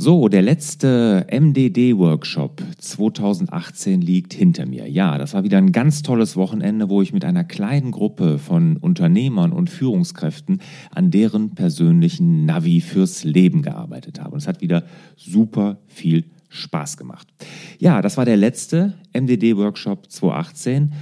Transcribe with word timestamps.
So, 0.00 0.28
der 0.28 0.42
letzte 0.42 1.26
MDD-Workshop 1.28 2.62
2018 2.78 4.00
liegt 4.00 4.32
hinter 4.32 4.64
mir. 4.64 4.88
Ja, 4.88 5.18
das 5.18 5.34
war 5.34 5.42
wieder 5.42 5.58
ein 5.58 5.72
ganz 5.72 6.02
tolles 6.02 6.36
Wochenende, 6.36 6.88
wo 6.88 7.02
ich 7.02 7.12
mit 7.12 7.24
einer 7.24 7.42
kleinen 7.42 7.90
Gruppe 7.90 8.38
von 8.38 8.76
Unternehmern 8.76 9.50
und 9.50 9.70
Führungskräften 9.70 10.60
an 10.92 11.10
deren 11.10 11.56
persönlichen 11.56 12.46
Navi 12.46 12.80
fürs 12.80 13.24
Leben 13.24 13.62
gearbeitet 13.62 14.20
habe. 14.20 14.34
Und 14.34 14.38
es 14.38 14.46
hat 14.46 14.60
wieder 14.60 14.84
super 15.16 15.78
viel 15.88 16.26
Spaß 16.48 16.96
gemacht. 16.96 17.26
Ja, 17.80 18.00
das 18.00 18.16
war 18.16 18.24
der 18.24 18.36
letzte 18.36 18.94
MDD-Workshop 19.14 20.12
2018. 20.12 20.92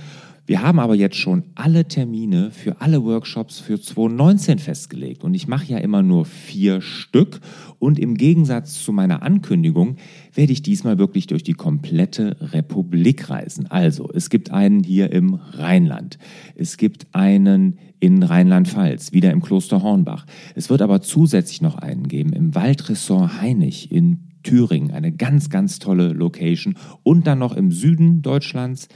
Wir 0.47 0.63
haben 0.63 0.79
aber 0.79 0.95
jetzt 0.95 1.17
schon 1.17 1.43
alle 1.57 1.89
Termine 1.89 2.53
für 2.53 2.81
alle 2.81 3.03
Workshops 3.03 3.59
für 3.59 3.81
2019 3.81 4.61
festgelegt. 4.61 5.25
Und 5.25 5.35
ich 5.35 5.49
mache 5.49 5.67
ja 5.67 5.79
immer 5.79 6.05
nur 6.05 6.25
vier 6.25 6.81
Stück. 6.81 7.41
Und 7.81 7.99
im 7.99 8.17
Gegensatz 8.17 8.85
zu 8.85 8.93
meiner 8.93 9.23
Ankündigung 9.23 9.97
werde 10.33 10.53
ich 10.53 10.63
diesmal 10.63 10.99
wirklich 10.99 11.27
durch 11.27 11.43
die 11.43 11.55
komplette 11.55 12.37
Republik 12.53 13.29
reisen. 13.29 13.67
Also, 13.67 14.09
es 14.15 14.31
gibt 14.31 14.53
einen 14.53 14.85
hier 14.85 15.11
im 15.11 15.35
Rheinland, 15.35 16.19
es 16.55 16.77
gibt 16.77 17.09
einen 17.13 17.79
in 17.99 18.23
Rheinland-Pfalz, 18.23 19.13
wieder 19.13 19.33
im 19.33 19.43
Kloster 19.43 19.83
Hornbach. 19.83 20.27
Es 20.55 20.71
wird 20.71 20.81
aber 20.81 21.01
zusätzlich 21.01 21.61
noch 21.61 21.75
einen 21.75 22.07
geben 22.07 22.33
im 22.33 22.55
Waldressort 22.55 23.41
Heinig 23.41 23.91
in 23.91 24.27
Thüringen, 24.47 24.93
eine 24.93 25.11
ganz, 25.11 25.51
ganz 25.51 25.81
tolle 25.81 26.13
Location. 26.13 26.77
Und 27.03 27.27
dann 27.27 27.41
noch 27.41 27.57
im 27.57 27.73
Süden 27.73 28.23
Deutschlands 28.23 28.89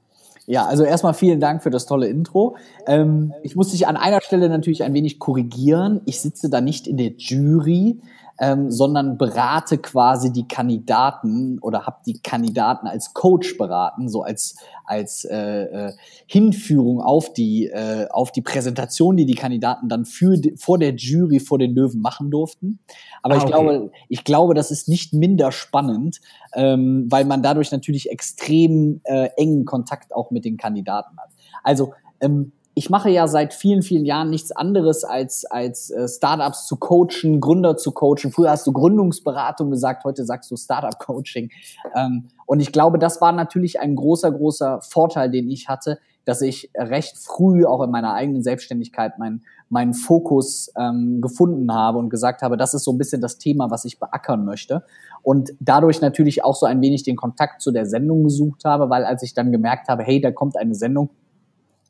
Ja, 0.46 0.66
also 0.66 0.84
erstmal 0.84 1.14
vielen 1.14 1.40
Dank 1.40 1.62
für 1.62 1.70
das 1.70 1.86
tolle 1.86 2.06
Intro. 2.08 2.56
Ähm, 2.86 3.32
ich 3.42 3.56
muss 3.56 3.70
dich 3.70 3.86
an 3.86 3.96
einer 3.96 4.20
Stelle 4.20 4.48
natürlich 4.48 4.82
ein 4.82 4.92
wenig 4.92 5.18
korrigieren. 5.18 6.02
Ich 6.04 6.20
sitze 6.20 6.50
da 6.50 6.60
nicht 6.60 6.86
in 6.86 6.98
der 6.98 7.12
Jury 7.16 8.00
ähm, 8.40 8.70
sondern 8.70 9.16
berate 9.16 9.78
quasi 9.78 10.32
die 10.32 10.48
Kandidaten 10.48 11.58
oder 11.60 11.86
habe 11.86 11.98
die 12.04 12.18
Kandidaten 12.20 12.86
als 12.86 13.14
Coach 13.14 13.56
beraten, 13.56 14.08
so 14.08 14.22
als 14.22 14.56
als 14.84 15.24
äh, 15.24 15.62
äh, 15.64 15.92
Hinführung 16.26 17.00
auf 17.00 17.32
die 17.32 17.66
äh, 17.66 18.08
auf 18.10 18.32
die 18.32 18.42
Präsentation, 18.42 19.16
die 19.16 19.26
die 19.26 19.34
Kandidaten 19.34 19.88
dann 19.88 20.04
für 20.04 20.36
vor 20.56 20.78
der 20.78 20.94
Jury 20.94 21.40
vor 21.40 21.58
den 21.58 21.74
Löwen 21.74 22.00
machen 22.00 22.30
durften. 22.30 22.80
Aber 23.22 23.34
ah, 23.34 23.38
ich 23.38 23.44
okay. 23.44 23.52
glaube, 23.52 23.90
ich 24.08 24.24
glaube, 24.24 24.54
das 24.54 24.70
ist 24.70 24.88
nicht 24.88 25.12
minder 25.12 25.52
spannend, 25.52 26.20
ähm, 26.54 27.06
weil 27.10 27.24
man 27.24 27.42
dadurch 27.42 27.70
natürlich 27.70 28.10
extrem 28.10 29.00
äh, 29.04 29.28
engen 29.36 29.64
Kontakt 29.64 30.14
auch 30.14 30.30
mit 30.30 30.44
den 30.44 30.56
Kandidaten 30.56 31.16
hat. 31.18 31.30
Also 31.62 31.92
ähm, 32.20 32.52
ich 32.74 32.90
mache 32.90 33.08
ja 33.08 33.28
seit 33.28 33.54
vielen, 33.54 33.82
vielen 33.82 34.04
Jahren 34.04 34.30
nichts 34.30 34.50
anderes 34.50 35.04
als, 35.04 35.44
als 35.44 35.90
äh, 35.90 36.08
Startups 36.08 36.66
zu 36.66 36.76
coachen, 36.76 37.40
Gründer 37.40 37.76
zu 37.76 37.92
coachen. 37.92 38.32
Früher 38.32 38.50
hast 38.50 38.66
du 38.66 38.72
Gründungsberatung 38.72 39.70
gesagt, 39.70 40.04
heute 40.04 40.24
sagst 40.24 40.50
du 40.50 40.56
Startup-Coaching. 40.56 41.50
Ähm, 41.96 42.28
und 42.46 42.60
ich 42.60 42.72
glaube, 42.72 42.98
das 42.98 43.20
war 43.20 43.32
natürlich 43.32 43.80
ein 43.80 43.94
großer, 43.94 44.32
großer 44.32 44.80
Vorteil, 44.82 45.30
den 45.30 45.48
ich 45.48 45.68
hatte, 45.68 45.98
dass 46.24 46.42
ich 46.42 46.70
recht 46.76 47.16
früh 47.16 47.64
auch 47.64 47.82
in 47.82 47.90
meiner 47.90 48.14
eigenen 48.14 48.42
Selbstständigkeit 48.42 49.18
meinen 49.18 49.44
meinen 49.70 49.94
Fokus 49.94 50.70
ähm, 50.78 51.20
gefunden 51.20 51.72
habe 51.72 51.98
und 51.98 52.08
gesagt 52.08 52.42
habe, 52.42 52.56
das 52.56 52.74
ist 52.74 52.84
so 52.84 52.92
ein 52.92 52.98
bisschen 52.98 53.20
das 53.20 53.38
Thema, 53.38 53.70
was 53.70 53.84
ich 53.84 53.98
beackern 53.98 54.44
möchte. 54.44 54.84
Und 55.22 55.52
dadurch 55.58 56.00
natürlich 56.00 56.44
auch 56.44 56.54
so 56.54 56.66
ein 56.66 56.80
wenig 56.80 57.02
den 57.02 57.16
Kontakt 57.16 57.60
zu 57.60 57.72
der 57.72 57.86
Sendung 57.86 58.24
gesucht 58.24 58.64
habe, 58.64 58.88
weil 58.88 59.04
als 59.04 59.22
ich 59.22 59.34
dann 59.34 59.50
gemerkt 59.52 59.88
habe, 59.88 60.02
hey, 60.04 60.20
da 60.20 60.30
kommt 60.30 60.56
eine 60.56 60.74
Sendung, 60.74 61.10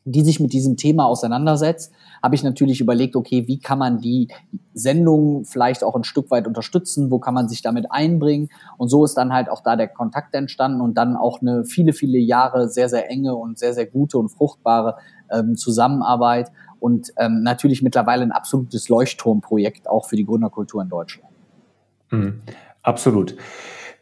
die 0.04 0.22
sich 0.22 0.38
mit 0.38 0.53
diesem 0.53 0.76
Thema 0.76 1.06
auseinandersetzt, 1.06 1.92
habe 2.22 2.34
ich 2.34 2.42
natürlich 2.42 2.81
überlegt, 2.81 3.16
okay, 3.16 3.47
wie 3.47 3.59
kann 3.59 3.78
man 3.78 3.98
die 3.98 4.28
Sendung 4.75 5.44
vielleicht 5.44 5.82
auch 5.82 5.94
ein 5.94 6.04
Stück 6.04 6.31
weit 6.31 6.47
unterstützen, 6.47 7.10
wo 7.10 7.19
kann 7.19 7.34
man 7.34 7.48
sich 7.48 7.62
damit 7.62 7.91
einbringen 7.91 8.50
und 8.76 8.88
so 8.88 9.04
ist 9.04 9.14
dann 9.14 9.32
halt 9.32 9.48
auch 9.48 9.62
da 9.62 9.76
der 9.76 9.88
Kontakt 9.88 10.34
entstanden 10.34 10.81
und 10.81 10.94
dann 10.94 11.16
auch 11.16 11.41
eine 11.41 11.64
viele, 11.64 11.93
viele 11.93 12.19
Jahre 12.19 12.69
sehr, 12.69 12.88
sehr 12.88 13.10
enge 13.10 13.34
und 13.34 13.59
sehr, 13.59 13.72
sehr 13.72 13.87
gute 13.87 14.19
und 14.19 14.28
fruchtbare 14.28 14.97
ähm, 15.31 15.56
Zusammenarbeit 15.56 16.50
und 16.81 17.12
ähm, 17.16 17.43
natürlich 17.43 17.82
mittlerweile 17.82 18.22
ein 18.22 18.32
absolutes 18.32 18.91
Leuchtturmprojekt 18.91 19.88
auch 19.88 20.06
für 20.06 20.16
die 20.16 20.26
Gründerkultur 20.26 20.82
in 20.82 20.91
Deutschland. 20.91 21.32
Mhm, 22.10 22.41
absolut. 22.82 23.37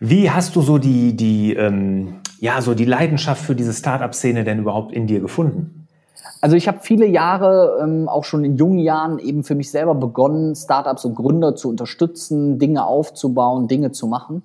Wie 0.00 0.30
hast 0.30 0.56
du 0.56 0.62
so 0.62 0.78
die, 0.78 1.16
die, 1.16 1.54
ähm, 1.54 2.20
ja, 2.40 2.60
so 2.60 2.74
die 2.74 2.84
Leidenschaft 2.84 3.40
für 3.40 3.54
diese 3.54 3.72
Startup-Szene 3.72 4.42
denn 4.42 4.58
überhaupt 4.58 4.92
in 4.92 5.06
dir 5.06 5.20
gefunden? 5.20 5.81
Also 6.42 6.56
ich 6.56 6.66
habe 6.66 6.80
viele 6.82 7.06
Jahre, 7.06 7.78
ähm, 7.80 8.08
auch 8.08 8.24
schon 8.24 8.44
in 8.44 8.56
jungen 8.56 8.80
Jahren, 8.80 9.20
eben 9.20 9.44
für 9.44 9.54
mich 9.54 9.70
selber 9.70 9.94
begonnen, 9.94 10.56
Startups 10.56 11.04
und 11.04 11.14
Gründer 11.14 11.54
zu 11.54 11.68
unterstützen, 11.68 12.58
Dinge 12.58 12.84
aufzubauen, 12.84 13.68
Dinge 13.68 13.92
zu 13.92 14.08
machen. 14.08 14.42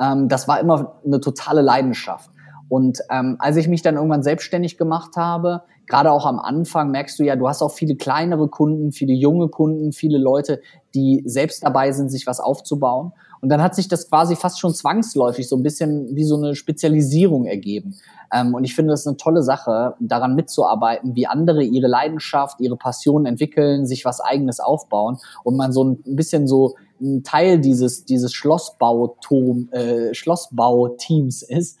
Ähm, 0.00 0.28
das 0.28 0.46
war 0.46 0.60
immer 0.60 0.94
eine 1.04 1.18
totale 1.20 1.60
Leidenschaft. 1.60 2.30
Und 2.68 3.00
ähm, 3.10 3.34
als 3.40 3.56
ich 3.56 3.66
mich 3.66 3.82
dann 3.82 3.96
irgendwann 3.96 4.22
selbstständig 4.22 4.78
gemacht 4.78 5.16
habe, 5.16 5.62
gerade 5.88 6.12
auch 6.12 6.24
am 6.24 6.38
Anfang 6.38 6.92
merkst 6.92 7.18
du 7.18 7.24
ja, 7.24 7.34
du 7.34 7.48
hast 7.48 7.62
auch 7.62 7.72
viele 7.72 7.96
kleinere 7.96 8.46
Kunden, 8.46 8.92
viele 8.92 9.12
junge 9.12 9.48
Kunden, 9.48 9.90
viele 9.90 10.18
Leute, 10.18 10.62
die 10.94 11.24
selbst 11.26 11.64
dabei 11.64 11.90
sind, 11.90 12.10
sich 12.10 12.28
was 12.28 12.38
aufzubauen. 12.38 13.10
Und 13.40 13.48
dann 13.48 13.62
hat 13.62 13.74
sich 13.74 13.88
das 13.88 14.08
quasi 14.08 14.36
fast 14.36 14.60
schon 14.60 14.74
zwangsläufig 14.74 15.48
so 15.48 15.56
ein 15.56 15.62
bisschen 15.62 16.14
wie 16.14 16.24
so 16.24 16.36
eine 16.36 16.54
Spezialisierung 16.54 17.46
ergeben. 17.46 17.96
Ähm, 18.32 18.54
und 18.54 18.64
ich 18.64 18.74
finde 18.74 18.92
das 18.92 19.06
eine 19.06 19.16
tolle 19.16 19.42
Sache, 19.42 19.94
daran 19.98 20.34
mitzuarbeiten, 20.34 21.14
wie 21.16 21.26
andere 21.26 21.62
ihre 21.62 21.88
Leidenschaft, 21.88 22.60
ihre 22.60 22.76
Passion 22.76 23.26
entwickeln, 23.26 23.86
sich 23.86 24.04
was 24.04 24.20
eigenes 24.20 24.60
aufbauen 24.60 25.18
und 25.42 25.56
man 25.56 25.72
so 25.72 25.84
ein 25.84 26.02
bisschen 26.04 26.46
so 26.46 26.76
ein 27.00 27.22
Teil 27.22 27.60
dieses, 27.60 28.04
dieses 28.04 28.32
äh, 28.32 30.14
Schlossbauteams 30.14 31.42
ist. 31.42 31.78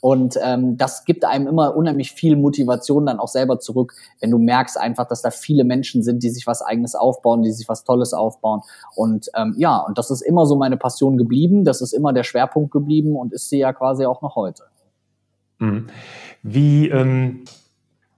Und 0.00 0.38
ähm, 0.42 0.76
das 0.76 1.04
gibt 1.04 1.24
einem 1.24 1.46
immer 1.46 1.76
unheimlich 1.76 2.12
viel 2.12 2.36
Motivation 2.36 3.06
dann 3.06 3.18
auch 3.18 3.28
selber 3.28 3.58
zurück, 3.58 3.94
wenn 4.20 4.30
du 4.30 4.38
merkst 4.38 4.78
einfach, 4.78 5.08
dass 5.08 5.22
da 5.22 5.30
viele 5.30 5.64
Menschen 5.64 6.02
sind, 6.02 6.22
die 6.22 6.30
sich 6.30 6.46
was 6.46 6.62
eigenes 6.62 6.94
aufbauen, 6.94 7.42
die 7.42 7.52
sich 7.52 7.68
was 7.68 7.84
Tolles 7.84 8.12
aufbauen. 8.12 8.62
Und 8.94 9.28
ähm, 9.36 9.54
ja, 9.58 9.78
und 9.78 9.98
das 9.98 10.10
ist 10.10 10.22
immer 10.22 10.46
so 10.46 10.56
meine 10.56 10.76
Passion 10.76 11.18
geblieben, 11.18 11.64
das 11.64 11.80
ist 11.80 11.92
immer 11.92 12.12
der 12.12 12.24
Schwerpunkt 12.24 12.70
geblieben 12.70 13.16
und 13.16 13.32
ist 13.32 13.48
sie 13.48 13.58
ja 13.58 13.72
quasi 13.72 14.06
auch 14.06 14.22
noch 14.22 14.36
heute. 14.36 14.64
Mhm. 15.58 15.88
Wie 16.42 16.88
ähm, 16.88 17.44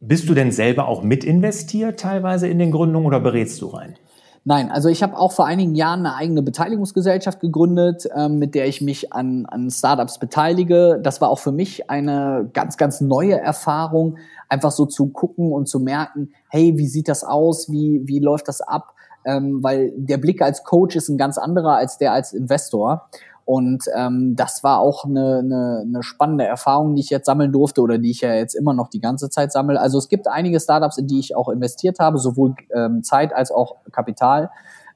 bist 0.00 0.28
du 0.28 0.34
denn 0.34 0.52
selber 0.52 0.88
auch 0.88 1.02
mit 1.02 1.24
investiert 1.24 2.00
teilweise 2.00 2.48
in 2.48 2.58
den 2.58 2.70
Gründungen 2.70 3.06
oder 3.06 3.20
berätst 3.20 3.60
du 3.62 3.66
rein? 3.68 3.96
Nein, 4.44 4.70
also 4.70 4.88
ich 4.88 5.02
habe 5.02 5.18
auch 5.18 5.32
vor 5.32 5.44
einigen 5.44 5.74
Jahren 5.74 6.06
eine 6.06 6.14
eigene 6.14 6.42
Beteiligungsgesellschaft 6.42 7.40
gegründet, 7.40 8.08
ähm, 8.16 8.38
mit 8.38 8.54
der 8.54 8.66
ich 8.66 8.80
mich 8.80 9.12
an, 9.12 9.44
an 9.46 9.70
Startups 9.70 10.18
beteilige. 10.18 10.98
Das 11.02 11.20
war 11.20 11.28
auch 11.28 11.38
für 11.38 11.52
mich 11.52 11.90
eine 11.90 12.48
ganz, 12.54 12.78
ganz 12.78 13.02
neue 13.02 13.38
Erfahrung, 13.38 14.16
einfach 14.48 14.70
so 14.70 14.86
zu 14.86 15.08
gucken 15.08 15.52
und 15.52 15.68
zu 15.68 15.78
merken, 15.78 16.32
hey, 16.48 16.72
wie 16.78 16.86
sieht 16.86 17.08
das 17.08 17.22
aus, 17.22 17.70
wie, 17.70 18.00
wie 18.06 18.18
läuft 18.18 18.48
das 18.48 18.62
ab? 18.62 18.94
Ähm, 19.26 19.62
weil 19.62 19.92
der 19.94 20.16
Blick 20.16 20.40
als 20.40 20.64
Coach 20.64 20.96
ist 20.96 21.10
ein 21.10 21.18
ganz 21.18 21.36
anderer 21.36 21.76
als 21.76 21.98
der 21.98 22.12
als 22.12 22.32
Investor. 22.32 23.10
Und 23.50 23.86
ähm, 23.96 24.36
das 24.36 24.62
war 24.62 24.78
auch 24.78 25.04
eine, 25.04 25.40
eine, 25.40 25.82
eine 25.84 26.04
spannende 26.04 26.44
Erfahrung, 26.44 26.94
die 26.94 27.00
ich 27.00 27.10
jetzt 27.10 27.26
sammeln 27.26 27.50
durfte 27.50 27.80
oder 27.80 27.98
die 27.98 28.12
ich 28.12 28.20
ja 28.20 28.32
jetzt 28.32 28.54
immer 28.54 28.74
noch 28.74 28.86
die 28.86 29.00
ganze 29.00 29.28
Zeit 29.28 29.50
sammle. 29.50 29.80
Also 29.80 29.98
es 29.98 30.08
gibt 30.08 30.28
einige 30.28 30.60
Startups, 30.60 30.98
in 30.98 31.08
die 31.08 31.18
ich 31.18 31.34
auch 31.34 31.48
investiert 31.48 31.98
habe, 31.98 32.18
sowohl 32.18 32.54
ähm, 32.72 33.02
Zeit 33.02 33.34
als 33.34 33.50
auch 33.50 33.78
Kapital. 33.90 34.50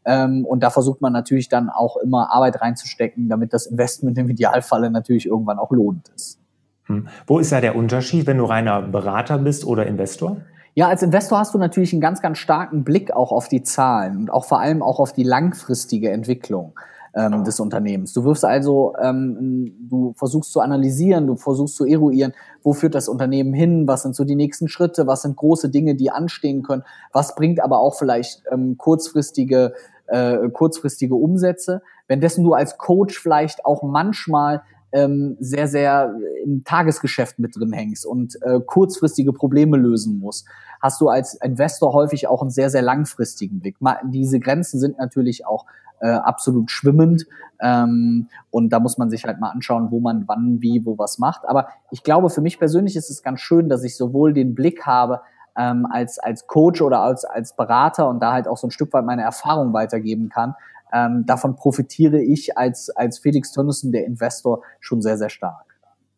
Ähm, 0.05 0.47
und 0.47 0.63
da 0.63 0.71
versucht 0.71 1.01
man 1.01 1.13
natürlich 1.13 1.49
dann 1.49 1.69
auch 1.69 1.97
immer 1.97 2.33
Arbeit 2.33 2.61
reinzustecken, 2.61 3.29
damit 3.29 3.53
das 3.53 3.67
Investment 3.67 4.17
im 4.19 4.31
Idealfalle 4.31 4.89
natürlich 4.89 5.27
irgendwann 5.27 5.59
auch 5.59 5.73
lohnend 5.73 6.13
ist. 6.15 6.39
Hm. 6.85 7.09
Wo 7.27 7.41
ist 7.41 7.51
da 7.51 7.61
der 7.61 7.75
Unterschied, 7.75 8.29
wenn 8.29 8.39
du 8.39 8.45
reiner 8.45 8.83
Berater 8.83 9.39
bist 9.39 9.67
oder 9.67 9.85
Investor? 9.85 10.37
Ja, 10.75 10.87
als 10.87 11.03
Investor 11.03 11.41
hast 11.41 11.55
du 11.55 11.59
natürlich 11.59 11.93
einen 11.93 12.01
ganz, 12.01 12.23
ganz 12.23 12.39
starken 12.39 12.85
Blick 12.85 13.11
auch 13.11 13.33
auf 13.33 13.49
die 13.49 13.65
Zahlen 13.65 14.17
und 14.17 14.31
auch 14.31 14.45
vor 14.45 14.61
allem 14.61 14.81
auch 14.81 15.01
auf 15.01 15.13
die 15.13 15.25
langfristige 15.25 16.13
Entwicklung 16.13 16.75
ähm, 17.15 17.45
des 17.45 17.61
Unternehmens. 17.61 18.13
Du 18.13 18.25
wirst 18.25 18.45
also, 18.45 18.95
ähm, 19.01 19.75
du 19.89 20.15
versuchst 20.17 20.53
zu 20.53 20.61
analysieren, 20.61 21.27
du 21.27 21.37
versuchst 21.37 21.77
zu 21.77 21.85
eruieren, 21.85 22.33
wo 22.63 22.73
führt 22.73 22.95
das 22.95 23.09
Unternehmen 23.09 23.55
hin, 23.55 23.87
was 23.87 24.03
sind 24.03 24.15
so 24.17 24.25
die 24.25 24.37
nächsten 24.37 24.69
Schritte, 24.69 25.07
was 25.07 25.23
sind 25.23 25.37
große 25.37 25.69
Dinge, 25.71 25.95
die 25.95 26.11
anstehen 26.11 26.63
können, 26.63 26.83
was 27.13 27.35
bringt 27.35 27.63
aber 27.63 27.79
auch 27.79 27.95
vielleicht 27.95 28.43
ähm, 28.51 28.77
kurzfristige 28.77 29.73
äh, 30.07 30.51
kurzfristige 30.51 31.15
Umsätze, 31.15 31.83
währenddessen 32.09 32.45
du 32.45 32.53
als 32.53 32.77
Coach 32.77 33.19
vielleicht 33.19 33.65
auch 33.65 33.83
manchmal 33.83 34.63
ähm, 34.93 35.37
sehr, 35.41 35.67
sehr 35.67 36.15
im 36.45 36.63
Tagesgeschäft 36.63 37.39
mit 37.39 37.57
drin 37.57 37.73
hängst 37.73 38.07
und 38.07 38.37
äh, 38.43 38.61
kurzfristige 38.61 39.33
Probleme 39.33 39.77
lösen 39.77 40.19
musst, 40.19 40.47
hast 40.81 41.01
du 41.01 41.09
als 41.09 41.35
Investor 41.43 41.93
häufig 41.93 42.29
auch 42.29 42.43
einen 42.43 42.51
sehr, 42.51 42.71
sehr 42.71 42.83
langfristigen 42.83 43.59
Blick. 43.59 43.77
Diese 44.05 44.39
Grenzen 44.39 44.79
sind 44.79 44.99
natürlich 44.99 45.47
auch 45.47 45.67
äh, 46.05 46.11
absolut 46.11 46.71
schwimmend. 46.71 47.27
Ähm, 47.63 48.29
und 48.51 48.71
da 48.75 48.79
muss 48.79 48.99
man 48.99 49.09
sich 49.09 49.25
halt 49.25 49.41
mal 49.41 49.49
anschauen, 49.49 49.91
wo 49.91 50.01
man 50.01 50.25
wann, 50.27 50.61
wie, 50.61 50.85
wo 50.85 50.99
was 50.99 51.19
macht. 51.19 51.49
Aber 51.49 51.69
ich 51.91 52.03
glaube, 52.03 52.29
für 52.29 52.43
mich 52.43 52.59
persönlich 52.59 52.95
ist 52.95 53.09
es 53.09 53.23
ganz 53.23 53.41
schön, 53.41 53.71
dass 53.71 53.83
ich 53.85 53.97
sowohl 53.97 54.35
den 54.35 54.55
Blick 54.55 54.85
habe, 54.85 55.23
ähm, 55.57 55.87
als, 55.91 56.19
als 56.19 56.47
Coach 56.47 56.83
oder 56.83 57.01
als, 57.01 57.25
als 57.25 57.57
Berater 57.57 58.09
und 58.09 58.21
da 58.21 58.33
halt 58.33 58.49
auch 58.49 58.59
so 58.59 58.67
ein 58.67 58.71
Stück 58.71 58.93
weit 58.93 59.07
meine 59.07 59.23
Erfahrung 59.23 59.73
weitergeben 59.73 60.29
kann. 60.29 60.55
Ähm, 60.93 61.25
davon 61.25 61.57
profitiere 61.57 62.21
ich 62.21 62.59
als, 62.59 62.91
als 62.91 63.19
Felix 63.19 63.53
Tönnissen, 63.53 63.91
der 63.91 64.05
Investor, 64.05 64.63
schon 64.81 65.01
sehr, 65.01 65.17
sehr 65.17 65.31
stark. 65.31 65.65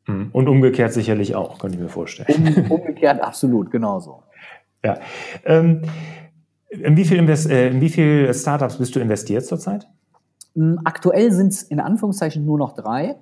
Mhm. 0.08 0.30
Und 0.32 0.48
umgekehrt 0.48 0.92
sicherlich 0.92 1.36
auch, 1.36 1.60
könnte 1.60 1.76
ich 1.76 1.82
mir 1.82 1.88
vorstellen. 1.88 2.66
Um, 2.68 2.72
umgekehrt 2.72 3.22
absolut, 3.22 3.70
genauso. 3.70 4.22
Ja. 4.84 4.98
Ähm, 5.44 5.82
in 6.68 6.96
wie, 6.96 7.04
viel 7.04 7.18
Invest 7.18 7.50
äh, 7.50 7.88
viel 7.88 8.32
Startups 8.34 8.76
bist 8.76 8.94
du 8.96 9.00
investiert 9.00 9.44
zurzeit? 9.44 9.86
Mm, 10.54 10.76
aktuell 10.84 11.30
sind 11.32 11.52
es 11.52 11.62
in 11.62 11.80
Anführungszeichen 11.80 12.44
nur 12.44 12.58
noch 12.58 12.74
drei. 12.74 13.16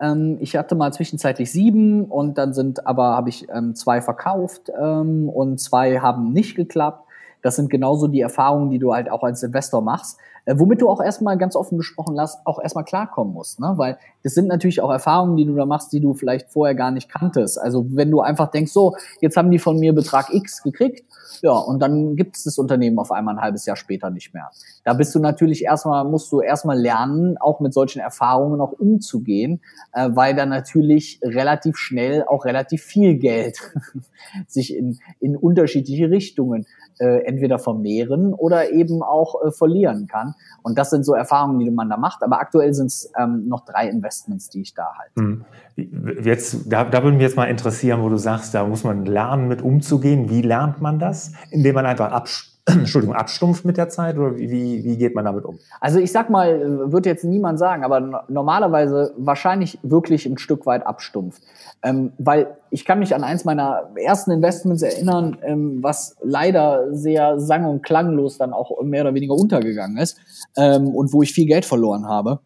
Ähm, 0.00 0.38
ich 0.40 0.56
hatte 0.56 0.74
mal 0.74 0.92
zwischenzeitlich 0.92 1.50
sieben 1.50 2.04
und 2.04 2.38
dann 2.38 2.52
sind 2.52 2.86
aber 2.86 3.16
habe 3.16 3.28
ich 3.28 3.46
ähm, 3.54 3.74
zwei 3.74 4.00
verkauft 4.00 4.70
ähm, 4.80 5.28
und 5.28 5.58
zwei 5.60 6.00
haben 6.00 6.32
nicht 6.32 6.56
geklappt. 6.56 7.06
Das 7.42 7.56
sind 7.56 7.70
genauso 7.70 8.08
die 8.08 8.20
Erfahrungen, 8.20 8.70
die 8.70 8.78
du 8.78 8.92
halt 8.92 9.10
auch 9.10 9.22
als 9.22 9.42
Investor 9.42 9.82
machst, 9.82 10.18
äh, 10.44 10.54
womit 10.58 10.80
du 10.80 10.88
auch 10.88 11.00
erstmal 11.00 11.38
ganz 11.38 11.56
offen 11.56 11.78
gesprochen 11.78 12.14
lass, 12.14 12.38
auch 12.44 12.60
erstmal 12.60 12.84
klarkommen 12.84 13.34
musst, 13.34 13.60
ne? 13.60 13.74
Weil 13.76 13.98
das 14.22 14.34
sind 14.34 14.48
natürlich 14.48 14.80
auch 14.80 14.90
Erfahrungen, 14.90 15.36
die 15.36 15.44
du 15.44 15.54
da 15.54 15.66
machst, 15.66 15.92
die 15.92 16.00
du 16.00 16.14
vielleicht 16.14 16.50
vorher 16.50 16.74
gar 16.74 16.90
nicht 16.90 17.08
kanntest. 17.08 17.60
Also 17.60 17.86
wenn 17.90 18.10
du 18.10 18.20
einfach 18.20 18.50
denkst, 18.50 18.72
so, 18.72 18.94
jetzt 19.20 19.36
haben 19.36 19.50
die 19.50 19.58
von 19.58 19.78
mir 19.78 19.94
Betrag 19.94 20.32
X 20.32 20.62
gekriegt 20.62 21.04
ja, 21.42 21.52
und 21.52 21.80
dann 21.80 22.16
gibt 22.16 22.36
es 22.36 22.44
das 22.44 22.58
Unternehmen 22.58 22.98
auf 22.98 23.12
einmal 23.12 23.36
ein 23.36 23.40
halbes 23.40 23.64
Jahr 23.64 23.76
später 23.76 24.10
nicht 24.10 24.34
mehr. 24.34 24.50
Da 24.84 24.92
bist 24.94 25.14
du 25.14 25.20
natürlich 25.20 25.64
erstmal, 25.64 26.04
musst 26.04 26.30
du 26.32 26.40
erstmal 26.40 26.78
lernen, 26.78 27.38
auch 27.38 27.60
mit 27.60 27.72
solchen 27.72 28.00
Erfahrungen 28.00 28.60
auch 28.60 28.72
umzugehen, 28.72 29.60
äh, 29.92 30.10
weil 30.12 30.34
dann 30.34 30.48
natürlich 30.48 31.20
relativ 31.22 31.76
schnell 31.76 32.24
auch 32.24 32.44
relativ 32.44 32.82
viel 32.82 33.16
Geld 33.16 33.58
sich 34.48 34.76
in, 34.76 34.98
in 35.20 35.36
unterschiedliche 35.36 36.10
Richtungen 36.10 36.66
äh, 37.00 37.24
entweder 37.24 37.58
vermehren 37.58 38.34
oder 38.34 38.70
eben 38.70 39.02
auch 39.02 39.42
äh, 39.42 39.50
verlieren 39.50 40.06
kann. 40.06 40.34
Und 40.62 40.78
das 40.78 40.90
sind 40.90 41.04
so 41.04 41.14
Erfahrungen, 41.14 41.58
die 41.58 41.70
man 41.70 41.88
da 41.88 41.96
macht. 41.96 42.22
Aber 42.22 42.40
aktuell 42.40 42.74
sind 42.74 42.86
es 42.86 43.10
ähm, 43.18 43.48
noch 43.48 43.64
drei 43.64 43.88
Investments, 43.88 44.50
die 44.50 44.60
ich 44.60 44.74
da 44.74 44.92
halte. 44.98 45.14
Hm. 45.16 45.44
Jetzt, 46.22 46.70
da, 46.70 46.84
da 46.84 47.02
würde 47.02 47.16
mich 47.16 47.22
jetzt 47.22 47.36
mal 47.36 47.46
interessieren, 47.46 48.02
wo 48.02 48.08
du 48.08 48.18
sagst, 48.18 48.54
da 48.54 48.66
muss 48.66 48.84
man 48.84 49.06
lernen, 49.06 49.48
mit 49.48 49.62
umzugehen. 49.62 50.28
Wie 50.28 50.42
lernt 50.42 50.80
man 50.82 50.98
das? 50.98 51.32
Indem 51.50 51.74
man 51.74 51.86
einfach 51.86 52.12
absch 52.12 52.49
Entschuldigung, 52.78 53.14
abstumpft 53.14 53.64
mit 53.64 53.76
der 53.76 53.88
Zeit 53.88 54.16
oder 54.16 54.36
wie, 54.36 54.84
wie 54.84 54.96
geht 54.96 55.14
man 55.14 55.24
damit 55.24 55.44
um? 55.44 55.58
Also 55.80 55.98
ich 55.98 56.12
sag 56.12 56.30
mal, 56.30 56.92
wird 56.92 57.06
jetzt 57.06 57.24
niemand 57.24 57.58
sagen, 57.58 57.84
aber 57.84 58.24
normalerweise 58.28 59.12
wahrscheinlich 59.16 59.78
wirklich 59.82 60.26
ein 60.26 60.38
Stück 60.38 60.66
weit 60.66 60.86
abstumpft. 60.86 61.42
Ähm, 61.82 62.12
weil 62.18 62.56
ich 62.70 62.84
kann 62.84 62.98
mich 62.98 63.14
an 63.14 63.24
eins 63.24 63.44
meiner 63.44 63.90
ersten 63.96 64.30
Investments 64.30 64.82
erinnern, 64.82 65.38
ähm, 65.42 65.78
was 65.82 66.16
leider 66.22 66.94
sehr 66.94 67.40
sang- 67.40 67.64
und 67.64 67.82
klanglos 67.82 68.38
dann 68.38 68.52
auch 68.52 68.82
mehr 68.82 69.02
oder 69.02 69.14
weniger 69.14 69.34
untergegangen 69.34 69.96
ist 69.98 70.18
ähm, 70.56 70.88
und 70.88 71.12
wo 71.12 71.22
ich 71.22 71.32
viel 71.32 71.46
Geld 71.46 71.64
verloren 71.64 72.06
habe. 72.06 72.40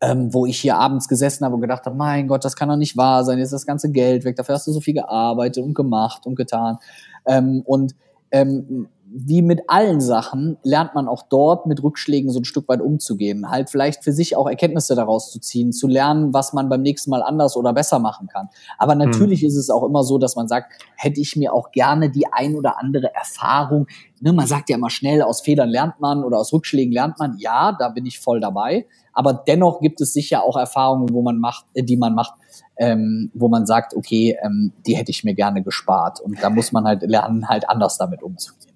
Ähm, 0.00 0.34
wo 0.34 0.44
ich 0.44 0.60
hier 0.60 0.76
abends 0.76 1.08
gesessen 1.08 1.46
habe 1.46 1.54
und 1.54 1.62
gedacht 1.62 1.86
habe, 1.86 1.96
mein 1.96 2.28
Gott, 2.28 2.44
das 2.44 2.56
kann 2.56 2.68
doch 2.68 2.76
nicht 2.76 2.96
wahr 2.96 3.24
sein, 3.24 3.38
jetzt 3.38 3.46
ist 3.46 3.52
das 3.52 3.66
ganze 3.66 3.90
Geld 3.90 4.24
weg, 4.24 4.36
dafür 4.36 4.56
hast 4.56 4.66
du 4.66 4.72
so 4.72 4.80
viel 4.80 4.92
gearbeitet 4.92 5.64
und 5.64 5.72
gemacht 5.72 6.26
und 6.26 6.34
getan. 6.34 6.78
Ähm, 7.26 7.62
und 7.64 7.94
ähm, 8.34 8.88
wie 9.16 9.42
mit 9.42 9.60
allen 9.68 10.00
Sachen 10.00 10.56
lernt 10.64 10.96
man 10.96 11.06
auch 11.06 11.22
dort 11.28 11.66
mit 11.66 11.80
Rückschlägen 11.84 12.30
so 12.30 12.40
ein 12.40 12.44
Stück 12.44 12.68
weit 12.68 12.80
umzugehen. 12.80 13.48
Halt 13.48 13.70
vielleicht 13.70 14.02
für 14.02 14.12
sich 14.12 14.34
auch 14.34 14.48
Erkenntnisse 14.48 14.96
daraus 14.96 15.30
zu 15.30 15.38
ziehen, 15.38 15.70
zu 15.70 15.86
lernen, 15.86 16.34
was 16.34 16.52
man 16.52 16.68
beim 16.68 16.82
nächsten 16.82 17.10
Mal 17.10 17.22
anders 17.22 17.56
oder 17.56 17.72
besser 17.72 18.00
machen 18.00 18.26
kann. 18.26 18.48
Aber 18.76 18.96
natürlich 18.96 19.42
hm. 19.42 19.48
ist 19.48 19.56
es 19.56 19.70
auch 19.70 19.84
immer 19.84 20.02
so, 20.02 20.18
dass 20.18 20.34
man 20.34 20.48
sagt, 20.48 20.72
hätte 20.96 21.20
ich 21.20 21.36
mir 21.36 21.52
auch 21.52 21.70
gerne 21.70 22.10
die 22.10 22.26
ein 22.32 22.56
oder 22.56 22.80
andere 22.80 23.14
Erfahrung. 23.14 23.86
Ne, 24.20 24.32
man 24.32 24.48
sagt 24.48 24.68
ja 24.68 24.76
immer 24.76 24.90
schnell, 24.90 25.22
aus 25.22 25.42
Fehlern 25.42 25.68
lernt 25.68 26.00
man 26.00 26.24
oder 26.24 26.38
aus 26.38 26.52
Rückschlägen 26.52 26.92
lernt 26.92 27.20
man. 27.20 27.36
Ja, 27.38 27.70
da 27.78 27.90
bin 27.90 28.06
ich 28.06 28.18
voll 28.18 28.40
dabei. 28.40 28.86
Aber 29.12 29.32
dennoch 29.32 29.80
gibt 29.80 30.00
es 30.00 30.12
sicher 30.12 30.42
auch 30.42 30.56
Erfahrungen, 30.56 31.10
wo 31.12 31.22
man 31.22 31.38
macht, 31.38 31.66
äh, 31.74 31.84
die 31.84 31.96
man 31.96 32.16
macht, 32.16 32.34
ähm, 32.76 33.30
wo 33.34 33.48
man 33.48 33.66
sagt, 33.66 33.94
okay, 33.94 34.36
ähm, 34.42 34.72
die 34.86 34.96
hätte 34.96 35.10
ich 35.10 35.24
mir 35.24 35.34
gerne 35.34 35.62
gespart. 35.62 36.20
Und 36.20 36.42
da 36.42 36.50
muss 36.50 36.72
man 36.72 36.84
halt 36.84 37.02
lernen, 37.02 37.48
halt 37.48 37.68
anders 37.68 37.98
damit 37.98 38.22
umzugehen. 38.22 38.73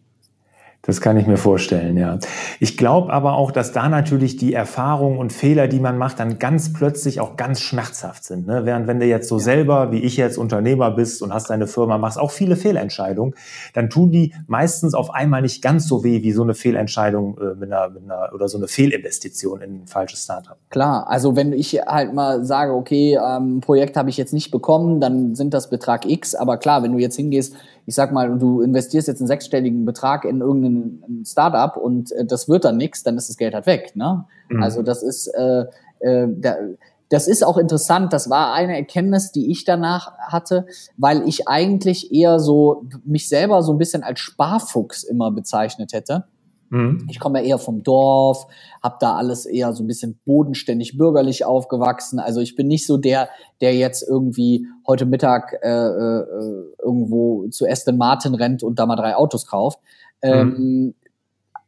Das 0.88 1.02
kann 1.02 1.18
ich 1.18 1.26
mir 1.26 1.36
vorstellen, 1.36 1.98
ja. 1.98 2.18
Ich 2.60 2.78
glaube 2.78 3.12
aber 3.12 3.34
auch, 3.34 3.50
dass 3.50 3.72
da 3.72 3.90
natürlich 3.90 4.38
die 4.38 4.54
Erfahrungen 4.54 5.18
und 5.18 5.34
Fehler, 5.34 5.68
die 5.68 5.80
man 5.80 5.98
macht, 5.98 6.18
dann 6.18 6.38
ganz 6.38 6.72
plötzlich 6.72 7.20
auch 7.20 7.36
ganz 7.36 7.60
schmerzhaft 7.60 8.24
sind. 8.24 8.46
Ne? 8.46 8.64
Während 8.64 8.86
wenn 8.86 8.98
du 8.98 9.04
jetzt 9.04 9.28
so 9.28 9.36
ja. 9.36 9.42
selber, 9.42 9.92
wie 9.92 9.98
ich 9.98 10.16
jetzt 10.16 10.38
Unternehmer 10.38 10.90
bist 10.90 11.20
und 11.20 11.34
hast 11.34 11.50
deine 11.50 11.66
Firma, 11.66 11.98
machst 11.98 12.18
auch 12.18 12.30
viele 12.30 12.56
Fehlentscheidungen, 12.56 13.34
dann 13.74 13.90
tun 13.90 14.12
die 14.12 14.32
meistens 14.46 14.94
auf 14.94 15.10
einmal 15.12 15.42
nicht 15.42 15.60
ganz 15.60 15.86
so 15.86 16.04
weh 16.04 16.22
wie 16.22 16.32
so 16.32 16.42
eine 16.42 16.54
Fehlentscheidung 16.54 17.36
äh, 17.36 17.54
mit, 17.54 17.70
einer, 17.70 17.90
mit 17.90 18.04
einer 18.04 18.30
oder 18.32 18.48
so 18.48 18.56
eine 18.56 18.66
Fehlinvestition 18.66 19.60
in 19.60 19.82
ein 19.82 19.86
falsches 19.86 20.24
Startup. 20.24 20.56
Klar, 20.70 21.06
also 21.10 21.36
wenn 21.36 21.52
ich 21.52 21.82
halt 21.86 22.14
mal 22.14 22.46
sage, 22.46 22.72
okay, 22.72 23.18
ähm, 23.22 23.60
Projekt 23.60 23.98
habe 23.98 24.08
ich 24.08 24.16
jetzt 24.16 24.32
nicht 24.32 24.50
bekommen, 24.50 25.02
dann 25.02 25.34
sind 25.34 25.52
das 25.52 25.68
Betrag 25.68 26.06
X, 26.06 26.34
aber 26.34 26.56
klar, 26.56 26.82
wenn 26.82 26.92
du 26.92 26.98
jetzt 26.98 27.16
hingehst, 27.16 27.52
ich 27.88 27.94
sag 27.94 28.12
mal, 28.12 28.38
du 28.38 28.60
investierst 28.60 29.08
jetzt 29.08 29.20
einen 29.22 29.28
sechsstelligen 29.28 29.86
Betrag 29.86 30.26
in 30.26 30.42
irgendein 30.42 31.24
Startup 31.24 31.74
und 31.74 32.12
äh, 32.12 32.26
das 32.26 32.46
wird 32.46 32.66
dann 32.66 32.76
nichts, 32.76 33.02
dann 33.02 33.16
ist 33.16 33.30
das 33.30 33.38
Geld 33.38 33.54
halt 33.54 33.64
weg. 33.64 33.96
Ne? 33.96 34.26
Mhm. 34.50 34.62
Also 34.62 34.82
das 34.82 35.02
ist 35.02 35.28
äh, 35.28 35.64
äh, 36.00 36.28
da, 36.28 36.56
das 37.08 37.28
ist 37.28 37.42
auch 37.42 37.56
interessant. 37.56 38.12
Das 38.12 38.28
war 38.28 38.52
eine 38.52 38.76
Erkenntnis, 38.76 39.32
die 39.32 39.50
ich 39.50 39.64
danach 39.64 40.12
hatte, 40.18 40.66
weil 40.98 41.26
ich 41.26 41.48
eigentlich 41.48 42.12
eher 42.12 42.38
so 42.38 42.84
mich 43.06 43.26
selber 43.26 43.62
so 43.62 43.72
ein 43.72 43.78
bisschen 43.78 44.02
als 44.02 44.20
Sparfuchs 44.20 45.02
immer 45.02 45.30
bezeichnet 45.30 45.94
hätte. 45.94 46.24
Mhm. 46.70 47.06
Ich 47.10 47.18
komme 47.18 47.40
ja 47.40 47.46
eher 47.46 47.58
vom 47.58 47.82
Dorf, 47.82 48.46
habe 48.82 48.96
da 49.00 49.16
alles 49.16 49.46
eher 49.46 49.72
so 49.72 49.82
ein 49.82 49.86
bisschen 49.86 50.18
bodenständig 50.24 50.96
bürgerlich 50.96 51.44
aufgewachsen. 51.44 52.18
Also 52.18 52.40
ich 52.40 52.56
bin 52.56 52.68
nicht 52.68 52.86
so 52.86 52.96
der, 52.96 53.28
der 53.60 53.74
jetzt 53.74 54.06
irgendwie 54.06 54.66
heute 54.86 55.06
Mittag 55.06 55.58
äh, 55.62 55.68
äh, 55.68 56.24
irgendwo 56.82 57.48
zu 57.48 57.66
Aston 57.66 57.96
Martin 57.96 58.34
rennt 58.34 58.62
und 58.62 58.78
da 58.78 58.86
mal 58.86 58.96
drei 58.96 59.16
Autos 59.16 59.46
kauft. 59.46 59.78
Mhm. 60.22 60.30
Ähm, 60.30 60.94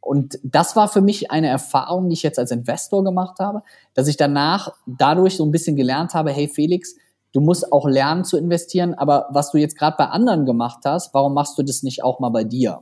und 0.00 0.38
das 0.42 0.76
war 0.76 0.88
für 0.88 1.02
mich 1.02 1.30
eine 1.30 1.48
Erfahrung, 1.48 2.08
die 2.08 2.14
ich 2.14 2.22
jetzt 2.22 2.38
als 2.38 2.50
Investor 2.50 3.04
gemacht 3.04 3.38
habe, 3.38 3.62
dass 3.94 4.08
ich 4.08 4.16
danach 4.16 4.72
dadurch 4.86 5.36
so 5.36 5.44
ein 5.44 5.50
bisschen 5.50 5.76
gelernt 5.76 6.14
habe, 6.14 6.30
hey 6.30 6.48
Felix, 6.48 6.96
du 7.32 7.40
musst 7.40 7.72
auch 7.72 7.86
lernen 7.86 8.24
zu 8.24 8.36
investieren, 8.38 8.94
aber 8.94 9.28
was 9.30 9.52
du 9.52 9.58
jetzt 9.58 9.78
gerade 9.78 9.96
bei 9.98 10.06
anderen 10.06 10.46
gemacht 10.46 10.80
hast, 10.84 11.14
warum 11.14 11.34
machst 11.34 11.58
du 11.58 11.62
das 11.62 11.82
nicht 11.82 12.02
auch 12.02 12.18
mal 12.18 12.30
bei 12.30 12.44
dir? 12.44 12.80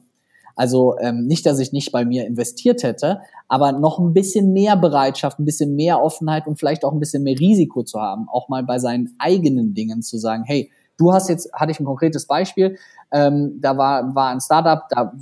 Also 0.59 0.99
ähm, 0.99 1.27
nicht, 1.27 1.47
dass 1.47 1.61
ich 1.61 1.73
nicht 1.73 1.93
bei 1.93 2.05
mir 2.05 2.27
investiert 2.27 2.83
hätte, 2.83 3.21
aber 3.47 3.71
noch 3.71 4.00
ein 4.00 4.12
bisschen 4.12 4.53
mehr 4.53 4.75
Bereitschaft, 4.75 5.38
ein 5.38 5.45
bisschen 5.45 5.77
mehr 5.77 6.03
Offenheit 6.03 6.49
und 6.49 6.59
vielleicht 6.59 6.85
auch 6.85 6.93
ein 6.93 6.99
bisschen 6.99 7.23
mehr 7.23 7.38
Risiko 7.38 7.85
zu 7.85 8.00
haben, 8.00 8.29
auch 8.29 8.49
mal 8.49 8.65
bei 8.65 8.81
seinen 8.81 9.15
eigenen 9.21 9.73
Dingen 9.73 10.03
zu 10.03 10.19
sagen, 10.19 10.43
hey, 10.45 10.69
du 10.97 11.12
hast 11.12 11.29
jetzt, 11.29 11.53
hatte 11.53 11.71
ich 11.71 11.79
ein 11.79 11.87
konkretes 11.87 12.27
Beispiel, 12.27 12.77
ähm, 13.12 13.61
da 13.61 13.79
war, 13.79 14.17
war 14.17 14.31
ein 14.31 14.41
Startup, 14.41 14.83
da 14.91 15.12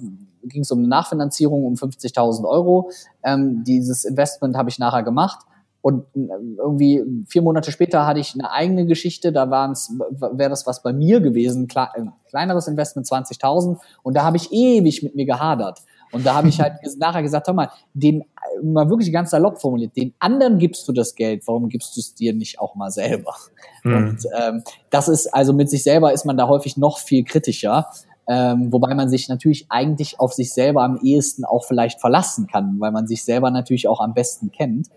ging 0.43 0.63
es 0.63 0.71
um 0.71 0.79
eine 0.79 0.89
Nachfinanzierung 0.89 1.67
um 1.67 1.75
50.000 1.75 2.49
Euro. 2.49 2.91
Ähm, 3.23 3.63
dieses 3.63 4.07
Investment 4.07 4.57
habe 4.57 4.71
ich 4.71 4.79
nachher 4.79 5.03
gemacht 5.03 5.41
und 5.87 6.03
äh, 6.17 6.33
irgendwie 6.59 7.01
vier 7.29 7.43
Monate 7.43 7.71
später 7.71 8.09
hatte 8.09 8.19
ich 8.19 8.35
eine 8.35 8.51
eigene 8.51 8.87
Geschichte, 8.87 9.31
da 9.31 9.49
wäre 9.49 10.51
das 10.51 10.67
was 10.67 10.83
bei 10.83 10.93
mir 10.93 11.21
gewesen, 11.21 11.69
ein 11.79 12.13
kleineres 12.29 12.67
Investment, 12.67 13.07
20.000. 13.07 13.79
Und 14.03 14.17
da 14.17 14.25
habe 14.25 14.37
ich 14.37 14.51
ewig 14.51 15.05
mit 15.05 15.15
mir 15.15 15.27
gehadert. 15.27 15.79
Und 16.11 16.27
da 16.27 16.35
habe 16.35 16.49
ich 16.49 16.61
halt 16.61 16.73
nachher 16.99 17.23
gesagt, 17.23 17.47
hör 17.47 17.55
mal, 17.55 17.71
den, 17.95 18.25
mal 18.65 18.91
wirklich 18.91 19.13
ganz 19.13 19.31
salopp 19.31 19.61
formuliert, 19.61 19.97
den 19.97 20.13
anderen 20.19 20.59
gibst 20.59 20.89
du 20.89 20.93
das 20.93 21.15
Geld, 21.15 21.47
warum 21.47 21.69
gibst 21.69 21.97
du 21.97 22.01
es 22.01 22.17
dir 22.17 22.35
nicht 22.35 22.59
auch 22.59 22.75
mal 22.75 22.91
selber? 22.91 23.37
Mhm. 23.85 23.95
Und 23.95 24.19
ähm, 24.37 24.65
das 24.91 25.07
ist, 25.07 25.33
also 25.33 25.53
mit 25.53 25.71
sich 25.71 25.85
selber 25.85 26.13
ist 26.13 26.25
man 26.25 26.37
da 26.37 26.49
häufig 26.49 26.77
noch 26.77 26.99
viel 26.99 27.23
kritischer. 27.23 27.87
Ähm, 28.29 28.73
wobei 28.73 28.95
man 28.95 29.09
sich 29.09 29.29
natürlich 29.29 29.67
eigentlich 29.69 30.19
auf 30.19 30.33
sich 30.33 30.53
selber 30.53 30.83
am 30.83 30.99
ehesten 31.03 31.45
auch 31.45 31.65
vielleicht 31.65 32.01
verlassen 32.01 32.47
kann, 32.47 32.77
weil 32.81 32.91
man 32.91 33.07
sich 33.07 33.25
selber 33.25 33.51
natürlich 33.51 33.89
auch 33.89 34.01
am 34.01 34.15
besten 34.15 34.51
kennt. 34.51 34.89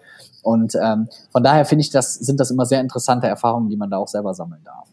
Und 0.41 0.74
ähm, 0.81 1.09
von 1.31 1.43
daher 1.43 1.65
finde 1.65 1.81
ich, 1.81 1.91
das 1.91 2.15
sind 2.15 2.39
das 2.39 2.50
immer 2.50 2.65
sehr 2.65 2.81
interessante 2.81 3.27
Erfahrungen, 3.27 3.69
die 3.69 3.77
man 3.77 3.89
da 3.89 3.98
auch 3.98 4.07
selber 4.07 4.33
sammeln 4.33 4.62
darf. 4.63 4.88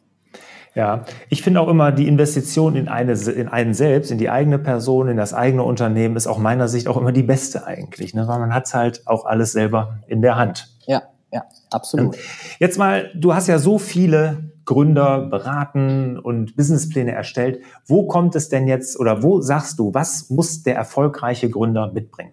Ja, 0.75 1.07
ich 1.31 1.43
finde 1.43 1.63
auch 1.63 1.69
immer, 1.69 1.91
die 1.91 2.07
Investition 2.07 2.77
in, 2.77 2.89
eine, 2.89 3.13
in 3.13 3.49
einen 3.49 3.73
selbst, 3.73 4.11
in 4.11 4.19
die 4.19 4.29
eigene 4.29 4.59
Person, 4.59 5.09
in 5.09 5.17
das 5.17 5.33
eigene 5.33 5.63
Unternehmen 5.63 6.17
ist 6.17 6.27
auch 6.27 6.37
meiner 6.37 6.69
Sicht 6.69 6.87
auch 6.87 6.99
immer 6.99 7.13
die 7.13 7.23
beste 7.23 7.67
eigentlich, 7.67 8.13
ne? 8.13 8.29
weil 8.29 8.39
man 8.39 8.53
hat 8.53 8.73
halt 8.75 9.07
auch 9.07 9.25
alles 9.25 9.53
selber 9.53 10.01
in 10.07 10.21
der 10.21 10.37
Hand. 10.37 10.69
Ja, 10.87 11.05
ja, 11.33 11.47
absolut. 11.71 12.19
Jetzt 12.59 12.79
mal, 12.79 13.11
du 13.15 13.35
hast 13.35 13.47
ja 13.47 13.59
so 13.59 13.79
viele 13.79 14.53
Gründer 14.67 15.21
beraten 15.21 16.19
und 16.19 16.57
Businesspläne 16.57 17.13
erstellt. 17.13 17.63
Wo 17.87 18.07
kommt 18.07 18.37
es 18.37 18.51
denn 18.51 18.69
jetzt 18.69 19.01
oder 19.01 19.23
wo 19.23 19.41
sagst 19.41 19.79
du, 19.79 19.95
was 19.95 20.29
muss 20.29 20.63
der 20.63 20.77
erfolgreiche 20.77 21.49
Gründer 21.49 21.91
mitbringen? 21.93 22.33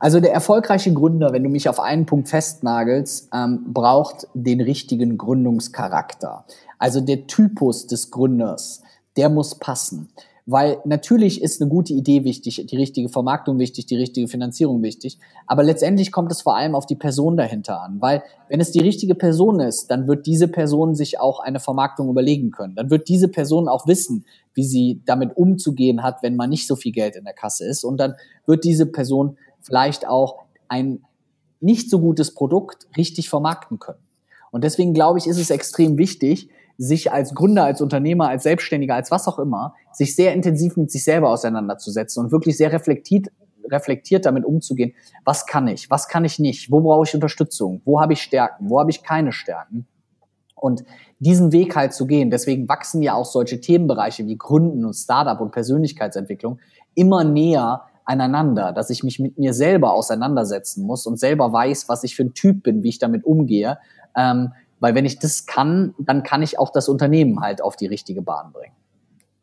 Also 0.00 0.20
der 0.20 0.32
erfolgreiche 0.32 0.92
Gründer, 0.92 1.32
wenn 1.32 1.44
du 1.44 1.48
mich 1.48 1.68
auf 1.68 1.80
einen 1.80 2.04
Punkt 2.04 2.28
festnagelst, 2.28 3.28
ähm, 3.32 3.60
braucht 3.72 4.26
den 4.34 4.60
richtigen 4.60 5.16
Gründungscharakter. 5.16 6.44
Also 6.78 7.00
der 7.00 7.26
Typus 7.26 7.86
des 7.86 8.10
Gründers, 8.10 8.82
der 9.16 9.28
muss 9.28 9.54
passen. 9.54 10.10
Weil 10.46 10.78
natürlich 10.84 11.40
ist 11.40 11.62
eine 11.62 11.70
gute 11.70 11.94
Idee 11.94 12.24
wichtig, 12.24 12.66
die 12.70 12.76
richtige 12.76 13.08
Vermarktung 13.08 13.58
wichtig, 13.58 13.86
die 13.86 13.96
richtige 13.96 14.28
Finanzierung 14.28 14.82
wichtig. 14.82 15.18
Aber 15.46 15.62
letztendlich 15.62 16.12
kommt 16.12 16.30
es 16.30 16.42
vor 16.42 16.54
allem 16.54 16.74
auf 16.74 16.84
die 16.84 16.96
Person 16.96 17.38
dahinter 17.38 17.80
an. 17.80 18.02
Weil 18.02 18.22
wenn 18.50 18.60
es 18.60 18.70
die 18.70 18.80
richtige 18.80 19.14
Person 19.14 19.60
ist, 19.60 19.90
dann 19.90 20.06
wird 20.06 20.26
diese 20.26 20.48
Person 20.48 20.94
sich 20.94 21.18
auch 21.18 21.40
eine 21.40 21.60
Vermarktung 21.60 22.10
überlegen 22.10 22.50
können. 22.50 22.74
Dann 22.74 22.90
wird 22.90 23.08
diese 23.08 23.28
Person 23.28 23.68
auch 23.68 23.86
wissen, 23.86 24.26
wie 24.52 24.64
sie 24.64 25.00
damit 25.06 25.34
umzugehen 25.34 26.02
hat, 26.02 26.22
wenn 26.22 26.36
man 26.36 26.50
nicht 26.50 26.66
so 26.66 26.76
viel 26.76 26.92
Geld 26.92 27.16
in 27.16 27.24
der 27.24 27.34
Kasse 27.34 27.66
ist. 27.66 27.82
Und 27.82 27.96
dann 27.96 28.14
wird 28.44 28.64
diese 28.64 28.84
Person 28.84 29.38
vielleicht 29.62 30.06
auch 30.06 30.44
ein 30.68 31.00
nicht 31.60 31.88
so 31.88 31.98
gutes 32.00 32.34
Produkt 32.34 32.86
richtig 32.98 33.30
vermarkten 33.30 33.78
können. 33.78 34.00
Und 34.50 34.62
deswegen 34.62 34.92
glaube 34.92 35.18
ich, 35.18 35.26
ist 35.26 35.38
es 35.38 35.48
extrem 35.48 35.96
wichtig, 35.96 36.50
sich 36.78 37.12
als 37.12 37.34
Gründer, 37.34 37.64
als 37.64 37.80
Unternehmer, 37.80 38.28
als 38.28 38.42
Selbstständiger, 38.42 38.94
als 38.94 39.10
was 39.10 39.28
auch 39.28 39.38
immer, 39.38 39.74
sich 39.92 40.16
sehr 40.16 40.32
intensiv 40.34 40.76
mit 40.76 40.90
sich 40.90 41.04
selber 41.04 41.30
auseinanderzusetzen 41.30 42.24
und 42.24 42.32
wirklich 42.32 42.56
sehr 42.56 42.72
reflektiert, 42.72 43.28
reflektiert 43.70 44.26
damit 44.26 44.44
umzugehen. 44.44 44.94
Was 45.24 45.46
kann 45.46 45.68
ich? 45.68 45.90
Was 45.90 46.08
kann 46.08 46.24
ich 46.24 46.38
nicht? 46.38 46.70
Wo 46.70 46.80
brauche 46.80 47.06
ich 47.06 47.14
Unterstützung? 47.14 47.80
Wo 47.84 48.00
habe 48.00 48.12
ich 48.12 48.22
Stärken? 48.22 48.68
Wo 48.68 48.80
habe 48.80 48.90
ich 48.90 49.02
keine 49.02 49.32
Stärken? 49.32 49.86
Und 50.54 50.84
diesen 51.18 51.52
Weg 51.52 51.76
halt 51.76 51.92
zu 51.92 52.06
gehen. 52.06 52.30
Deswegen 52.30 52.68
wachsen 52.68 53.02
ja 53.02 53.14
auch 53.14 53.26
solche 53.26 53.60
Themenbereiche 53.60 54.26
wie 54.26 54.36
Gründen 54.36 54.84
und 54.84 54.94
Startup 54.94 55.40
und 55.40 55.52
Persönlichkeitsentwicklung 55.52 56.58
immer 56.94 57.24
näher 57.24 57.82
aneinander, 58.04 58.72
dass 58.72 58.90
ich 58.90 59.02
mich 59.02 59.18
mit 59.18 59.38
mir 59.38 59.54
selber 59.54 59.94
auseinandersetzen 59.94 60.84
muss 60.84 61.06
und 61.06 61.18
selber 61.18 61.52
weiß, 61.52 61.88
was 61.88 62.04
ich 62.04 62.16
für 62.16 62.24
ein 62.24 62.34
Typ 62.34 62.62
bin, 62.62 62.82
wie 62.82 62.90
ich 62.90 62.98
damit 62.98 63.24
umgehe. 63.24 63.78
Ähm, 64.16 64.52
weil 64.84 64.94
wenn 64.94 65.06
ich 65.06 65.18
das 65.18 65.46
kann, 65.46 65.94
dann 65.96 66.22
kann 66.22 66.42
ich 66.42 66.58
auch 66.58 66.70
das 66.70 66.90
Unternehmen 66.90 67.40
halt 67.40 67.62
auf 67.62 67.74
die 67.74 67.86
richtige 67.86 68.20
Bahn 68.20 68.52
bringen. 68.52 68.74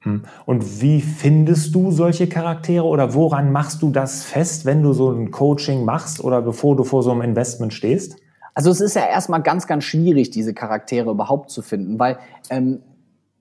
Hm. 0.02 0.22
Und 0.46 0.82
wie 0.82 1.02
findest 1.02 1.74
du 1.74 1.90
solche 1.90 2.30
Charaktere 2.30 2.86
oder 2.86 3.16
woran 3.16 3.52
machst 3.52 3.82
du 3.82 3.90
das 3.90 4.24
fest, 4.24 4.66
wenn 4.66 4.84
du 4.84 4.94
so 4.94 5.10
ein 5.10 5.32
Coaching 5.32 5.84
machst 5.84 6.24
oder 6.24 6.44
bevor 6.44 6.76
du 6.76 6.84
vor 6.84 7.02
so 7.02 7.10
einem 7.10 7.24
Investment 7.24 7.74
stehst? 7.74 8.18
Also 8.54 8.70
es 8.70 8.82
ist 8.82 8.96
ja 8.96 9.08
erstmal 9.08 9.42
ganz, 9.42 9.66
ganz 9.66 9.84
schwierig, 9.84 10.30
diese 10.30 10.54
Charaktere 10.54 11.10
überhaupt 11.10 11.50
zu 11.50 11.64
finden, 11.64 11.98
weil 11.98 12.20
ähm, 12.52 12.82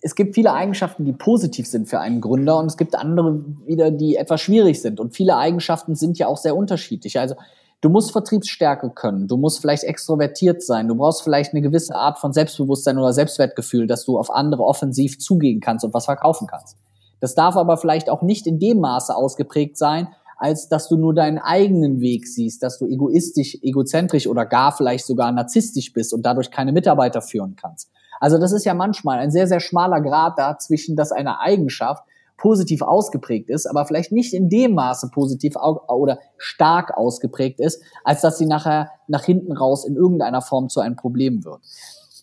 es 0.00 0.14
gibt 0.14 0.34
viele 0.34 0.54
Eigenschaften, 0.54 1.04
die 1.04 1.12
positiv 1.12 1.66
sind 1.66 1.86
für 1.86 2.00
einen 2.00 2.22
Gründer 2.22 2.56
und 2.56 2.64
es 2.64 2.78
gibt 2.78 2.94
andere 2.94 3.44
wieder, 3.66 3.90
die 3.90 4.16
etwas 4.16 4.40
schwierig 4.40 4.80
sind. 4.80 5.00
Und 5.00 5.14
viele 5.14 5.36
Eigenschaften 5.36 5.96
sind 5.96 6.18
ja 6.18 6.28
auch 6.28 6.38
sehr 6.38 6.56
unterschiedlich. 6.56 7.20
Also 7.20 7.34
Du 7.82 7.88
musst 7.88 8.12
Vertriebsstärke 8.12 8.90
können, 8.90 9.26
du 9.26 9.38
musst 9.38 9.60
vielleicht 9.60 9.84
extrovertiert 9.84 10.62
sein, 10.62 10.86
du 10.86 10.94
brauchst 10.94 11.22
vielleicht 11.22 11.54
eine 11.54 11.62
gewisse 11.62 11.94
Art 11.94 12.18
von 12.18 12.34
Selbstbewusstsein 12.34 12.98
oder 12.98 13.14
Selbstwertgefühl, 13.14 13.86
dass 13.86 14.04
du 14.04 14.18
auf 14.18 14.30
andere 14.30 14.64
offensiv 14.64 15.18
zugehen 15.18 15.60
kannst 15.60 15.84
und 15.86 15.94
was 15.94 16.04
verkaufen 16.04 16.46
kannst. 16.46 16.76
Das 17.20 17.34
darf 17.34 17.56
aber 17.56 17.78
vielleicht 17.78 18.10
auch 18.10 18.20
nicht 18.20 18.46
in 18.46 18.58
dem 18.58 18.80
Maße 18.80 19.14
ausgeprägt 19.14 19.78
sein, 19.78 20.08
als 20.36 20.68
dass 20.68 20.88
du 20.88 20.96
nur 20.96 21.14
deinen 21.14 21.38
eigenen 21.38 22.00
Weg 22.00 22.26
siehst, 22.26 22.62
dass 22.62 22.78
du 22.78 22.86
egoistisch, 22.86 23.58
egozentrisch 23.62 24.26
oder 24.26 24.44
gar 24.44 24.72
vielleicht 24.72 25.06
sogar 25.06 25.32
narzisstisch 25.32 25.92
bist 25.94 26.12
und 26.12 26.24
dadurch 26.24 26.50
keine 26.50 26.72
Mitarbeiter 26.72 27.22
führen 27.22 27.56
kannst. 27.56 27.90
Also 28.20 28.36
das 28.36 28.52
ist 28.52 28.64
ja 28.64 28.74
manchmal 28.74 29.18
ein 29.18 29.30
sehr, 29.30 29.46
sehr 29.46 29.60
schmaler 29.60 30.02
Grad 30.02 30.38
dazwischen, 30.38 30.96
dass 30.96 31.12
eine 31.12 31.40
Eigenschaft 31.40 32.04
positiv 32.40 32.80
ausgeprägt 32.82 33.50
ist, 33.50 33.66
aber 33.66 33.84
vielleicht 33.84 34.12
nicht 34.12 34.32
in 34.32 34.48
dem 34.48 34.74
Maße 34.74 35.10
positiv 35.12 35.54
oder 35.56 36.18
stark 36.38 36.96
ausgeprägt 36.96 37.60
ist, 37.60 37.82
als 38.02 38.22
dass 38.22 38.38
sie 38.38 38.46
nachher 38.46 38.90
nach 39.08 39.24
hinten 39.24 39.52
raus 39.52 39.84
in 39.84 39.94
irgendeiner 39.94 40.40
Form 40.40 40.70
zu 40.70 40.80
einem 40.80 40.96
Problem 40.96 41.44
wird. 41.44 41.60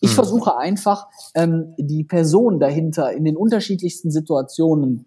Ich 0.00 0.10
mhm. 0.10 0.14
versuche 0.14 0.56
einfach, 0.56 1.06
ähm, 1.34 1.74
die 1.78 2.04
Person 2.04 2.58
dahinter 2.58 3.12
in 3.12 3.24
den 3.24 3.36
unterschiedlichsten 3.36 4.10
Situationen 4.10 5.06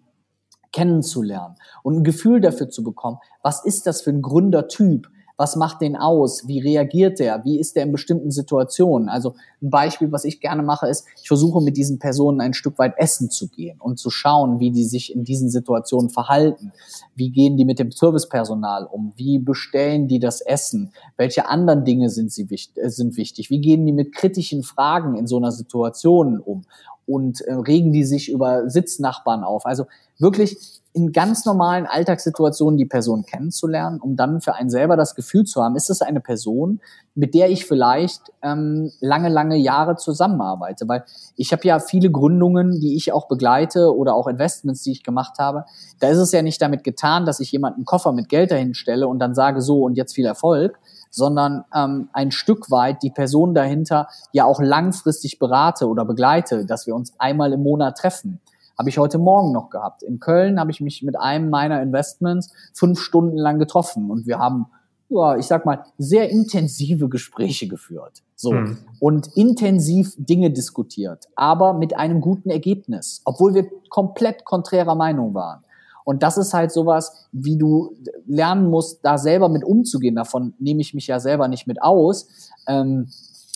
kennenzulernen 0.72 1.56
und 1.82 1.98
ein 1.98 2.04
Gefühl 2.04 2.40
dafür 2.40 2.70
zu 2.70 2.82
bekommen, 2.82 3.18
was 3.42 3.64
ist 3.64 3.86
das 3.86 4.00
für 4.00 4.10
ein 4.10 4.22
Gründertyp? 4.22 5.08
Was 5.36 5.56
macht 5.56 5.80
den 5.80 5.96
aus? 5.96 6.46
Wie 6.46 6.60
reagiert 6.60 7.18
der? 7.18 7.44
Wie 7.44 7.58
ist 7.58 7.76
der 7.76 7.84
in 7.84 7.92
bestimmten 7.92 8.30
Situationen? 8.30 9.08
Also 9.08 9.34
ein 9.60 9.70
Beispiel, 9.70 10.12
was 10.12 10.24
ich 10.24 10.40
gerne 10.40 10.62
mache, 10.62 10.88
ist, 10.88 11.06
ich 11.20 11.28
versuche 11.28 11.62
mit 11.62 11.76
diesen 11.76 11.98
Personen 11.98 12.40
ein 12.40 12.54
Stück 12.54 12.78
weit 12.78 12.94
essen 12.96 13.30
zu 13.30 13.48
gehen 13.48 13.80
und 13.80 13.98
zu 13.98 14.10
schauen, 14.10 14.60
wie 14.60 14.70
die 14.70 14.84
sich 14.84 15.14
in 15.14 15.24
diesen 15.24 15.50
Situationen 15.50 16.10
verhalten. 16.10 16.72
Wie 17.14 17.30
gehen 17.30 17.56
die 17.56 17.64
mit 17.64 17.78
dem 17.78 17.90
Servicepersonal 17.90 18.86
um? 18.86 19.12
Wie 19.16 19.38
bestellen 19.38 20.08
die 20.08 20.18
das 20.18 20.40
Essen? 20.40 20.92
Welche 21.16 21.48
anderen 21.48 21.84
Dinge 21.84 22.10
sind, 22.10 22.32
sie 22.32 22.50
wichtig, 22.50 22.82
äh, 22.82 22.90
sind 22.90 23.16
wichtig? 23.16 23.50
Wie 23.50 23.60
gehen 23.60 23.86
die 23.86 23.92
mit 23.92 24.14
kritischen 24.14 24.62
Fragen 24.62 25.16
in 25.16 25.26
so 25.26 25.36
einer 25.36 25.52
Situation 25.52 26.38
um? 26.38 26.64
Und 27.06 27.40
äh, 27.42 27.54
regen 27.54 27.92
die 27.92 28.04
sich 28.04 28.30
über 28.30 28.68
Sitznachbarn 28.70 29.42
auf? 29.42 29.66
Also 29.66 29.86
wirklich 30.18 30.81
in 30.94 31.12
ganz 31.12 31.46
normalen 31.46 31.86
Alltagssituationen 31.86 32.76
die 32.76 32.84
Person 32.84 33.24
kennenzulernen, 33.24 33.98
um 34.00 34.14
dann 34.14 34.42
für 34.42 34.54
einen 34.54 34.68
selber 34.68 34.96
das 34.96 35.14
Gefühl 35.14 35.44
zu 35.44 35.62
haben, 35.62 35.74
ist 35.74 35.88
es 35.88 36.02
eine 36.02 36.20
Person, 36.20 36.80
mit 37.14 37.34
der 37.34 37.50
ich 37.50 37.64
vielleicht 37.64 38.30
ähm, 38.42 38.90
lange, 39.00 39.30
lange 39.30 39.56
Jahre 39.56 39.96
zusammenarbeite. 39.96 40.86
Weil 40.88 41.04
ich 41.34 41.52
habe 41.52 41.66
ja 41.66 41.78
viele 41.78 42.10
Gründungen, 42.10 42.78
die 42.78 42.94
ich 42.94 43.10
auch 43.12 43.26
begleite 43.26 43.96
oder 43.96 44.14
auch 44.14 44.26
Investments, 44.26 44.82
die 44.82 44.92
ich 44.92 45.02
gemacht 45.02 45.38
habe. 45.38 45.64
Da 45.98 46.08
ist 46.08 46.18
es 46.18 46.30
ja 46.32 46.42
nicht 46.42 46.60
damit 46.60 46.84
getan, 46.84 47.24
dass 47.24 47.40
ich 47.40 47.50
jemanden 47.52 47.86
Koffer 47.86 48.12
mit 48.12 48.28
Geld 48.28 48.50
dahin 48.50 48.74
stelle 48.74 49.08
und 49.08 49.18
dann 49.18 49.34
sage, 49.34 49.62
so 49.62 49.84
und 49.84 49.94
jetzt 49.96 50.14
viel 50.14 50.26
Erfolg, 50.26 50.78
sondern 51.10 51.64
ähm, 51.74 52.10
ein 52.12 52.30
Stück 52.32 52.70
weit 52.70 53.02
die 53.02 53.10
Person 53.10 53.54
dahinter 53.54 54.08
ja 54.32 54.44
auch 54.44 54.60
langfristig 54.60 55.38
berate 55.38 55.88
oder 55.88 56.04
begleite, 56.04 56.66
dass 56.66 56.86
wir 56.86 56.94
uns 56.94 57.14
einmal 57.18 57.54
im 57.54 57.62
Monat 57.62 57.96
treffen 57.96 58.40
habe 58.82 58.90
ich 58.90 58.98
heute 58.98 59.18
Morgen 59.18 59.52
noch 59.52 59.70
gehabt. 59.70 60.02
In 60.02 60.18
Köln 60.18 60.58
habe 60.58 60.72
ich 60.72 60.80
mich 60.80 61.04
mit 61.04 61.16
einem 61.16 61.50
meiner 61.50 61.80
Investments 61.80 62.52
fünf 62.74 62.98
Stunden 62.98 63.36
lang 63.36 63.60
getroffen 63.60 64.10
und 64.10 64.26
wir 64.26 64.40
haben 64.40 64.66
ja, 65.08 65.36
ich 65.36 65.46
sag 65.46 65.64
mal, 65.64 65.84
sehr 65.98 66.30
intensive 66.30 67.08
Gespräche 67.08 67.68
geführt. 67.68 68.24
So. 68.34 68.50
Mhm. 68.50 68.78
Und 68.98 69.28
intensiv 69.36 70.14
Dinge 70.16 70.50
diskutiert, 70.50 71.28
aber 71.36 71.74
mit 71.74 71.96
einem 71.96 72.20
guten 72.20 72.50
Ergebnis, 72.50 73.22
obwohl 73.24 73.54
wir 73.54 73.70
komplett 73.88 74.44
konträrer 74.44 74.96
Meinung 74.96 75.32
waren. 75.32 75.62
Und 76.04 76.24
das 76.24 76.36
ist 76.36 76.52
halt 76.52 76.72
sowas, 76.72 77.28
wie 77.30 77.56
du 77.56 77.94
lernen 78.26 78.68
musst, 78.68 79.04
da 79.04 79.16
selber 79.16 79.48
mit 79.48 79.62
umzugehen. 79.62 80.16
Davon 80.16 80.54
nehme 80.58 80.80
ich 80.80 80.92
mich 80.92 81.06
ja 81.06 81.20
selber 81.20 81.46
nicht 81.46 81.68
mit 81.68 81.80
aus. 81.80 82.26
Ähm, 82.66 83.06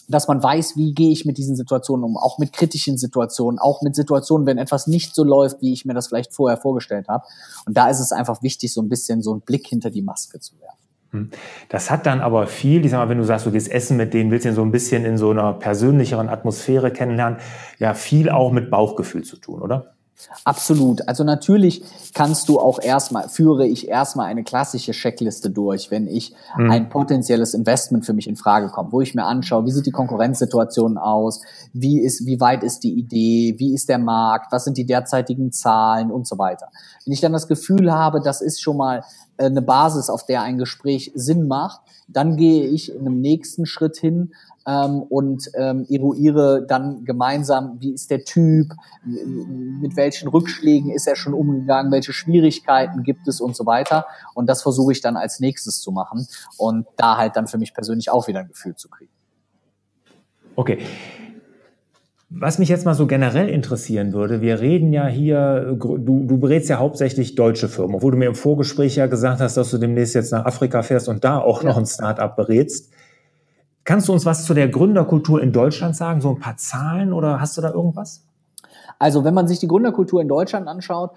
dass 0.09 0.29
man 0.29 0.43
weiß, 0.43 0.77
wie 0.77 0.95
gehe 0.95 1.11
ich 1.11 1.25
mit 1.25 1.39
diesen 1.39 1.57
Situationen 1.57 2.05
um, 2.05 2.17
auch 2.17 2.39
mit 2.39 2.53
kritischen 2.53 2.97
Situationen, 2.99 3.59
auch 3.59 3.83
mit 3.83 3.97
Situationen, 3.97 4.47
wenn 4.47 4.59
etwas 4.59 4.87
nicht 4.87 5.15
so 5.15 5.25
läuft, 5.25 5.61
wie 5.63 5.73
ich 5.73 5.85
mir 5.85 5.95
das 5.95 6.09
vielleicht 6.09 6.33
vorher 6.33 6.57
vorgestellt 6.57 7.09
habe. 7.09 7.25
Und 7.67 7.77
da 7.77 7.89
ist 7.89 8.01
es 8.01 8.13
einfach 8.13 8.43
wichtig, 8.43 8.73
so 8.73 8.83
ein 8.83 8.89
bisschen 8.89 9.23
so 9.23 9.33
einen 9.33 9.41
Blick 9.41 9.67
hinter 9.67 9.91
die 9.91 10.03
Maske 10.03 10.39
zu 10.41 10.55
werfen. 10.61 10.77
Hm. 11.11 11.31
Das 11.69 11.91
hat 11.91 12.07
dann 12.07 12.21
aber 12.21 12.47
viel, 12.47 12.85
ich 12.85 12.91
sag 12.91 12.99
mal, 12.99 13.09
wenn 13.09 13.19
du 13.19 13.25
sagst, 13.25 13.47
du 13.47 13.51
gehst 13.51 13.71
essen 13.71 13.97
mit 13.97 14.15
denen, 14.15 14.31
willst 14.31 14.45
du 14.45 14.51
ihn 14.51 14.55
so 14.55 14.63
ein 14.63 14.73
bisschen 14.73 15.05
in 15.05 15.19
so 15.19 15.31
einer 15.31 15.53
persönlicheren 15.55 16.29
Atmosphäre 16.29 16.93
kennenlernen, 16.93 17.39
ja 17.79 17.95
viel 17.95 18.31
auch 18.31 18.53
mit 18.53 18.71
Bauchgefühl 18.71 19.25
zu 19.25 19.37
tun, 19.37 19.63
oder? 19.63 19.96
Absolut. 20.45 21.07
Also 21.09 21.25
natürlich 21.25 21.83
kannst 22.15 22.49
du 22.49 22.59
auch 22.59 22.81
erstmal, 22.81 23.29
führe 23.29 23.67
ich 23.67 23.89
erstmal 23.89 24.27
eine 24.27 24.45
klassische 24.45 24.93
Checkliste 24.93 25.51
durch, 25.51 25.91
wenn 25.91 26.07
ich 26.07 26.35
mhm. 26.57 26.71
ein 26.71 26.89
potenzielles 26.89 27.55
Investment 27.55 28.07
für 28.07 28.15
mich 28.15 28.27
in 28.27 28.37
Frage 28.37 28.69
kommt, 28.69 28.93
wo 28.93 29.01
ich 29.01 29.15
mir 29.15 29.25
anschaue, 29.25 29.67
wie 29.67 29.73
sieht 29.73 29.87
die 29.87 29.91
Konkurrenzsituation 29.91 30.99
aus, 30.99 31.43
wie 31.73 32.01
ist, 32.01 32.27
wie 32.27 32.41
weit 32.41 32.63
ist 32.63 32.81
die 32.81 32.95
Idee, 32.95 33.55
wie 33.59 33.75
ist 33.75 33.89
der 33.89 33.99
Markt, 33.99 34.53
was 34.53 34.65
sind 34.65 34.77
die 34.79 34.87
derzeitigen 34.87 35.53
Zahlen 35.53 36.11
und 36.11 36.27
so 36.27 36.39
weiter. 36.39 36.69
Wenn 37.05 37.13
ich 37.13 37.21
dann 37.21 37.33
das 37.33 37.49
Gefühl 37.49 37.93
habe, 37.93 38.21
das 38.21 38.41
ist 38.41 38.63
schon 38.63 38.79
mal 38.79 39.05
äh, 39.37 39.45
eine 39.45 39.63
Basis, 39.63 40.11
auf 40.11 40.25
der 40.25 40.43
ein 40.43 40.59
Gespräch 40.59 41.13
Sinn 41.15 41.47
macht, 41.47 41.81
dann 42.09 42.37
gehe 42.37 42.67
ich 42.67 42.95
in 42.95 43.01
einem 43.01 43.21
nächsten 43.21 43.67
Schritt 43.67 43.97
hin 43.97 44.33
ähm, 44.67 45.03
und 45.03 45.49
ähm, 45.55 45.87
eruiere 45.89 46.67
dann 46.67 47.05
gemeinsam, 47.05 47.77
wie 47.79 47.93
ist 47.93 48.11
der 48.11 48.25
Typ, 48.25 48.73
mit 49.05 49.97
welchen 49.97 50.29
Rückschlägen 50.29 50.91
ist 50.91 51.07
er 51.07 51.17
schon 51.17 51.35
umgegangen, 51.35 51.93
welche 51.93 52.13
Schwierigkeiten 52.13 53.03
gibt 53.03 53.29
es 53.29 53.41
und 53.41 53.55
so 53.55 53.65
weiter. 53.65 54.07
Und 54.35 54.49
das 54.49 54.63
versuche 54.63 54.93
ich 54.93 55.01
dann 55.01 55.17
als 55.17 55.41
nächstes 55.41 55.81
zu 55.81 55.93
machen 55.93 56.27
und 56.57 56.87
da 56.97 57.17
halt 57.17 57.37
dann 57.37 57.47
für 57.47 57.59
mich 57.59 57.75
persönlich 57.75 58.11
auch 58.11 58.27
wieder 58.27 58.41
ein 58.41 58.49
Gefühl 58.49 58.75
zu 58.75 58.89
kriegen. 58.89 59.13
Okay. 60.57 60.79
Was 62.29 62.59
mich 62.59 62.69
jetzt 62.69 62.85
mal 62.85 62.95
so 62.95 63.07
generell 63.07 63.49
interessieren 63.49 64.13
würde, 64.13 64.41
wir 64.41 64.59
reden 64.59 64.93
ja 64.93 65.07
hier, 65.07 65.77
du, 65.79 65.97
du 65.99 66.39
berätst 66.39 66.69
ja 66.69 66.79
hauptsächlich 66.79 67.37
deutsche 67.37 67.69
Firmen, 67.69 67.95
obwohl 67.95 68.11
du 68.11 68.19
mir 68.19 68.27
im 68.27 68.35
Vorgespräch 68.35 68.97
ja 68.97 69.07
gesagt 69.07 69.41
hast, 69.41 69.57
dass 69.57 69.71
du 69.71 69.79
demnächst 69.79 70.17
jetzt 70.17 70.33
nach 70.33 70.45
Afrika 70.45 70.83
fährst 70.83 71.09
und 71.09 71.23
da 71.23 71.39
auch 71.39 71.63
ja. 71.63 71.69
noch 71.69 71.77
ein 71.77 71.87
Startup 71.87 72.35
berätst. 72.35 72.91
Kannst 73.87 74.09
du 74.09 74.13
uns 74.13 74.27
was 74.27 74.45
zu 74.45 74.53
der 74.53 74.69
Gründerkultur 74.69 75.41
in 75.41 75.53
Deutschland 75.53 75.95
sagen? 75.95 76.21
So 76.21 76.31
ein 76.31 76.41
paar 76.41 76.57
Zahlen 76.57 77.13
oder 77.13 77.41
hast 77.41 77.57
du 77.57 77.63
da 77.63 77.71
irgendwas? 77.71 78.25
Also 78.99 79.23
wenn 79.23 79.33
man 79.33 79.47
sich 79.47 79.61
die 79.61 79.69
Gründerkultur 79.69 80.21
in 80.21 80.27
Deutschland 80.27 80.67
anschaut, 80.67 81.13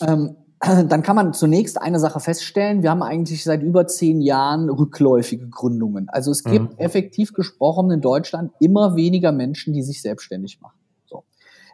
ähm, 0.00 0.34
dann 0.60 1.04
kann 1.04 1.14
man 1.14 1.32
zunächst 1.32 1.80
eine 1.80 2.00
Sache 2.00 2.18
feststellen. 2.18 2.82
Wir 2.82 2.90
haben 2.90 3.04
eigentlich 3.04 3.44
seit 3.44 3.62
über 3.62 3.86
zehn 3.86 4.20
Jahren 4.20 4.68
rückläufige 4.68 5.48
Gründungen. 5.48 6.08
Also 6.08 6.32
es 6.32 6.42
gibt 6.42 6.72
mhm. 6.72 6.78
effektiv 6.78 7.34
gesprochen 7.34 7.92
in 7.92 8.00
Deutschland 8.00 8.50
immer 8.58 8.96
weniger 8.96 9.30
Menschen, 9.30 9.72
die 9.72 9.82
sich 9.82 10.02
selbstständig 10.02 10.60
machen. 10.60 10.80
So. 11.06 11.22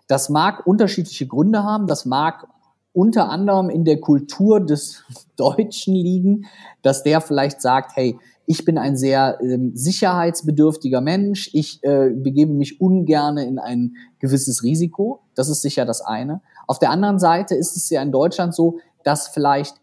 Das 0.08 0.28
mag 0.28 0.66
unterschiedliche 0.66 1.26
Gründe 1.26 1.64
haben. 1.64 1.86
Das 1.86 2.04
mag 2.04 2.46
unter 2.92 3.30
anderem 3.30 3.70
in 3.70 3.86
der 3.86 3.98
Kultur 3.98 4.60
des 4.60 5.04
Deutschen 5.36 5.94
liegen, 5.94 6.44
dass 6.82 7.02
der 7.02 7.22
vielleicht 7.22 7.62
sagt, 7.62 7.96
hey, 7.96 8.18
ich 8.50 8.64
bin 8.64 8.78
ein 8.78 8.96
sehr 8.96 9.38
ähm, 9.42 9.72
sicherheitsbedürftiger 9.74 11.02
Mensch. 11.02 11.50
Ich 11.52 11.84
äh, 11.84 12.08
begebe 12.14 12.54
mich 12.54 12.80
ungerne 12.80 13.46
in 13.46 13.58
ein 13.58 13.96
gewisses 14.20 14.62
Risiko. 14.62 15.20
Das 15.34 15.50
ist 15.50 15.60
sicher 15.60 15.84
das 15.84 16.00
eine. 16.00 16.40
Auf 16.66 16.78
der 16.78 16.90
anderen 16.90 17.18
Seite 17.18 17.54
ist 17.54 17.76
es 17.76 17.90
ja 17.90 18.00
in 18.00 18.10
Deutschland 18.10 18.54
so, 18.54 18.78
dass 19.04 19.28
vielleicht 19.28 19.76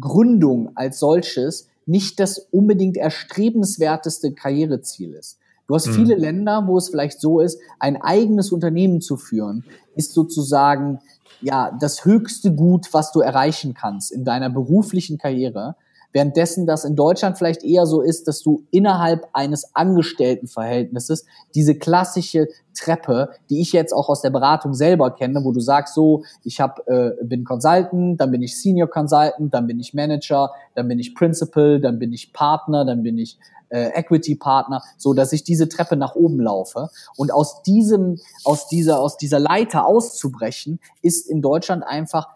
Gründung 0.00 0.70
als 0.76 0.98
solches 0.98 1.68
nicht 1.84 2.18
das 2.18 2.38
unbedingt 2.38 2.96
erstrebenswerteste 2.96 4.32
Karriereziel 4.32 5.12
ist. 5.12 5.38
Du 5.68 5.74
hast 5.74 5.88
mhm. 5.88 5.92
viele 5.92 6.14
Länder, 6.14 6.66
wo 6.66 6.78
es 6.78 6.88
vielleicht 6.88 7.20
so 7.20 7.40
ist, 7.40 7.60
ein 7.78 8.00
eigenes 8.00 8.50
Unternehmen 8.50 9.02
zu 9.02 9.18
führen, 9.18 9.62
ist 9.94 10.14
sozusagen 10.14 11.00
ja 11.42 11.76
das 11.78 12.06
höchste 12.06 12.54
Gut, 12.54 12.94
was 12.94 13.12
du 13.12 13.20
erreichen 13.20 13.74
kannst 13.74 14.10
in 14.10 14.24
deiner 14.24 14.48
beruflichen 14.48 15.18
Karriere. 15.18 15.76
Währenddessen 16.16 16.64
das 16.66 16.86
in 16.86 16.96
Deutschland 16.96 17.36
vielleicht 17.36 17.62
eher 17.62 17.84
so 17.84 18.00
ist, 18.00 18.26
dass 18.26 18.42
du 18.42 18.64
innerhalb 18.70 19.28
eines 19.34 19.74
Angestelltenverhältnisses 19.74 21.26
diese 21.54 21.74
klassische 21.74 22.48
Treppe, 22.74 23.28
die 23.50 23.60
ich 23.60 23.74
jetzt 23.74 23.92
auch 23.92 24.08
aus 24.08 24.22
der 24.22 24.30
Beratung 24.30 24.72
selber 24.72 25.10
kenne, 25.10 25.44
wo 25.44 25.52
du 25.52 25.60
sagst, 25.60 25.92
so, 25.92 26.24
ich 26.42 26.58
hab, 26.58 26.88
äh, 26.88 27.10
bin 27.22 27.44
Consultant, 27.44 28.18
dann 28.18 28.30
bin 28.30 28.40
ich 28.40 28.58
Senior 28.58 28.88
Consultant, 28.88 29.52
dann 29.52 29.66
bin 29.66 29.78
ich 29.78 29.92
Manager, 29.92 30.52
dann 30.74 30.88
bin 30.88 30.98
ich 30.98 31.14
Principal, 31.14 31.82
dann 31.82 31.98
bin 31.98 32.14
ich 32.14 32.32
Partner, 32.32 32.86
dann 32.86 33.02
bin 33.02 33.18
ich 33.18 33.36
äh, 33.68 33.90
Equity 33.90 34.36
Partner, 34.36 34.82
so 34.96 35.12
dass 35.12 35.34
ich 35.34 35.44
diese 35.44 35.68
Treppe 35.68 35.96
nach 35.96 36.14
oben 36.14 36.40
laufe. 36.40 36.88
Und 37.18 37.30
aus 37.30 37.62
diesem, 37.62 38.18
aus 38.42 38.68
dieser, 38.68 39.00
aus 39.00 39.18
dieser 39.18 39.38
Leiter 39.38 39.84
auszubrechen, 39.84 40.80
ist 41.02 41.28
in 41.28 41.42
Deutschland 41.42 41.84
einfach 41.86 42.35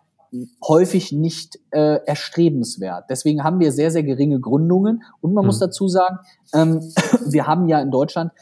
häufig 0.67 1.13
nicht 1.13 1.59
äh, 1.71 1.99
erstrebenswert. 2.07 3.07
Deswegen 3.11 3.43
haben 3.43 3.61
wir 3.61 3.73
sehr, 3.73 3.91
sehr 3.91 4.03
geringe 4.03 4.41
Gründungen. 4.41 5.03
Und 5.21 5.35
man 5.35 5.45
mhm. 5.45 5.47
muss 5.47 5.59
dazu 5.59 5.89
sagen, 5.89 6.19
ähm, 6.55 6.81
wir 7.27 7.47
haben 7.47 7.69
ja 7.69 7.81
in 7.81 7.91
Deutschland 7.91 8.33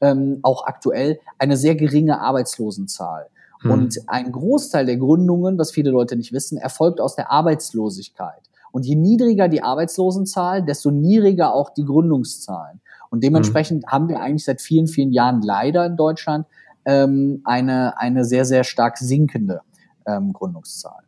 ähm, 0.00 0.40
auch 0.42 0.66
aktuell 0.66 1.20
eine 1.38 1.56
sehr 1.56 1.74
geringe 1.74 2.20
Arbeitslosenzahl. 2.20 3.28
Mhm. 3.62 3.70
Und 3.70 3.98
ein 4.06 4.32
Großteil 4.32 4.86
der 4.86 4.96
Gründungen, 4.96 5.58
was 5.58 5.70
viele 5.70 5.90
Leute 5.90 6.16
nicht 6.16 6.32
wissen, 6.32 6.56
erfolgt 6.56 7.00
aus 7.00 7.14
der 7.14 7.30
Arbeitslosigkeit. 7.30 8.42
Und 8.72 8.86
je 8.86 8.96
niedriger 8.96 9.48
die 9.48 9.62
Arbeitslosenzahl, 9.62 10.64
desto 10.64 10.90
niedriger 10.90 11.54
auch 11.54 11.70
die 11.70 11.84
Gründungszahlen. 11.84 12.80
Und 13.10 13.22
dementsprechend 13.22 13.84
mhm. 13.84 13.88
haben 13.88 14.08
wir 14.08 14.20
eigentlich 14.20 14.44
seit 14.44 14.60
vielen, 14.60 14.86
vielen 14.86 15.12
Jahren 15.12 15.42
leider 15.42 15.86
in 15.86 15.96
Deutschland 15.96 16.46
ähm, 16.84 17.42
eine, 17.44 17.98
eine 17.98 18.24
sehr, 18.24 18.44
sehr 18.44 18.64
stark 18.64 18.98
sinkende 18.98 19.60
ähm, 20.06 20.32
Gründungszahl. 20.32 21.04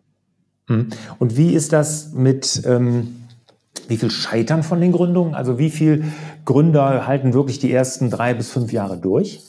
Hm. 0.68 0.88
Und 1.18 1.36
wie 1.36 1.54
ist 1.54 1.72
das 1.72 2.12
mit, 2.12 2.62
ähm, 2.66 3.24
wie 3.88 3.96
viel 3.96 4.10
scheitern 4.10 4.62
von 4.62 4.80
den 4.80 4.92
Gründungen? 4.92 5.34
Also 5.34 5.58
wie 5.58 5.70
viele 5.70 6.04
Gründer 6.44 7.06
halten 7.06 7.34
wirklich 7.34 7.58
die 7.58 7.72
ersten 7.72 8.10
drei 8.10 8.34
bis 8.34 8.50
fünf 8.50 8.72
Jahre 8.72 8.96
durch? 8.96 9.42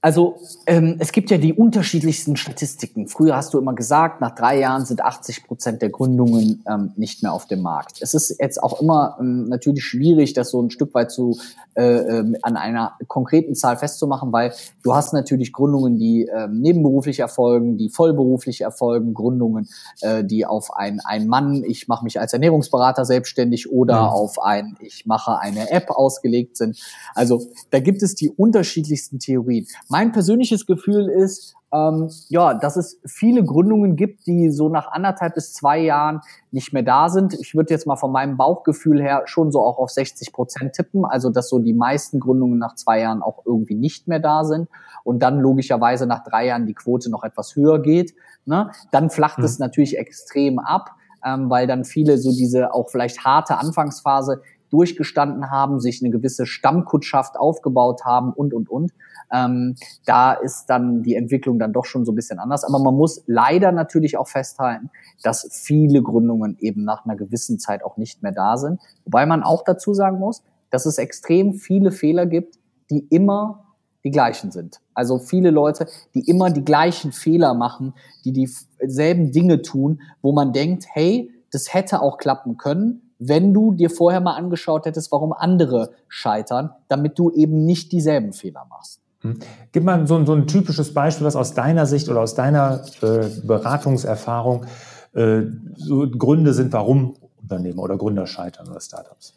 Also 0.00 0.36
ähm, 0.66 0.94
es 1.00 1.10
gibt 1.10 1.28
ja 1.30 1.38
die 1.38 1.52
unterschiedlichsten 1.52 2.36
Statistiken. 2.36 3.08
Früher 3.08 3.34
hast 3.34 3.52
du 3.52 3.58
immer 3.58 3.74
gesagt, 3.74 4.20
nach 4.20 4.32
drei 4.32 4.60
Jahren 4.60 4.84
sind 4.84 5.02
80 5.02 5.44
Prozent 5.44 5.82
der 5.82 5.90
Gründungen 5.90 6.64
ähm, 6.70 6.92
nicht 6.94 7.24
mehr 7.24 7.32
auf 7.32 7.46
dem 7.46 7.62
Markt. 7.62 8.00
Es 8.00 8.14
ist 8.14 8.36
jetzt 8.38 8.62
auch 8.62 8.80
immer 8.80 9.16
ähm, 9.18 9.48
natürlich 9.48 9.84
schwierig, 9.84 10.34
das 10.34 10.50
so 10.50 10.62
ein 10.62 10.70
Stück 10.70 10.94
weit 10.94 11.10
zu 11.10 11.36
äh, 11.74 11.82
äh, 11.82 12.32
an 12.42 12.56
einer 12.56 12.92
konkreten 13.08 13.56
Zahl 13.56 13.76
festzumachen, 13.76 14.32
weil 14.32 14.52
du 14.84 14.94
hast 14.94 15.12
natürlich 15.12 15.52
Gründungen, 15.52 15.98
die 15.98 16.28
äh, 16.28 16.46
nebenberuflich 16.46 17.18
erfolgen, 17.18 17.76
die 17.76 17.88
vollberuflich 17.88 18.60
erfolgen, 18.60 19.14
Gründungen, 19.14 19.68
äh, 20.02 20.22
die 20.22 20.46
auf 20.46 20.76
ein, 20.76 21.00
ein 21.00 21.26
Mann, 21.26 21.64
ich 21.64 21.88
mache 21.88 22.04
mich 22.04 22.20
als 22.20 22.32
Ernährungsberater 22.32 23.04
selbstständig 23.04 23.72
oder 23.72 24.02
mhm. 24.02 24.08
auf 24.08 24.40
ein, 24.40 24.76
ich 24.80 25.06
mache 25.06 25.40
eine 25.40 25.72
App 25.72 25.90
ausgelegt 25.90 26.56
sind. 26.56 26.80
Also 27.16 27.42
da 27.70 27.80
gibt 27.80 28.04
es 28.04 28.14
die 28.14 28.30
unterschiedlichsten 28.30 29.18
Theorien. 29.18 29.66
Mein 29.90 30.12
persönliches 30.12 30.66
Gefühl 30.66 31.08
ist, 31.08 31.54
ähm, 31.72 32.10
ja, 32.28 32.54
dass 32.54 32.76
es 32.76 33.00
viele 33.06 33.44
Gründungen 33.44 33.96
gibt, 33.96 34.26
die 34.26 34.50
so 34.50 34.68
nach 34.68 34.90
anderthalb 34.90 35.34
bis 35.34 35.52
zwei 35.52 35.78
Jahren 35.78 36.20
nicht 36.50 36.72
mehr 36.72 36.82
da 36.82 37.08
sind. 37.08 37.34
Ich 37.34 37.54
würde 37.54 37.72
jetzt 37.72 37.86
mal 37.86 37.96
von 37.96 38.12
meinem 38.12 38.36
Bauchgefühl 38.36 39.00
her 39.00 39.22
schon 39.26 39.50
so 39.50 39.60
auch 39.60 39.78
auf 39.78 39.90
60 39.90 40.32
Prozent 40.32 40.74
tippen, 40.74 41.04
also 41.04 41.30
dass 41.30 41.48
so 41.48 41.58
die 41.58 41.74
meisten 41.74 42.20
Gründungen 42.20 42.58
nach 42.58 42.74
zwei 42.74 43.00
Jahren 43.00 43.22
auch 43.22 43.44
irgendwie 43.44 43.74
nicht 43.74 44.08
mehr 44.08 44.20
da 44.20 44.44
sind 44.44 44.68
und 45.04 45.22
dann 45.22 45.40
logischerweise 45.40 46.06
nach 46.06 46.22
drei 46.22 46.46
Jahren 46.46 46.66
die 46.66 46.74
Quote 46.74 47.10
noch 47.10 47.22
etwas 47.22 47.56
höher 47.56 47.80
geht. 47.80 48.14
Ne? 48.46 48.70
Dann 48.90 49.10
flacht 49.10 49.38
mhm. 49.38 49.44
es 49.44 49.58
natürlich 49.58 49.98
extrem 49.98 50.58
ab, 50.58 50.90
ähm, 51.24 51.50
weil 51.50 51.66
dann 51.66 51.84
viele 51.84 52.18
so 52.18 52.30
diese 52.30 52.72
auch 52.72 52.88
vielleicht 52.88 53.24
harte 53.24 53.58
Anfangsphase 53.58 54.42
durchgestanden 54.70 55.50
haben, 55.50 55.80
sich 55.80 56.02
eine 56.02 56.10
gewisse 56.10 56.46
Stammkundschaft 56.46 57.38
aufgebaut 57.38 58.04
haben 58.04 58.32
und, 58.32 58.52
und, 58.52 58.68
und. 58.68 58.92
Ähm, 59.32 59.76
da 60.06 60.32
ist 60.32 60.66
dann 60.66 61.02
die 61.02 61.14
Entwicklung 61.14 61.58
dann 61.58 61.72
doch 61.72 61.84
schon 61.84 62.04
so 62.04 62.12
ein 62.12 62.14
bisschen 62.14 62.38
anders. 62.38 62.64
Aber 62.64 62.78
man 62.78 62.94
muss 62.94 63.22
leider 63.26 63.72
natürlich 63.72 64.16
auch 64.16 64.28
festhalten, 64.28 64.90
dass 65.22 65.48
viele 65.50 66.02
Gründungen 66.02 66.56
eben 66.58 66.84
nach 66.84 67.04
einer 67.04 67.16
gewissen 67.16 67.58
Zeit 67.58 67.84
auch 67.84 67.96
nicht 67.96 68.22
mehr 68.22 68.32
da 68.32 68.56
sind. 68.56 68.80
Wobei 69.04 69.26
man 69.26 69.42
auch 69.42 69.62
dazu 69.64 69.94
sagen 69.94 70.18
muss, 70.18 70.42
dass 70.70 70.86
es 70.86 70.98
extrem 70.98 71.54
viele 71.54 71.92
Fehler 71.92 72.26
gibt, 72.26 72.58
die 72.90 73.06
immer 73.10 73.64
die 74.04 74.10
gleichen 74.10 74.50
sind. 74.50 74.80
Also 74.94 75.18
viele 75.18 75.50
Leute, 75.50 75.86
die 76.14 76.28
immer 76.28 76.50
die 76.50 76.64
gleichen 76.64 77.12
Fehler 77.12 77.54
machen, 77.54 77.94
die 78.24 78.32
dieselben 78.32 79.32
Dinge 79.32 79.62
tun, 79.62 80.00
wo 80.22 80.32
man 80.32 80.52
denkt, 80.52 80.86
hey, 80.90 81.30
das 81.50 81.74
hätte 81.74 82.00
auch 82.00 82.18
klappen 82.18 82.56
können, 82.56 83.02
wenn 83.18 83.52
du 83.52 83.72
dir 83.72 83.90
vorher 83.90 84.20
mal 84.20 84.36
angeschaut 84.36 84.86
hättest, 84.86 85.10
warum 85.10 85.32
andere 85.32 85.92
scheitern, 86.08 86.70
damit 86.88 87.18
du 87.18 87.30
eben 87.30 87.64
nicht 87.64 87.90
dieselben 87.92 88.32
Fehler 88.32 88.66
machst. 88.70 89.00
Hm. 89.34 89.38
Gib 89.72 89.84
mal 89.84 90.06
so, 90.06 90.24
so, 90.24 90.34
ein 90.34 90.46
typisches 90.46 90.94
Beispiel, 90.94 91.26
was 91.26 91.36
aus 91.36 91.54
deiner 91.54 91.86
Sicht 91.86 92.08
oder 92.08 92.20
aus 92.20 92.34
deiner 92.34 92.82
äh, 93.02 93.28
Beratungserfahrung 93.44 94.64
äh, 95.14 95.42
so 95.76 96.08
Gründe 96.08 96.52
sind, 96.54 96.72
warum 96.72 97.16
Unternehmer 97.40 97.82
oder 97.82 97.96
Gründer 97.96 98.26
scheitern 98.26 98.68
oder 98.68 98.80
Startups. 98.80 99.34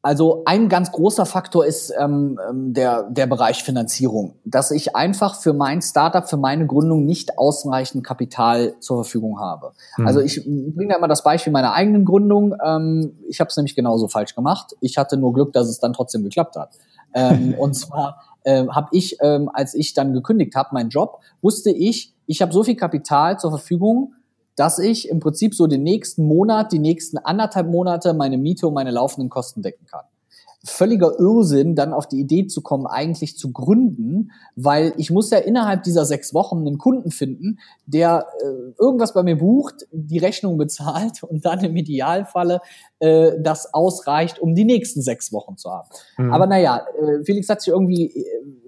Also 0.00 0.42
ein 0.46 0.68
ganz 0.68 0.92
großer 0.92 1.26
Faktor 1.26 1.66
ist 1.66 1.92
ähm, 1.98 2.38
ähm, 2.48 2.72
der, 2.72 3.10
der 3.10 3.26
Bereich 3.26 3.64
Finanzierung, 3.64 4.36
dass 4.44 4.70
ich 4.70 4.94
einfach 4.94 5.34
für 5.34 5.52
mein 5.52 5.82
Startup, 5.82 6.28
für 6.28 6.36
meine 6.36 6.66
Gründung 6.68 7.04
nicht 7.04 7.36
ausreichend 7.36 8.04
Kapital 8.04 8.76
zur 8.78 9.04
Verfügung 9.04 9.40
habe. 9.40 9.72
Mhm. 9.96 10.06
Also 10.06 10.20
ich 10.20 10.44
bringe 10.44 10.92
da 10.92 10.96
immer 10.96 11.08
das 11.08 11.24
Beispiel 11.24 11.52
meiner 11.52 11.72
eigenen 11.72 12.04
Gründung. 12.04 12.54
Ähm, 12.64 13.18
ich 13.28 13.40
habe 13.40 13.48
es 13.48 13.56
nämlich 13.56 13.74
genauso 13.74 14.06
falsch 14.06 14.36
gemacht. 14.36 14.76
Ich 14.80 14.96
hatte 14.98 15.16
nur 15.16 15.32
Glück, 15.32 15.52
dass 15.52 15.68
es 15.68 15.80
dann 15.80 15.92
trotzdem 15.92 16.22
geklappt 16.22 16.54
hat. 16.54 16.70
ähm, 17.12 17.54
und 17.58 17.74
zwar 17.74 18.22
äh, 18.48 18.66
habe 18.68 18.88
ich, 18.92 19.18
ähm, 19.20 19.50
als 19.52 19.74
ich 19.74 19.92
dann 19.92 20.14
gekündigt 20.14 20.54
habe, 20.54 20.70
meinen 20.72 20.88
Job, 20.88 21.20
wusste 21.42 21.70
ich, 21.70 22.14
ich 22.26 22.40
habe 22.40 22.52
so 22.52 22.62
viel 22.62 22.76
Kapital 22.76 23.38
zur 23.38 23.50
Verfügung, 23.50 24.14
dass 24.56 24.78
ich 24.78 25.08
im 25.08 25.20
Prinzip 25.20 25.54
so 25.54 25.66
den 25.66 25.82
nächsten 25.82 26.24
Monat, 26.24 26.72
die 26.72 26.78
nächsten 26.78 27.18
anderthalb 27.18 27.68
Monate 27.68 28.14
meine 28.14 28.38
Miete 28.38 28.66
und 28.66 28.74
meine 28.74 28.90
laufenden 28.90 29.28
Kosten 29.28 29.62
decken 29.62 29.86
kann. 29.86 30.04
Völliger 30.64 31.20
Irrsinn, 31.20 31.76
dann 31.76 31.92
auf 31.92 32.08
die 32.08 32.18
Idee 32.18 32.46
zu 32.46 32.62
kommen, 32.62 32.86
eigentlich 32.86 33.36
zu 33.36 33.52
gründen, 33.52 34.32
weil 34.56 34.92
ich 34.96 35.10
muss 35.10 35.30
ja 35.30 35.38
innerhalb 35.38 35.84
dieser 35.84 36.04
sechs 36.04 36.34
Wochen 36.34 36.58
einen 36.66 36.78
Kunden 36.78 37.10
finden, 37.12 37.60
der 37.86 38.26
äh, 38.42 38.72
irgendwas 38.80 39.14
bei 39.14 39.22
mir 39.22 39.36
bucht, 39.36 39.86
die 39.92 40.18
Rechnung 40.18 40.56
bezahlt 40.56 41.22
und 41.22 41.44
dann 41.44 41.62
im 41.62 41.76
Idealfalle 41.76 42.60
äh, 43.00 43.32
das 43.38 43.72
ausreicht, 43.74 44.38
um 44.38 44.54
die 44.54 44.64
nächsten 44.64 45.02
sechs 45.02 45.32
Wochen 45.32 45.56
zu 45.56 45.70
haben. 45.70 45.88
Mhm. 46.16 46.32
Aber 46.32 46.46
naja, 46.46 46.84
äh, 47.00 47.24
Felix 47.24 47.48
hat 47.48 47.60
sich 47.60 47.72
irgendwie 47.72 48.06
äh, 48.06 48.24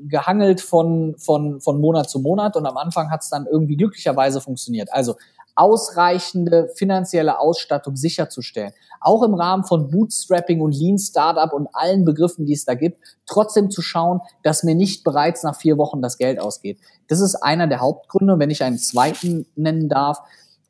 gehangelt 0.06 0.60
von, 0.60 1.16
von, 1.18 1.60
von 1.60 1.80
Monat 1.80 2.08
zu 2.08 2.20
Monat 2.20 2.56
und 2.56 2.66
am 2.66 2.76
Anfang 2.76 3.10
hat 3.10 3.22
es 3.22 3.30
dann 3.30 3.46
irgendwie 3.50 3.76
glücklicherweise 3.76 4.40
funktioniert. 4.40 4.92
Also 4.92 5.14
ausreichende 5.56 6.70
finanzielle 6.74 7.38
Ausstattung 7.38 7.96
sicherzustellen. 7.96 8.72
Auch 9.00 9.22
im 9.22 9.34
Rahmen 9.34 9.64
von 9.64 9.90
Bootstrapping 9.90 10.60
und 10.60 10.74
Lean 10.74 10.98
Startup 10.98 11.52
und 11.52 11.68
allen 11.72 12.04
Begriffen, 12.04 12.46
die 12.46 12.52
es 12.52 12.64
da 12.64 12.74
gibt, 12.74 12.98
trotzdem 13.26 13.70
zu 13.70 13.82
schauen, 13.82 14.20
dass 14.42 14.62
mir 14.62 14.74
nicht 14.74 15.04
bereits 15.04 15.42
nach 15.42 15.56
vier 15.56 15.76
Wochen 15.76 16.02
das 16.02 16.18
Geld 16.18 16.38
ausgeht. 16.38 16.78
Das 17.08 17.20
ist 17.20 17.34
einer 17.34 17.66
der 17.66 17.80
Hauptgründe. 17.80 18.38
Wenn 18.38 18.50
ich 18.50 18.62
einen 18.62 18.78
zweiten 18.78 19.46
nennen 19.56 19.88
darf, 19.88 20.20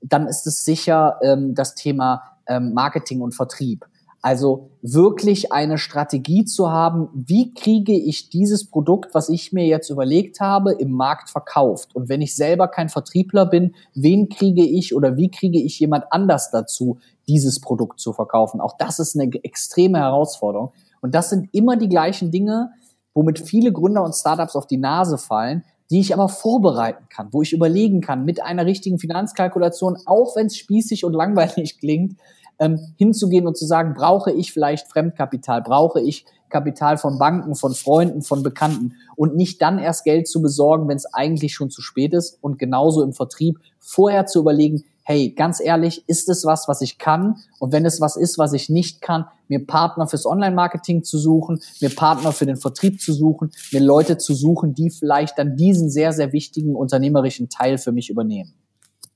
dann 0.03 0.27
ist 0.27 0.46
es 0.46 0.64
sicher 0.64 1.18
ähm, 1.23 1.55
das 1.55 1.75
Thema 1.75 2.30
ähm, 2.51 2.75
Marketing 2.75 3.23
und 3.23 3.35
Vertrieb. 3.35 3.87
Also 4.23 4.69
wirklich 4.83 5.51
eine 5.51 5.79
Strategie 5.79 6.45
zu 6.45 6.71
haben, 6.71 7.09
wie 7.15 7.55
kriege 7.55 7.95
ich 7.95 8.29
dieses 8.29 8.69
Produkt, 8.69 9.15
was 9.15 9.31
ich 9.31 9.53
mir 9.53 9.65
jetzt 9.65 9.89
überlegt 9.89 10.41
habe, 10.41 10.73
im 10.73 10.91
Markt 10.91 11.31
verkauft. 11.31 11.95
Und 11.95 12.11
wenn 12.11 12.21
ich 12.21 12.37
selber 12.37 12.69
kein 12.69 12.91
Vertriebler 12.91 13.47
bin, 13.47 13.75
wen 13.95 14.29
kriege 14.29 14.63
ich 14.63 14.95
oder 14.95 15.17
wie 15.17 15.31
kriege 15.31 15.59
ich 15.59 15.81
jemand 15.81 16.05
anders 16.11 16.51
dazu, 16.51 16.99
dieses 17.29 17.61
Produkt 17.61 17.99
zu 17.99 18.13
verkaufen? 18.13 18.61
Auch 18.61 18.77
das 18.77 18.99
ist 18.99 19.19
eine 19.19 19.31
extreme 19.43 19.99
Herausforderung. 19.99 20.73
Und 21.01 21.15
das 21.15 21.31
sind 21.31 21.49
immer 21.53 21.79
die 21.79 21.89
gleichen 21.89 22.31
Dinge, 22.31 22.73
womit 23.15 23.39
viele 23.39 23.73
Gründer 23.73 24.05
und 24.05 24.15
Startups 24.15 24.55
auf 24.55 24.67
die 24.67 24.77
Nase 24.77 25.17
fallen, 25.17 25.65
die 25.91 26.01
ich 26.01 26.15
aber 26.15 26.29
vorbereiten 26.29 27.07
kann, 27.09 27.29
wo 27.33 27.43
ich 27.43 27.53
überlegen 27.53 28.01
kann 28.03 28.25
mit 28.25 28.43
einer 28.43 28.67
richtigen 28.67 28.99
Finanzkalkulation, 28.99 29.97
auch 30.05 30.37
wenn 30.37 30.47
es 30.47 30.57
spießig 30.57 31.05
und 31.05 31.15
langweilig 31.15 31.79
klingt, 31.79 32.17
ähm, 32.61 32.79
hinzugehen 32.96 33.46
und 33.46 33.57
zu 33.57 33.66
sagen, 33.66 33.94
brauche 33.94 34.31
ich 34.31 34.53
vielleicht 34.53 34.87
Fremdkapital, 34.88 35.62
brauche 35.62 36.01
ich 36.01 36.25
Kapital 36.51 36.99
von 36.99 37.18
Banken, 37.18 37.55
von 37.55 37.75
Freunden, 37.75 38.23
von 38.23 38.42
Bekannten 38.42 38.94
und 39.16 39.35
nicht 39.35 39.62
dann 39.62 39.79
erst 39.79 40.05
Geld 40.05 40.29
zu 40.29 40.42
besorgen, 40.42 40.88
wenn 40.88 40.96
es 40.96 41.12
eigentlich 41.12 41.55
schon 41.55 41.70
zu 41.70 41.81
spät 41.81 42.12
ist 42.12 42.38
und 42.40 42.59
genauso 42.59 43.03
im 43.03 43.12
Vertrieb 43.12 43.59
vorher 43.79 44.27
zu 44.27 44.40
überlegen, 44.40 44.85
hey, 45.03 45.31
ganz 45.31 45.61
ehrlich, 45.61 46.05
ist 46.07 46.29
es 46.29 46.44
was, 46.44 46.68
was 46.68 46.83
ich 46.83 46.99
kann? 46.99 47.37
Und 47.59 47.73
wenn 47.73 47.85
es 47.85 48.01
was 48.01 48.16
ist, 48.16 48.38
was 48.38 48.53
ich 48.53 48.68
nicht 48.68 49.01
kann, 49.01 49.25
mir 49.49 49.66
Partner 49.66 50.07
fürs 50.07 50.27
Online-Marketing 50.27 51.03
zu 51.03 51.18
suchen, 51.18 51.61
mir 51.81 51.90
Partner 51.90 52.33
für 52.33 52.46
den 52.46 52.57
Vertrieb 52.57 53.01
zu 53.01 53.12
suchen, 53.12 53.51
mir 53.73 53.81
Leute 53.81 54.18
zu 54.18 54.35
suchen, 54.35 54.75
die 54.75 54.90
vielleicht 54.90 55.38
dann 55.38 55.57
diesen 55.57 55.90
sehr, 55.90 56.12
sehr 56.12 56.33
wichtigen 56.33 56.77
unternehmerischen 56.77 57.49
Teil 57.49 57.79
für 57.79 57.90
mich 57.90 58.11
übernehmen. 58.11 58.53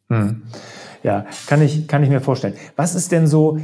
Hm. 0.08 0.42
Ja, 1.04 1.26
kann 1.46 1.60
ich, 1.60 1.86
kann 1.86 2.02
ich 2.02 2.08
mir 2.08 2.20
vorstellen. 2.20 2.54
Was 2.76 2.94
ist 2.94 3.12
denn 3.12 3.26
so 3.26 3.58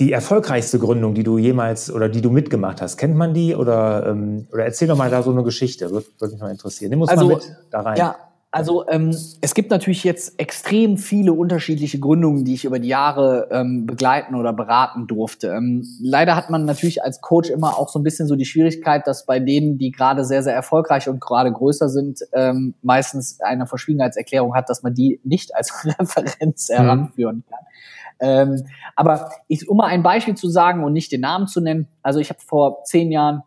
die 0.00 0.10
erfolgreichste 0.10 0.78
Gründung, 0.78 1.14
die 1.14 1.22
du 1.22 1.36
jemals 1.36 1.90
oder 1.92 2.08
die 2.08 2.22
du 2.22 2.30
mitgemacht 2.30 2.80
hast? 2.80 2.96
Kennt 2.96 3.14
man 3.14 3.34
die 3.34 3.54
oder, 3.54 4.06
ähm, 4.06 4.48
oder 4.50 4.64
erzähl 4.64 4.88
doch 4.88 4.96
mal 4.96 5.10
da 5.10 5.22
so 5.22 5.30
eine 5.30 5.42
Geschichte, 5.44 5.90
würde 5.90 6.06
würd 6.18 6.32
mich 6.32 6.40
mal 6.40 6.50
interessieren. 6.50 6.90
Nimm 6.90 7.02
uns 7.02 7.10
also, 7.10 7.26
mal 7.28 7.34
mit 7.34 7.56
da 7.70 7.80
rein. 7.82 7.98
Ja, 7.98 8.16
also 8.50 8.88
ähm, 8.88 9.10
es 9.10 9.54
gibt 9.54 9.70
natürlich 9.70 10.04
jetzt 10.04 10.40
extrem 10.40 10.96
viele 10.96 11.34
unterschiedliche 11.34 12.00
Gründungen, 12.00 12.44
die 12.46 12.54
ich 12.54 12.64
über 12.64 12.78
die 12.78 12.88
Jahre 12.88 13.48
ähm, 13.50 13.84
begleiten 13.84 14.34
oder 14.34 14.54
beraten 14.54 15.06
durfte. 15.06 15.48
Ähm, 15.48 15.86
leider 16.00 16.34
hat 16.34 16.48
man 16.48 16.64
natürlich 16.64 17.02
als 17.02 17.20
Coach 17.20 17.50
immer 17.50 17.78
auch 17.78 17.90
so 17.90 17.98
ein 17.98 18.02
bisschen 18.02 18.26
so 18.26 18.36
die 18.36 18.46
Schwierigkeit, 18.46 19.06
dass 19.06 19.26
bei 19.26 19.38
denen, 19.38 19.76
die 19.76 19.90
gerade 19.90 20.24
sehr, 20.24 20.42
sehr 20.42 20.54
erfolgreich 20.54 21.10
und 21.10 21.20
gerade 21.20 21.52
größer 21.52 21.90
sind, 21.90 22.20
ähm, 22.32 22.74
meistens 22.80 23.38
eine 23.40 23.66
Verschwiegenheitserklärung 23.66 24.54
hat, 24.54 24.70
dass 24.70 24.82
man 24.82 24.94
die 24.94 25.20
nicht 25.24 25.54
als 25.54 25.84
Referenz 26.00 26.70
mhm. 26.70 26.74
heranführen 26.74 27.44
kann. 27.50 27.60
Ähm, 28.20 28.66
aber 28.96 29.30
ich, 29.46 29.68
um 29.68 29.76
mal 29.76 29.86
ein 29.86 30.02
Beispiel 30.02 30.34
zu 30.34 30.48
sagen 30.48 30.84
und 30.84 30.94
nicht 30.94 31.12
den 31.12 31.20
Namen 31.20 31.48
zu 31.48 31.60
nennen, 31.60 31.86
also 32.02 32.18
ich 32.18 32.30
habe 32.30 32.40
vor 32.40 32.82
zehn 32.84 33.12
Jahren 33.12 33.42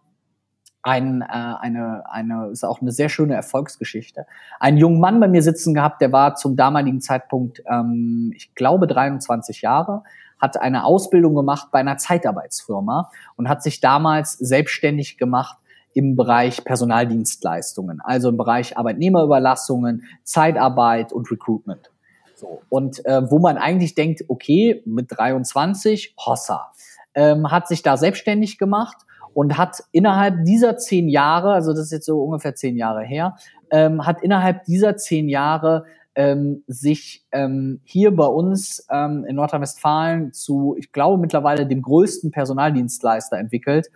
ein, 0.84 1.22
äh, 1.22 1.26
eine, 1.26 2.04
eine, 2.10 2.48
ist 2.48 2.64
auch 2.64 2.82
eine 2.82 2.92
sehr 2.92 3.10
schöne 3.10 3.36
Erfolgsgeschichte. 3.36 4.26
Einen 4.60 4.78
jungen 4.78 5.00
Mann 5.00 5.20
bei 5.20 5.28
mir 5.28 5.44
sitzen 5.44 5.74
gehabt, 5.74 6.02
der 6.02 6.12
war 6.12 6.36
zum 6.36 6.56
damaligen 6.56 7.02
Zeitpunkt, 7.02 7.62
ähm, 7.70 8.32
ich 8.36 8.56
glaube, 8.56 8.88
23 8.88 9.62
Jahre, 9.62 10.04
hat 10.40 10.60
eine 10.60 10.86
Ausbildung 10.86 11.36
gemacht 11.36 11.68
bei 11.72 11.80
einer 11.80 11.98
Zeitarbeitsfirma 11.98 13.12
und 13.36 13.48
hat 13.48 13.62
sich 13.62 13.80
damals 13.80 14.34
selbstständig 14.34 15.18
gemacht 15.18 15.58
im 15.94 16.16
Bereich 16.16 16.64
Personaldienstleistungen, 16.64 18.02
also 18.02 18.30
im 18.30 18.38
Bereich 18.38 18.78
Arbeitnehmerüberlassungen, 18.78 20.04
Zeitarbeit 20.24 21.14
und 21.14 21.30
Recruitment. 21.30 21.92
So. 22.36 22.62
Und 22.70 23.06
äh, 23.06 23.30
wo 23.30 23.38
man 23.38 23.58
eigentlich 23.58 23.94
denkt, 23.94 24.24
okay, 24.28 24.82
mit 24.86 25.08
23, 25.10 26.16
Hossa, 26.26 26.72
ähm, 27.14 27.52
hat 27.52 27.68
sich 27.68 27.84
da 27.84 27.98
selbstständig 27.98 28.58
gemacht 28.58 28.98
und 29.34 29.58
hat 29.58 29.84
innerhalb 29.92 30.44
dieser 30.46 30.78
zehn 30.78 31.08
Jahre, 31.10 31.54
also 31.54 31.72
das 31.72 31.86
ist 31.86 31.92
jetzt 31.92 32.06
so 32.06 32.22
ungefähr 32.22 32.56
zehn 32.56 32.78
Jahre 32.78 33.04
her, 33.04 33.36
ähm, 33.70 34.06
hat 34.06 34.22
innerhalb 34.22 34.66
dieser 34.66 34.98
zehn 34.98 35.30
Jahre 35.30 35.86
ähm, 36.16 36.64
sich 36.68 37.26
ähm, 37.32 37.80
hier 37.84 38.14
bei 38.16 38.26
uns 38.26 38.86
ähm, 38.92 39.26
in 39.26 39.38
Nordrhein-Westfalen 39.38 40.34
zu, 40.34 40.76
ich 40.78 40.92
glaube 40.92 41.22
mittlerweile 41.22 41.66
dem 41.66 41.82
größten 41.82 42.32
Personaldienstleister 42.32 43.38
entwickelt, 43.38 43.88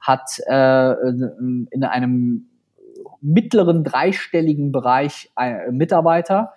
hat 0.00 0.38
äh, 0.46 0.92
in 1.08 1.84
einem 1.84 2.48
mittleren 3.22 3.84
dreistelligen 3.84 4.72
Bereich 4.72 5.30
äh, 5.36 5.70
Mitarbeiter 5.70 6.52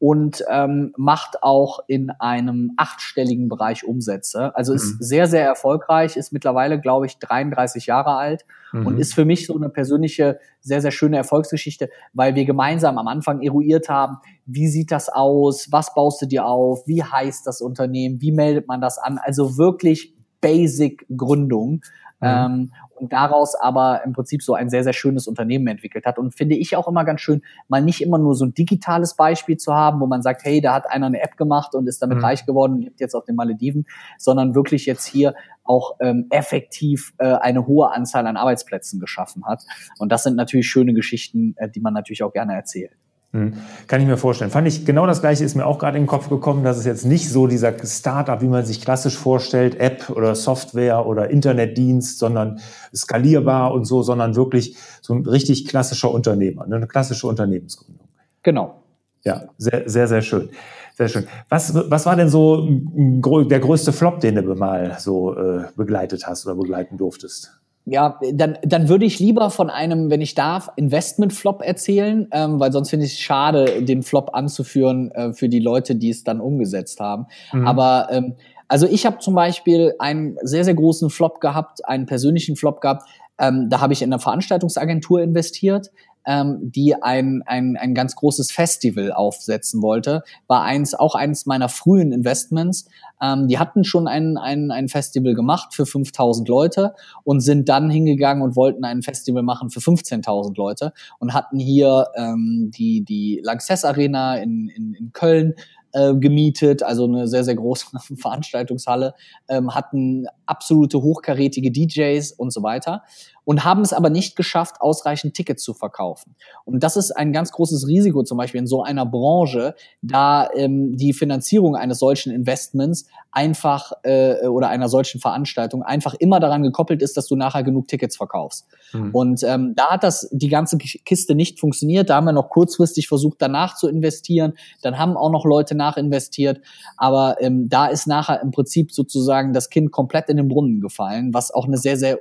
und 0.00 0.42
ähm, 0.48 0.94
macht 0.96 1.42
auch 1.42 1.80
in 1.86 2.08
einem 2.08 2.72
achtstelligen 2.78 3.50
Bereich 3.50 3.84
Umsätze. 3.84 4.56
Also 4.56 4.72
ist 4.72 4.94
mhm. 4.94 4.96
sehr, 5.00 5.26
sehr 5.26 5.44
erfolgreich, 5.44 6.16
ist 6.16 6.32
mittlerweile, 6.32 6.80
glaube 6.80 7.04
ich, 7.04 7.18
33 7.18 7.84
Jahre 7.84 8.16
alt 8.16 8.46
mhm. 8.72 8.86
und 8.86 8.98
ist 8.98 9.12
für 9.12 9.26
mich 9.26 9.46
so 9.46 9.54
eine 9.54 9.68
persönliche, 9.68 10.40
sehr, 10.62 10.80
sehr 10.80 10.90
schöne 10.90 11.18
Erfolgsgeschichte, 11.18 11.90
weil 12.14 12.34
wir 12.34 12.46
gemeinsam 12.46 12.96
am 12.96 13.08
Anfang 13.08 13.42
eruiert 13.42 13.90
haben, 13.90 14.16
wie 14.46 14.68
sieht 14.68 14.90
das 14.90 15.10
aus, 15.10 15.70
was 15.70 15.92
baust 15.92 16.22
du 16.22 16.26
dir 16.26 16.46
auf, 16.46 16.86
wie 16.86 17.04
heißt 17.04 17.46
das 17.46 17.60
Unternehmen, 17.60 18.22
wie 18.22 18.32
meldet 18.32 18.68
man 18.68 18.80
das 18.80 18.96
an. 18.96 19.18
Also 19.22 19.58
wirklich 19.58 20.14
Basic 20.40 21.06
Gründung. 21.14 21.82
Mhm. 22.20 22.28
Ähm, 22.28 22.72
und 22.94 23.12
daraus 23.12 23.54
aber 23.54 24.02
im 24.04 24.12
Prinzip 24.12 24.42
so 24.42 24.54
ein 24.54 24.68
sehr, 24.68 24.84
sehr 24.84 24.92
schönes 24.92 25.26
Unternehmen 25.26 25.66
entwickelt 25.66 26.04
hat. 26.04 26.18
Und 26.18 26.34
finde 26.34 26.56
ich 26.56 26.76
auch 26.76 26.86
immer 26.86 27.04
ganz 27.04 27.22
schön, 27.22 27.42
mal 27.68 27.82
nicht 27.82 28.02
immer 28.02 28.18
nur 28.18 28.34
so 28.34 28.44
ein 28.44 28.52
digitales 28.52 29.16
Beispiel 29.16 29.56
zu 29.56 29.74
haben, 29.74 30.00
wo 30.00 30.06
man 30.06 30.22
sagt, 30.22 30.44
hey, 30.44 30.60
da 30.60 30.74
hat 30.74 30.90
einer 30.90 31.06
eine 31.06 31.22
App 31.22 31.36
gemacht 31.36 31.74
und 31.74 31.88
ist 31.88 32.02
damit 32.02 32.18
mhm. 32.18 32.24
reich 32.24 32.44
geworden 32.44 32.74
und 32.74 32.82
lebt 32.82 33.00
jetzt 33.00 33.14
auf 33.14 33.24
den 33.24 33.36
Malediven, 33.36 33.86
sondern 34.18 34.54
wirklich 34.54 34.84
jetzt 34.84 35.06
hier 35.06 35.34
auch 35.64 35.96
ähm, 36.00 36.26
effektiv 36.30 37.14
äh, 37.18 37.34
eine 37.34 37.66
hohe 37.66 37.90
Anzahl 37.90 38.26
an 38.26 38.36
Arbeitsplätzen 38.36 39.00
geschaffen 39.00 39.46
hat. 39.46 39.62
Und 39.98 40.12
das 40.12 40.22
sind 40.22 40.36
natürlich 40.36 40.68
schöne 40.68 40.92
Geschichten, 40.92 41.54
äh, 41.56 41.70
die 41.70 41.80
man 41.80 41.94
natürlich 41.94 42.22
auch 42.22 42.32
gerne 42.32 42.54
erzählt. 42.54 42.92
Hm. 43.32 43.54
Kann 43.86 44.00
ich 44.00 44.08
mir 44.08 44.16
vorstellen. 44.16 44.50
Fand 44.50 44.66
ich 44.66 44.84
genau 44.84 45.06
das 45.06 45.20
gleiche 45.20 45.44
ist 45.44 45.54
mir 45.54 45.64
auch 45.64 45.78
gerade 45.78 45.96
in 45.96 46.02
den 46.02 46.08
Kopf 46.08 46.28
gekommen, 46.28 46.64
dass 46.64 46.78
es 46.78 46.84
jetzt 46.84 47.06
nicht 47.06 47.28
so 47.28 47.46
dieser 47.46 47.74
Startup, 47.86 48.40
wie 48.42 48.48
man 48.48 48.64
sich 48.64 48.80
klassisch 48.80 49.16
vorstellt, 49.16 49.78
App 49.78 50.10
oder 50.10 50.34
Software 50.34 51.06
oder 51.06 51.30
Internetdienst, 51.30 52.18
sondern 52.18 52.58
skalierbar 52.92 53.72
und 53.72 53.84
so, 53.84 54.02
sondern 54.02 54.34
wirklich 54.34 54.76
so 55.00 55.14
ein 55.14 55.24
richtig 55.24 55.68
klassischer 55.68 56.10
Unternehmer, 56.10 56.66
ne, 56.66 56.76
eine 56.76 56.88
klassische 56.88 57.28
Unternehmensgründung. 57.28 58.08
Genau. 58.42 58.82
Ja, 59.22 59.44
sehr, 59.58 59.88
sehr, 59.88 60.08
sehr 60.08 60.22
schön. 60.22 60.48
Sehr 60.96 61.08
schön. 61.08 61.26
Was, 61.48 61.72
was 61.74 62.06
war 62.06 62.16
denn 62.16 62.28
so 62.28 62.66
der 62.68 63.60
größte 63.60 63.92
Flop, 63.92 64.20
den 64.20 64.34
du 64.34 64.54
mal 64.54 64.96
so 64.98 65.36
äh, 65.36 65.66
begleitet 65.76 66.26
hast 66.26 66.46
oder 66.46 66.56
begleiten 66.56 66.98
durftest? 66.98 67.59
Ja, 67.86 68.20
dann, 68.32 68.58
dann 68.62 68.88
würde 68.88 69.04
ich 69.04 69.18
lieber 69.18 69.50
von 69.50 69.70
einem, 69.70 70.10
wenn 70.10 70.20
ich 70.20 70.34
darf, 70.34 70.70
Investment-Flop 70.76 71.62
erzählen, 71.62 72.28
ähm, 72.30 72.60
weil 72.60 72.72
sonst 72.72 72.90
finde 72.90 73.06
ich 73.06 73.14
es 73.14 73.18
schade, 73.18 73.82
den 73.82 74.02
Flop 74.02 74.30
anzuführen 74.34 75.10
äh, 75.12 75.32
für 75.32 75.48
die 75.48 75.58
Leute, 75.58 75.96
die 75.96 76.10
es 76.10 76.22
dann 76.22 76.40
umgesetzt 76.40 77.00
haben. 77.00 77.26
Mhm. 77.52 77.66
Aber 77.66 78.08
ähm, 78.10 78.34
also 78.68 78.86
ich 78.86 79.06
habe 79.06 79.18
zum 79.18 79.34
Beispiel 79.34 79.94
einen 79.98 80.36
sehr, 80.42 80.64
sehr 80.64 80.74
großen 80.74 81.10
Flop 81.10 81.40
gehabt, 81.40 81.84
einen 81.88 82.06
persönlichen 82.06 82.54
Flop 82.54 82.80
gehabt. 82.80 83.08
Ähm, 83.38 83.68
da 83.68 83.80
habe 83.80 83.92
ich 83.92 84.02
in 84.02 84.12
eine 84.12 84.20
Veranstaltungsagentur 84.20 85.22
investiert 85.22 85.90
ähm, 86.26 86.58
die 86.62 86.94
ein, 86.94 87.42
ein, 87.46 87.76
ein 87.76 87.94
ganz 87.94 88.14
großes 88.16 88.52
Festival 88.52 89.12
aufsetzen 89.12 89.82
wollte. 89.82 90.22
War 90.46 90.62
eins, 90.62 90.94
auch 90.94 91.14
eines 91.14 91.46
meiner 91.46 91.68
frühen 91.68 92.12
Investments. 92.12 92.88
Ähm, 93.22 93.48
die 93.48 93.58
hatten 93.58 93.84
schon 93.84 94.08
ein, 94.08 94.36
ein, 94.36 94.70
ein 94.70 94.88
Festival 94.88 95.34
gemacht 95.34 95.74
für 95.74 95.86
5000 95.86 96.48
Leute 96.48 96.94
und 97.24 97.40
sind 97.40 97.68
dann 97.68 97.90
hingegangen 97.90 98.42
und 98.42 98.56
wollten 98.56 98.84
ein 98.84 99.02
Festival 99.02 99.42
machen 99.42 99.70
für 99.70 99.80
15.000 99.80 100.56
Leute 100.56 100.92
und 101.18 101.34
hatten 101.34 101.58
hier 101.58 102.06
ähm, 102.16 102.70
die, 102.74 103.04
die 103.04 103.40
Lanxess 103.42 103.84
Arena 103.84 104.36
in, 104.36 104.68
in, 104.68 104.94
in 104.94 105.12
Köln 105.12 105.54
äh, 105.92 106.14
gemietet, 106.14 106.82
also 106.82 107.04
eine 107.04 107.26
sehr, 107.28 107.44
sehr 107.44 107.54
große 107.54 107.86
Veranstaltungshalle, 108.16 109.14
ähm, 109.48 109.74
hatten 109.74 110.26
absolute 110.46 111.02
hochkarätige 111.02 111.70
DJs 111.70 112.32
und 112.32 112.52
so 112.52 112.62
weiter 112.62 113.02
und 113.44 113.64
haben 113.64 113.80
es 113.82 113.92
aber 113.92 114.10
nicht 114.10 114.36
geschafft, 114.36 114.76
ausreichend 114.80 115.34
Tickets 115.34 115.64
zu 115.64 115.74
verkaufen. 115.74 116.36
Und 116.64 116.84
das 116.84 116.96
ist 116.96 117.10
ein 117.10 117.32
ganz 117.32 117.50
großes 117.50 117.88
Risiko 117.88 118.22
zum 118.22 118.38
Beispiel 118.38 118.60
in 118.60 118.68
so 118.68 118.84
einer 118.84 119.04
Branche, 119.06 119.74
da 120.02 120.48
ähm, 120.54 120.96
die 120.96 121.12
Finanzierung 121.12 121.74
eines 121.74 121.98
solchen 121.98 122.32
Investments 122.32 123.06
einfach 123.32 123.92
äh, 124.02 124.46
oder 124.46 124.68
einer 124.68 124.88
solchen 124.88 125.20
Veranstaltung 125.20 125.82
einfach 125.82 126.14
immer 126.14 126.40
daran 126.40 126.62
gekoppelt 126.62 127.02
ist, 127.02 127.16
dass 127.16 127.26
du 127.26 127.36
nachher 127.36 127.62
genug 127.62 127.88
Tickets 127.88 128.16
verkaufst. 128.16 128.66
Mhm. 128.92 129.10
Und 129.12 129.42
ähm, 129.42 129.74
da 129.74 129.90
hat 129.90 130.04
das 130.04 130.28
die 130.32 130.48
ganze 130.48 130.78
Kiste 130.78 131.34
nicht 131.34 131.58
funktioniert. 131.60 132.10
Da 132.10 132.16
haben 132.16 132.26
wir 132.26 132.32
noch 132.32 132.50
kurzfristig 132.50 133.08
versucht, 133.08 133.38
danach 133.40 133.74
zu 133.74 133.88
investieren. 133.88 134.54
Dann 134.82 134.98
haben 134.98 135.16
auch 135.16 135.30
noch 135.30 135.44
Leute 135.44 135.74
nachinvestiert. 135.80 136.60
Aber 136.96 137.36
ähm, 137.40 137.68
da 137.68 137.86
ist 137.86 138.06
nachher 138.06 138.40
im 138.42 138.50
Prinzip 138.52 138.92
sozusagen 138.92 139.52
das 139.52 139.70
Kind 139.70 139.90
komplett 139.90 140.28
in 140.28 140.36
den 140.36 140.48
Brunnen 140.48 140.80
gefallen, 140.80 141.34
was 141.34 141.52
auch 141.52 141.66
eine 141.66 141.78
sehr, 141.78 141.96
sehr 141.96 142.18
äh, 142.18 142.20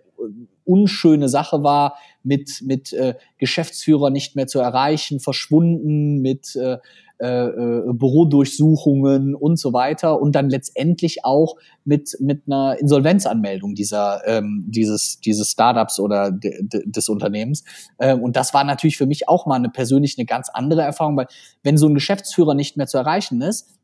unschöne 0.66 1.30
Sache 1.30 1.64
war, 1.64 1.98
mit, 2.24 2.62
mit 2.64 2.94
äh, 2.94 3.16
Geschäftsführer 3.38 4.10
nicht 4.10 4.36
mehr 4.36 4.48
zu 4.48 4.60
erreichen, 4.60 5.20
verschwunden, 5.20 6.22
mit 6.22 6.56
äh, 6.56 6.78
äh, 7.20 7.48
äh, 7.48 7.94
Bürodurchsuchungen 7.94 9.36
und 9.36 9.60
so 9.60 9.74
weiter 9.74 10.22
und 10.22 10.36
dann 10.36 10.50
letztendlich 10.50 11.26
auch 11.26 11.56
mit, 11.84 12.16
mit 12.22 12.44
einer 12.48 12.80
Insolvenzanmeldung 12.80 13.76
dieser, 13.76 14.26
ähm, 14.26 14.64
dieses, 14.68 15.20
dieses 15.20 15.52
Startups 15.52 16.00
oder 16.00 16.32
des 16.32 17.10
Unternehmens. 17.10 17.66
Ähm, 18.00 18.22
und 18.22 18.38
das 18.38 18.54
war 18.54 18.64
natürlich 18.64 18.98
für 18.98 19.06
mich 19.06 19.28
auch 19.28 19.46
mal 19.46 19.56
eine 19.56 19.70
persönlich 19.70 20.18
eine 20.18 20.26
ganz 20.26 20.48
andere 20.48 20.82
Erfahrung, 20.82 21.18
weil 21.18 21.28
wenn 21.62 21.78
so 21.78 21.88
ein 21.88 21.94
Geschäftsführer 21.94 22.54
nicht 22.56 22.78
mehr 22.78 22.88
zu 22.88 22.98
erreichen 22.98 23.42
ist, 23.42 23.80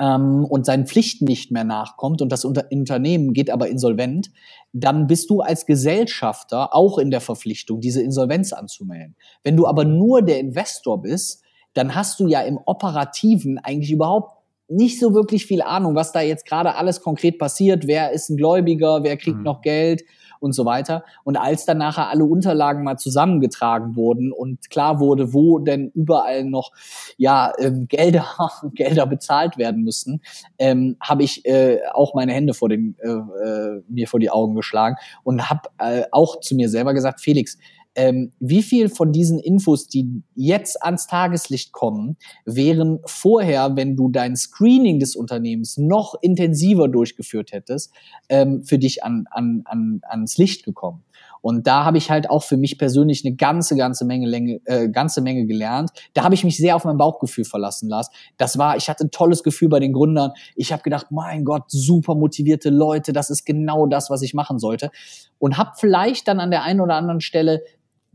ähm, 0.00 0.44
und 0.46 0.66
seinen 0.66 0.86
Pflichten 0.86 1.26
nicht 1.26 1.52
mehr 1.52 1.64
nachkommt 1.64 2.22
und 2.22 2.32
das 2.32 2.44
Unter 2.44 2.66
Unternehmen 2.72 3.34
geht 3.34 3.50
aber 3.50 3.68
insolvent, 3.68 4.32
dann 4.72 5.06
bist 5.06 5.30
du 5.30 5.40
als 5.40 5.66
Gesellschafter 5.66 6.74
auch 6.74 6.98
in 6.98 7.10
der 7.10 7.20
Verpflichtung, 7.20 7.80
diese 7.80 8.02
Insolvenz 8.02 8.52
anzumelden. 8.52 9.14
Wenn 9.44 9.56
du 9.56 9.66
aber 9.66 9.84
nur 9.84 10.22
der 10.22 10.40
Investor 10.40 11.02
bist, 11.02 11.42
dann 11.74 11.94
hast 11.94 12.20
du 12.20 12.26
ja 12.26 12.40
im 12.42 12.58
Operativen 12.64 13.58
eigentlich 13.58 13.92
überhaupt 13.92 14.36
nicht 14.68 15.00
so 15.00 15.14
wirklich 15.14 15.46
viel 15.46 15.62
Ahnung, 15.62 15.94
was 15.94 16.12
da 16.12 16.20
jetzt 16.20 16.46
gerade 16.46 16.76
alles 16.76 17.00
konkret 17.00 17.38
passiert. 17.38 17.86
Wer 17.86 18.12
ist 18.12 18.30
ein 18.30 18.36
Gläubiger? 18.36 19.02
Wer 19.02 19.16
kriegt 19.16 19.38
mhm. 19.38 19.44
noch 19.44 19.62
Geld? 19.62 20.02
und 20.40 20.52
so 20.52 20.64
weiter. 20.64 21.04
Und 21.22 21.36
als 21.36 21.66
dann 21.66 21.78
nachher 21.78 22.08
alle 22.08 22.24
Unterlagen 22.24 22.82
mal 22.82 22.96
zusammengetragen 22.96 23.94
wurden 23.94 24.32
und 24.32 24.70
klar 24.70 24.98
wurde, 24.98 25.32
wo 25.32 25.58
denn 25.58 25.90
überall 25.94 26.44
noch 26.44 26.72
ja 27.16 27.52
ähm, 27.58 27.86
Gelder 27.86 28.26
Gelder 28.74 29.06
bezahlt 29.06 29.58
werden 29.58 29.82
müssen, 29.82 30.22
ähm, 30.58 30.96
habe 31.00 31.22
ich 31.22 31.44
äh, 31.44 31.78
auch 31.92 32.14
meine 32.14 32.32
Hände 32.32 32.54
vor 32.54 32.68
den 32.68 32.96
äh, 33.00 33.08
äh, 33.08 33.82
mir 33.88 34.08
vor 34.08 34.18
die 34.18 34.30
Augen 34.30 34.56
geschlagen 34.56 34.96
und 35.22 35.48
habe 35.48 35.68
äh, 35.78 36.04
auch 36.10 36.40
zu 36.40 36.54
mir 36.56 36.68
selber 36.68 36.94
gesagt, 36.94 37.20
Felix, 37.20 37.58
ähm, 37.94 38.32
wie 38.38 38.62
viel 38.62 38.88
von 38.88 39.12
diesen 39.12 39.38
Infos, 39.38 39.86
die 39.86 40.22
jetzt 40.34 40.82
ans 40.82 41.06
Tageslicht 41.06 41.72
kommen, 41.72 42.16
wären 42.44 43.00
vorher, 43.04 43.76
wenn 43.76 43.96
du 43.96 44.08
dein 44.08 44.36
Screening 44.36 45.00
des 45.00 45.16
Unternehmens 45.16 45.76
noch 45.76 46.14
intensiver 46.20 46.88
durchgeführt 46.88 47.52
hättest, 47.52 47.92
ähm, 48.28 48.62
für 48.64 48.78
dich 48.78 49.02
an, 49.02 49.24
an, 49.30 49.62
an, 49.64 50.00
ans 50.08 50.38
Licht 50.38 50.64
gekommen. 50.64 51.04
Und 51.42 51.66
da 51.66 51.84
habe 51.84 51.98
ich 51.98 52.10
halt 52.10 52.28
auch 52.28 52.42
für 52.42 52.56
mich 52.56 52.78
persönlich 52.78 53.24
eine 53.24 53.34
ganze, 53.34 53.76
ganze 53.76 54.04
Menge, 54.04 54.26
Länge, 54.26 54.60
äh, 54.66 54.88
ganze 54.88 55.22
Menge 55.22 55.46
gelernt. 55.46 55.90
Da 56.12 56.22
habe 56.22 56.34
ich 56.34 56.44
mich 56.44 56.56
sehr 56.56 56.76
auf 56.76 56.84
mein 56.84 56.98
Bauchgefühl 56.98 57.44
verlassen 57.44 57.88
lassen. 57.88 58.12
Das 58.36 58.58
war, 58.58 58.76
ich 58.76 58.88
hatte 58.88 59.04
ein 59.04 59.10
tolles 59.10 59.42
Gefühl 59.42 59.68
bei 59.68 59.80
den 59.80 59.92
Gründern. 59.92 60.32
Ich 60.54 60.72
habe 60.72 60.82
gedacht, 60.82 61.06
mein 61.10 61.44
Gott, 61.44 61.64
super 61.68 62.14
motivierte 62.14 62.70
Leute, 62.70 63.12
das 63.12 63.30
ist 63.30 63.44
genau 63.44 63.86
das, 63.86 64.10
was 64.10 64.22
ich 64.22 64.34
machen 64.34 64.58
sollte. 64.58 64.90
Und 65.38 65.56
habe 65.56 65.70
vielleicht 65.76 66.28
dann 66.28 66.40
an 66.40 66.50
der 66.50 66.62
einen 66.62 66.80
oder 66.80 66.96
anderen 66.96 67.20
Stelle 67.20 67.62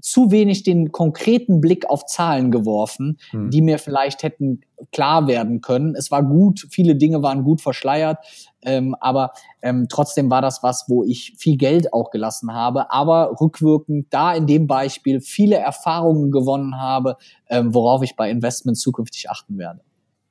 zu 0.06 0.30
wenig 0.30 0.62
den 0.62 0.92
konkreten 0.92 1.60
Blick 1.60 1.90
auf 1.90 2.06
Zahlen 2.06 2.52
geworfen, 2.52 3.18
hm. 3.32 3.50
die 3.50 3.64
mir 3.64 3.80
vielleicht 3.80 4.22
hätten 4.22 4.62
klar 4.92 5.28
werden 5.28 5.62
können. 5.62 5.96
Es 5.96 6.12
war 6.12 6.22
gut, 6.22 6.68
viele 6.70 6.96
Dinge 6.96 7.24
waren 7.24 7.44
gut 7.44 7.60
verschleiert, 7.60 8.20
ähm, 8.62 8.96
aber 9.00 9.32
ähm, 9.64 9.88
trotzdem 9.90 10.30
war 10.30 10.44
das 10.44 10.62
was, 10.62 10.86
wo 10.88 11.04
ich 11.04 11.34
viel 11.40 11.58
Geld 11.58 11.92
auch 11.92 12.12
gelassen 12.12 12.54
habe, 12.54 12.92
aber 12.92 13.42
rückwirkend 13.42 14.06
da 14.12 14.36
in 14.36 14.46
dem 14.46 14.68
Beispiel 14.68 15.22
viele 15.22 15.56
Erfahrungen 15.56 16.30
gewonnen 16.30 16.80
habe, 16.80 17.18
ähm, 17.50 17.74
worauf 17.74 18.04
ich 18.04 18.16
bei 18.16 18.30
Investments 18.30 18.82
zukünftig 18.82 19.32
achten 19.32 19.58
werde. 19.58 19.82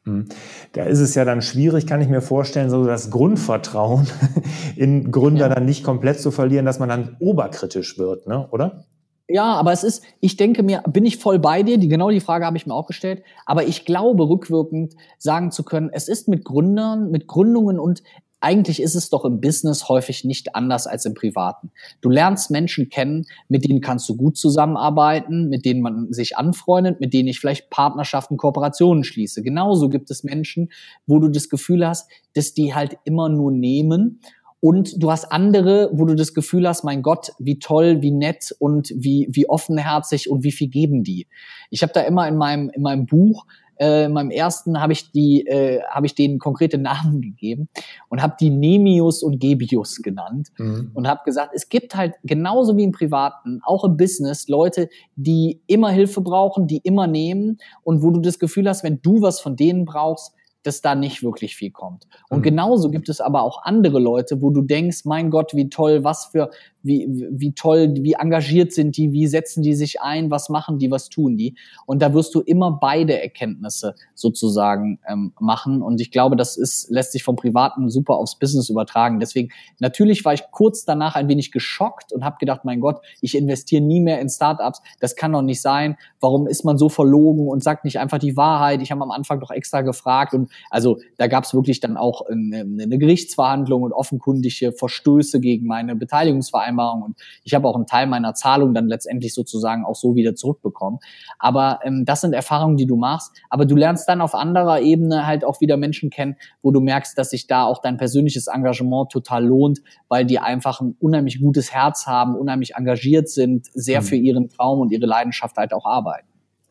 Hm. 0.05 0.27
Da 0.71 0.85
ist 0.85 1.01
es 1.01 1.17
ja 1.17 1.25
dann 1.25 1.43
schwierig, 1.43 1.89
kann 1.89 2.01
ich 2.01 2.09
mir 2.09 2.23
vorstellen, 2.23 2.71
so 2.71 2.87
das 2.87 3.11
Grundvertrauen 3.11 4.07
in 4.77 5.11
Gründer 5.11 5.49
ja. 5.49 5.55
dann 5.55 5.65
nicht 5.65 5.83
komplett 5.83 6.21
zu 6.21 6.31
verlieren, 6.31 6.65
dass 6.65 6.79
man 6.79 6.89
dann 6.89 7.17
oberkritisch 7.19 7.99
wird, 7.99 8.29
ne? 8.29 8.47
oder? 8.53 8.85
Ja, 9.29 9.55
aber 9.55 9.73
es 9.73 9.85
ist, 9.85 10.05
ich 10.21 10.37
denke 10.37 10.63
mir, 10.63 10.83
bin 10.87 11.07
ich 11.07 11.17
voll 11.17 11.39
bei 11.39 11.63
dir? 11.63 11.79
Die, 11.79 11.89
genau 11.89 12.11
die 12.11 12.21
Frage 12.21 12.45
habe 12.45 12.59
ich 12.59 12.67
mir 12.67 12.75
auch 12.75 12.87
gestellt. 12.87 13.23
Aber 13.47 13.67
ich 13.67 13.87
glaube, 13.87 14.29
rückwirkend 14.29 14.95
sagen 15.19 15.51
zu 15.51 15.65
können, 15.65 15.89
es 15.93 16.09
ist 16.09 16.29
mit 16.29 16.45
Gründern, 16.45 17.11
mit 17.11 17.27
Gründungen 17.27 17.79
und 17.79 18.03
eigentlich 18.41 18.83
ist 18.83 18.95
es 18.95 19.09
doch 19.09 19.25
im 19.25 19.41
Business 19.41 19.89
häufig 19.89 20.25
nicht 20.25 20.55
anders 20.55 20.87
als 20.87 21.07
im 21.07 21.15
Privaten. 21.15 21.71
Du 22.03 22.11
lernst 22.11 22.51
Menschen 22.51 22.91
kennen, 22.91 23.25
mit 23.49 23.65
denen 23.65 23.81
kannst 23.81 24.07
du 24.11 24.17
gut 24.17 24.37
zusammenarbeiten, 24.37 25.49
mit 25.49 25.65
denen 25.65 25.81
man 25.81 26.13
sich 26.13 26.37
anfreundet, 26.37 27.01
mit 27.01 27.15
denen 27.15 27.29
ich 27.29 27.41
vielleicht 27.41 27.71
Partnerschaften, 27.71 28.37
Kooperationen 28.37 29.03
schließe. 29.03 29.43
Genauso 29.43 29.89
gibt 29.89 30.11
es 30.11 30.25
Menschen, 30.25 30.71
wo 31.07 31.19
du 31.19 31.29
das 31.29 31.49
Gefühl 31.49 31.89
hast, 31.89 32.11
dass 32.35 32.53
die 32.53 32.75
halt 32.75 32.99
immer 33.05 33.31
nur 33.31 33.51
nehmen 33.51 34.21
und 34.65 35.03
du 35.03 35.11
hast 35.11 35.31
andere, 35.31 35.91
wo 35.93 36.07
du 36.07 36.15
das 36.15 36.33
Gefühl 36.33 36.67
hast, 36.67 36.85
mein 36.85 37.03
Gott, 37.03 37.33
wie 37.39 37.59
toll, 37.59 38.01
wie 38.01 38.11
nett 38.11 38.57
und 38.59 38.95
wie, 38.97 39.29
wie 39.31 39.47
offenherzig 39.47 40.31
und 40.31 40.43
wie 40.43 40.53
viel 40.53 40.69
geben 40.69 41.05
die. 41.05 41.27
Ich 41.69 41.83
habe 41.83 41.93
da 41.93 42.01
immer 42.01 42.27
in 42.27 42.39
meinem, 42.39 42.71
in 42.71 42.81
meinem 42.81 43.05
Buch, 43.05 43.45
äh, 43.77 44.07
in 44.07 44.15
meinem 44.15 44.31
ersten 44.31 44.81
habe 44.81 44.95
ich 44.95 45.13
die, 45.13 45.47
äh, 45.47 45.83
habe 45.91 46.07
ich 46.07 46.15
denen 46.15 46.39
konkrete 46.39 46.79
Namen 46.79 47.21
gegeben 47.21 47.69
und 48.09 48.23
habe 48.23 48.37
die 48.41 48.49
Nemius 48.49 49.23
und 49.23 49.39
Gebius 49.39 50.01
genannt 50.01 50.49
mhm. 50.57 50.93
und 50.95 51.07
habe 51.07 51.21
gesagt, 51.27 51.51
es 51.55 51.69
gibt 51.69 51.95
halt 51.95 52.15
genauso 52.23 52.75
wie 52.79 52.85
im 52.85 52.93
Privaten, 52.93 53.61
auch 53.65 53.85
im 53.85 53.99
Business, 53.99 54.49
Leute, 54.49 54.89
die 55.15 55.61
immer 55.67 55.91
Hilfe 55.91 56.23
brauchen, 56.23 56.69
die 56.69 56.79
immer 56.79 57.07
nehmen 57.07 57.59
und 57.83 58.03
wo 58.03 58.11
du 58.11 58.21
das 58.21 58.39
Gefühl 58.39 58.67
hast, 58.67 58.83
wenn 58.83 59.03
du 59.03 59.21
was 59.21 59.41
von 59.41 59.57
denen 59.57 59.85
brauchst, 59.85 60.33
dass 60.67 60.81
da 60.81 60.95
nicht 60.95 61.23
wirklich 61.23 61.57
viel 61.57 61.71
kommt. 61.71 62.09
Und 62.29 62.39
mhm. 62.39 62.43
genauso 62.43 62.91
gibt 62.91 63.09
es 63.09 63.21
aber 63.21 63.43
auch 63.43 63.63
andere 63.63 64.01
Leute, 64.01 64.43
wo 64.43 64.51
du 64.51 64.63
denkst, 64.63 65.05
mein 65.05 65.31
Gott, 65.31 65.55
wie 65.55 65.69
toll, 65.69 66.05
was 66.05 66.27
für, 66.27 66.51
wie, 66.85 67.09
wie 67.31 67.53
toll, 67.53 67.95
wie 67.95 68.13
engagiert 68.13 68.73
sind 68.73 68.97
die, 68.97 69.13
wie 69.13 69.27
setzen 69.27 69.63
die 69.63 69.75
sich 69.75 70.03
ein, 70.03 70.31
was 70.31 70.51
machen 70.51 70.79
die, 70.79 70.91
was 70.91 71.09
tun 71.09 71.37
die. 71.37 71.57
Und 71.87 72.03
da 72.03 72.13
wirst 72.13 72.35
du 72.35 72.41
immer 72.41 72.73
beide 72.73 73.21
Erkenntnisse 73.21 73.95
sozusagen 74.15 75.01
ähm, 75.09 75.33
machen. 75.41 75.81
Und 75.81 76.01
ich 76.01 76.11
glaube, 76.11 76.37
das 76.37 76.57
ist, 76.59 76.91
lässt 76.91 77.13
sich 77.13 77.25
vom 77.25 77.37
Privaten 77.37 77.89
super 77.89 78.17
aufs 78.17 78.39
Business 78.39 78.69
übertragen. 78.69 79.19
Deswegen, 79.19 79.49
natürlich 79.81 80.25
war 80.27 80.35
ich 80.35 80.43
kurz 80.51 80.85
danach 80.85 81.17
ein 81.17 81.29
wenig 81.29 81.53
geschockt 81.53 82.13
und 82.13 82.23
habe 82.23 82.37
gedacht, 82.39 82.61
mein 82.65 82.81
Gott, 82.81 83.01
ich 83.23 83.35
investiere 83.35 83.83
nie 83.83 84.01
mehr 84.01 84.21
in 84.21 84.29
Startups. 84.29 84.83
Das 85.01 85.17
kann 85.17 85.33
doch 85.33 85.43
nicht 85.43 85.63
sein. 85.63 85.97
Warum 86.21 86.47
ist 86.47 86.65
man 86.65 86.77
so 86.77 86.91
verlogen 86.91 87.49
und 87.49 87.63
sagt 87.63 87.87
nicht 87.87 87.99
einfach 87.99 88.19
die 88.19 88.37
Wahrheit? 88.37 88.83
Ich 88.83 88.91
habe 88.91 89.03
am 89.03 89.11
Anfang 89.11 89.41
doch 89.41 89.51
extra 89.51 89.81
gefragt. 89.81 90.35
Und 90.35 90.51
also 90.69 90.99
da 91.17 91.29
gab 91.29 91.45
es 91.45 91.55
wirklich 91.55 91.81
dann 91.81 91.97
auch 91.97 92.27
eine, 92.27 92.61
eine 92.61 92.99
Gerichtsverhandlung 92.99 93.83
und 93.83 93.93
offenkundige 93.93 94.73
Verstöße 94.73 95.41
gegen 95.41 95.67
meine 95.67 95.97
Beteiligungsvereinbarung 95.97 96.74
Vereinbarung 96.75 97.03
und 97.03 97.17
ich 97.43 97.55
habe 97.55 97.69
auch 97.69 97.77
einen 97.77 97.87
Teil 97.87 98.07
meiner 98.07 98.35
Zahlung 98.35 98.75
dann 98.75 98.87
letztendlich 98.87 99.35
sozusagen 99.35 99.85
auch 99.85 99.95
so 99.95 100.15
wieder 100.15 100.35
zurückbekommen. 100.35 100.99
Aber 101.39 101.81
ähm, 101.85 102.05
das 102.05 102.21
sind 102.21 102.33
Erfahrungen, 102.33 102.77
die 102.77 102.87
du 102.87 102.97
machst. 102.97 103.33
Aber 103.51 103.67
du 103.67 103.77
lernst 103.77 104.09
dann 104.09 104.21
auf 104.21 104.35
anderer 104.35 104.81
Ebene 104.81 105.27
halt 105.27 105.45
auch 105.45 105.61
wieder 105.61 105.77
Menschen 105.77 106.11
kennen, 106.11 106.37
wo 106.63 106.71
du 106.71 106.81
merkst, 106.81 107.17
dass 107.17 107.31
sich 107.31 107.47
da 107.47 107.65
auch 107.65 107.81
dein 107.81 107.97
persönliches 107.97 108.47
Engagement 108.47 109.11
total 109.11 109.45
lohnt, 109.47 109.81
weil 110.09 110.25
die 110.25 110.39
einfach 110.39 110.81
ein 110.81 110.97
unheimlich 111.01 111.41
gutes 111.41 111.73
Herz 111.73 112.07
haben, 112.07 112.35
unheimlich 112.37 112.75
engagiert 112.75 113.29
sind, 113.29 113.67
sehr 113.73 114.01
mhm. 114.01 114.05
für 114.05 114.17
ihren 114.17 114.49
Traum 114.49 114.81
und 114.81 114.93
ihre 114.93 115.07
Leidenschaft 115.07 115.57
halt 115.57 115.73
auch 115.73 115.87
arbeiten. 115.87 116.29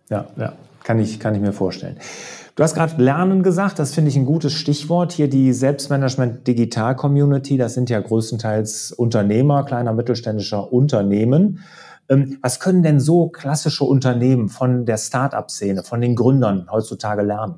Ja, 0.09 0.27
ja, 0.37 0.53
kann 0.83 0.99
ich, 0.99 1.19
kann 1.19 1.33
ich 1.35 1.41
mir 1.41 1.53
vorstellen. 1.53 1.97
Du 2.55 2.61
hast 2.61 2.75
gerade 2.75 3.01
Lernen 3.01 3.41
gesagt, 3.41 3.79
das 3.79 3.95
finde 3.95 4.09
ich 4.09 4.15
ein 4.15 4.25
gutes 4.25 4.53
Stichwort. 4.53 5.11
Hier 5.11 5.27
die 5.27 5.53
Selbstmanagement 5.53 6.45
Digital 6.45 6.95
Community, 6.95 7.57
das 7.57 7.73
sind 7.73 7.89
ja 7.89 7.99
größtenteils 7.99 8.91
Unternehmer, 8.91 9.63
kleiner 9.63 9.91
mittelständischer 9.91 10.71
Unternehmen. 10.71 11.61
Ähm, 12.09 12.37
was 12.43 12.59
können 12.59 12.83
denn 12.83 12.99
so 12.99 13.29
klassische 13.29 13.85
Unternehmen 13.85 14.49
von 14.49 14.85
der 14.85 14.97
Start-up-Szene, 14.97 15.83
von 15.83 15.99
den 15.99 16.15
Gründern 16.15 16.67
heutzutage 16.71 17.23
lernen? 17.23 17.55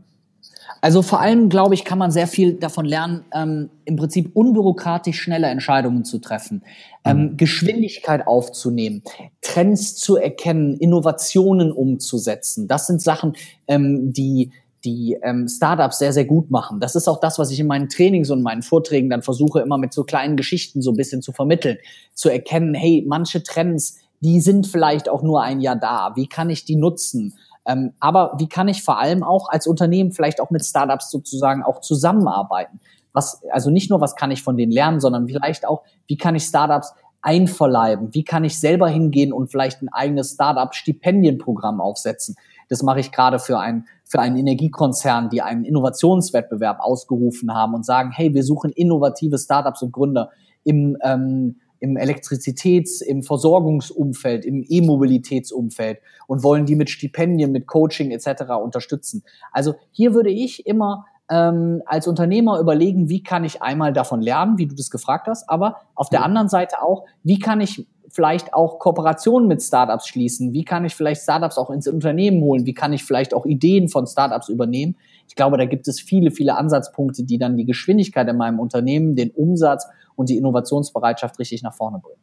Also 0.79 1.01
vor 1.01 1.19
allem, 1.19 1.49
glaube 1.49 1.73
ich, 1.73 1.83
kann 1.83 1.97
man 1.97 2.11
sehr 2.11 2.27
viel 2.27 2.53
davon 2.53 2.85
lernen, 2.85 3.25
ähm, 3.33 3.71
im 3.83 3.97
Prinzip 3.97 4.31
unbürokratisch 4.33 5.19
schnelle 5.19 5.47
Entscheidungen 5.47 6.05
zu 6.05 6.19
treffen, 6.19 6.63
ähm, 7.03 7.17
mhm. 7.17 7.37
Geschwindigkeit 7.37 8.27
aufzunehmen, 8.27 9.01
Trends 9.41 9.95
zu 9.95 10.15
erkennen, 10.15 10.77
Innovationen 10.77 11.71
umzusetzen. 11.71 12.67
Das 12.67 12.87
sind 12.87 13.01
Sachen, 13.01 13.33
ähm, 13.67 14.13
die 14.13 14.51
die 14.85 15.17
ähm, 15.23 15.47
Startups 15.47 15.99
sehr, 15.99 16.13
sehr 16.13 16.25
gut 16.25 16.51
machen. 16.51 16.79
Das 16.79 16.95
ist 16.95 17.07
auch 17.07 17.19
das, 17.19 17.39
was 17.39 17.51
ich 17.51 17.59
in 17.59 17.67
meinen 17.67 17.89
Trainings 17.89 18.29
und 18.29 18.41
meinen 18.41 18.61
Vorträgen 18.61 19.09
dann 19.09 19.23
versuche, 19.23 19.59
immer 19.59 19.77
mit 19.77 19.93
so 19.93 20.03
kleinen 20.03 20.37
Geschichten 20.37 20.81
so 20.81 20.91
ein 20.91 20.97
bisschen 20.97 21.21
zu 21.21 21.31
vermitteln, 21.31 21.77
zu 22.13 22.29
erkennen, 22.29 22.73
hey, 22.73 23.03
manche 23.07 23.43
Trends, 23.43 23.97
die 24.21 24.39
sind 24.39 24.67
vielleicht 24.67 25.09
auch 25.09 25.23
nur 25.23 25.41
ein 25.41 25.59
Jahr 25.59 25.75
da. 25.75 26.13
Wie 26.15 26.27
kann 26.27 26.49
ich 26.49 26.65
die 26.65 26.75
nutzen? 26.75 27.33
Ähm, 27.65 27.93
aber 27.99 28.35
wie 28.37 28.47
kann 28.47 28.67
ich 28.67 28.83
vor 28.83 28.99
allem 28.99 29.23
auch 29.23 29.49
als 29.49 29.67
Unternehmen 29.67 30.11
vielleicht 30.11 30.39
auch 30.39 30.51
mit 30.51 30.63
Startups 30.63 31.09
sozusagen 31.09 31.63
auch 31.63 31.81
zusammenarbeiten? 31.81 32.79
Was, 33.11 33.41
also 33.51 33.69
nicht 33.71 33.89
nur, 33.89 34.01
was 34.01 34.15
kann 34.15 34.31
ich 34.31 34.43
von 34.43 34.57
denen 34.57 34.71
lernen, 34.71 34.99
sondern 34.99 35.27
vielleicht 35.27 35.65
auch, 35.65 35.83
wie 36.07 36.17
kann 36.17 36.35
ich 36.35 36.43
Startups 36.43 36.93
einverleiben? 37.21 38.13
Wie 38.13 38.23
kann 38.23 38.43
ich 38.43 38.59
selber 38.59 38.87
hingehen 38.87 39.33
und 39.33 39.49
vielleicht 39.49 39.81
ein 39.81 39.89
eigenes 39.89 40.33
Startup-Stipendienprogramm 40.33 41.81
aufsetzen? 41.81 42.35
Das 42.69 42.83
mache 42.83 42.99
ich 42.99 43.11
gerade 43.11 43.39
für 43.39 43.59
ein 43.59 43.87
für 44.05 44.19
einen 44.19 44.37
Energiekonzern, 44.37 45.29
die 45.29 45.41
einen 45.41 45.65
Innovationswettbewerb 45.65 46.79
ausgerufen 46.79 47.53
haben 47.53 47.73
und 47.73 47.85
sagen, 47.85 48.11
hey, 48.11 48.33
wir 48.33 48.43
suchen 48.43 48.71
innovative 48.71 49.37
Startups 49.37 49.81
und 49.81 49.91
Gründer 49.91 50.29
im, 50.63 50.95
ähm, 51.03 51.57
im 51.79 51.97
Elektrizitäts-, 51.97 53.01
im 53.01 53.23
Versorgungsumfeld, 53.23 54.45
im 54.45 54.63
E-Mobilitätsumfeld 54.67 55.99
und 56.27 56.43
wollen 56.43 56.65
die 56.65 56.75
mit 56.75 56.89
Stipendien, 56.89 57.51
mit 57.51 57.67
Coaching 57.67 58.11
etc. 58.11 58.43
unterstützen. 58.63 59.23
Also 59.51 59.73
hier 59.91 60.13
würde 60.13 60.29
ich 60.29 60.65
immer 60.67 61.05
ähm, 61.29 61.81
als 61.87 62.07
Unternehmer 62.07 62.59
überlegen, 62.59 63.09
wie 63.09 63.23
kann 63.23 63.43
ich 63.43 63.63
einmal 63.63 63.91
davon 63.91 64.21
lernen, 64.21 64.59
wie 64.59 64.67
du 64.67 64.75
das 64.75 64.91
gefragt 64.91 65.27
hast, 65.27 65.49
aber 65.49 65.77
auf 65.95 66.09
der 66.09 66.23
anderen 66.23 66.49
Seite 66.49 66.83
auch, 66.83 67.05
wie 67.23 67.39
kann 67.39 67.61
ich 67.61 67.87
vielleicht 68.15 68.53
auch 68.53 68.79
Kooperationen 68.79 69.47
mit 69.47 69.61
Startups 69.61 70.07
schließen? 70.07 70.53
Wie 70.53 70.63
kann 70.63 70.85
ich 70.85 70.95
vielleicht 70.95 71.21
Startups 71.21 71.57
auch 71.57 71.69
ins 71.69 71.87
Unternehmen 71.87 72.41
holen? 72.41 72.65
Wie 72.65 72.73
kann 72.73 72.93
ich 72.93 73.03
vielleicht 73.03 73.33
auch 73.33 73.45
Ideen 73.45 73.89
von 73.89 74.07
Startups 74.07 74.47
übernehmen? 74.47 74.95
Ich 75.27 75.35
glaube, 75.35 75.57
da 75.57 75.65
gibt 75.65 75.87
es 75.87 75.99
viele, 75.99 76.31
viele 76.31 76.55
Ansatzpunkte, 76.55 77.23
die 77.23 77.37
dann 77.37 77.57
die 77.57 77.65
Geschwindigkeit 77.65 78.27
in 78.27 78.37
meinem 78.37 78.59
Unternehmen, 78.59 79.15
den 79.15 79.31
Umsatz 79.31 79.85
und 80.15 80.29
die 80.29 80.37
Innovationsbereitschaft 80.37 81.37
richtig 81.39 81.61
nach 81.61 81.73
vorne 81.73 81.99
bringen. 81.99 82.19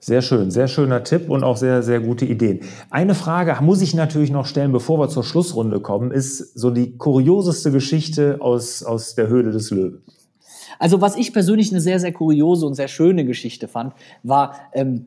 Sehr 0.00 0.22
schön, 0.22 0.50
sehr 0.50 0.66
schöner 0.66 1.04
Tipp 1.04 1.30
und 1.30 1.44
auch 1.44 1.56
sehr, 1.56 1.82
sehr 1.84 2.00
gute 2.00 2.24
Ideen. 2.24 2.60
Eine 2.90 3.14
Frage 3.14 3.56
muss 3.60 3.82
ich 3.82 3.94
natürlich 3.94 4.32
noch 4.32 4.46
stellen, 4.46 4.72
bevor 4.72 4.98
wir 4.98 5.08
zur 5.08 5.22
Schlussrunde 5.22 5.80
kommen, 5.80 6.10
ist 6.10 6.58
so 6.58 6.70
die 6.70 6.96
kurioseste 6.96 7.70
Geschichte 7.70 8.38
aus, 8.40 8.82
aus 8.82 9.14
der 9.14 9.28
Höhle 9.28 9.52
des 9.52 9.70
Löwen. 9.70 10.02
Also 10.78 11.00
was 11.00 11.16
ich 11.16 11.32
persönlich 11.32 11.70
eine 11.70 11.80
sehr, 11.80 12.00
sehr 12.00 12.12
kuriose 12.12 12.66
und 12.66 12.74
sehr 12.74 12.88
schöne 12.88 13.24
Geschichte 13.24 13.68
fand, 13.68 13.94
war, 14.22 14.54
ähm, 14.72 15.06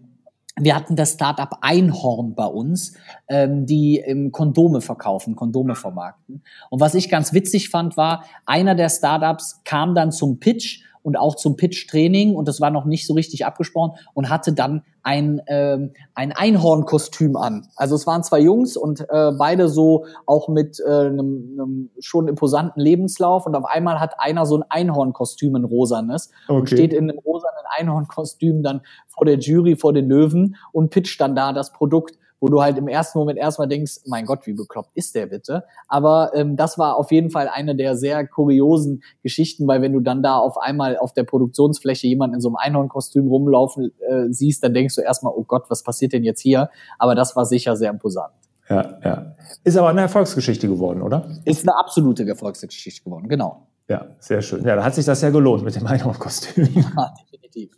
wir 0.58 0.76
hatten 0.76 0.96
das 0.96 1.14
Startup 1.14 1.58
Einhorn 1.62 2.34
bei 2.34 2.46
uns, 2.46 2.94
ähm, 3.28 3.66
die 3.66 4.00
ähm, 4.00 4.32
Kondome 4.32 4.80
verkaufen, 4.80 5.36
Kondome 5.36 5.76
vermarkten. 5.76 6.44
Und 6.70 6.80
was 6.80 6.96
ich 6.96 7.10
ganz 7.10 7.34
witzig 7.34 7.70
fand, 7.70 7.98
war, 7.98 8.24
einer 8.46 8.74
der 8.74 8.90
Startups 8.90 9.62
kam 9.66 9.96
dann 9.96 10.14
zum 10.14 10.40
Pitch 10.40 10.82
und 11.06 11.18
auch 11.18 11.36
zum 11.36 11.56
Pitch-Training 11.56 12.36
und 12.36 12.48
das 12.48 12.60
war 12.60 12.72
noch 12.72 12.86
nicht 12.86 13.06
so 13.06 13.14
richtig 13.14 13.46
abgesprochen 13.46 13.92
und 14.16 14.30
hatte 14.30 14.54
dann 14.54 14.82
ein, 15.04 15.40
ähm, 15.46 15.92
ein 16.16 16.32
Einhornkostüm 16.32 17.36
an. 17.38 17.68
Also 17.76 17.94
es 17.94 18.08
waren 18.08 18.24
zwei 18.24 18.40
Jungs 18.40 18.76
und 18.76 19.02
äh, 19.02 19.32
beide 19.38 19.70
so 19.70 20.06
auch 20.26 20.48
mit 20.48 20.80
äh, 20.80 20.90
einem, 20.90 21.60
einem 21.60 21.90
schon 22.00 22.28
imposanten 22.28 22.82
Lebenslauf 22.82 23.46
und 23.46 23.54
auf 23.54 23.66
einmal 23.66 24.00
hat 24.00 24.16
einer 24.18 24.48
so 24.48 24.58
ein 24.58 24.64
Einhornkostüm, 24.68 25.56
ein 25.56 25.64
rosanes 25.64 26.32
okay. 26.48 26.60
und 26.60 26.70
steht 26.70 26.92
in 26.92 27.08
einem 27.12 27.20
rosanen 27.20 27.54
Einhornkostüm 27.78 28.64
dann 28.64 28.82
vor 29.08 29.26
der 29.26 29.38
Jury, 29.38 29.76
vor 29.76 29.94
den 29.94 30.10
Löwen 30.10 30.56
und 30.72 30.90
pitcht 30.90 31.22
dann 31.22 31.36
da 31.36 31.54
das 31.54 31.72
Produkt 31.72 32.18
wo 32.40 32.48
du 32.48 32.62
halt 32.62 32.78
im 32.78 32.88
ersten 32.88 33.18
Moment 33.18 33.40
erstmal 33.40 33.68
denkst, 33.68 34.02
mein 34.06 34.26
Gott, 34.26 34.46
wie 34.46 34.54
bekloppt 34.54 34.92
ist 34.96 35.16
der 35.16 35.28
bitte? 35.28 35.64
Aber 35.88 36.32
ähm, 36.36 36.56
das 36.56 36.78
war 36.78 36.98
auf 36.98 37.12
jeden 37.12 37.30
Fall 37.30 37.48
eine 37.48 37.76
der 37.76 37.96
sehr 37.96 38.28
kuriosen 38.28 39.04
Geschichten, 39.24 39.68
weil 39.68 39.82
wenn 39.82 39.94
du 39.94 40.00
dann 40.00 40.22
da 40.22 40.38
auf 40.38 40.58
einmal 40.58 40.98
auf 40.98 41.14
der 41.14 41.24
Produktionsfläche 41.24 42.08
jemanden 42.08 42.36
in 42.36 42.42
so 42.42 42.50
einem 42.50 42.58
Einhornkostüm 42.58 43.28
rumlaufen 43.28 43.92
äh, 44.10 44.26
siehst, 44.30 44.64
dann 44.64 44.74
denkst 44.74 44.96
du 44.96 45.02
erstmal, 45.02 45.34
oh 45.36 45.44
Gott, 45.44 45.66
was 45.70 45.84
passiert 45.84 46.14
denn 46.14 46.24
jetzt 46.24 46.42
hier? 46.42 46.70
Aber 47.00 47.16
das 47.16 47.36
war 47.36 47.46
sicher 47.46 47.76
sehr 47.76 47.90
imposant. 47.90 48.34
Ja, 48.70 49.00
ja. 49.04 49.36
Ist 49.64 49.78
aber 49.78 49.90
eine 49.90 50.02
Erfolgsgeschichte 50.02 50.68
geworden, 50.68 51.02
oder? 51.02 51.28
Ist 51.46 51.68
eine 51.68 51.78
absolute 51.78 52.28
Erfolgsgeschichte 52.28 53.04
geworden, 53.04 53.28
genau. 53.28 53.68
Ja, 53.88 54.08
sehr 54.20 54.42
schön. 54.42 54.66
Ja, 54.66 54.76
da 54.76 54.84
hat 54.84 54.96
sich 54.96 55.06
das 55.06 55.22
ja 55.22 55.30
gelohnt 55.30 55.64
mit 55.64 55.76
dem 55.76 55.86
Einhornkostüm. 55.86 56.68
Ja, 56.76 57.14
definitiv. 57.32 57.72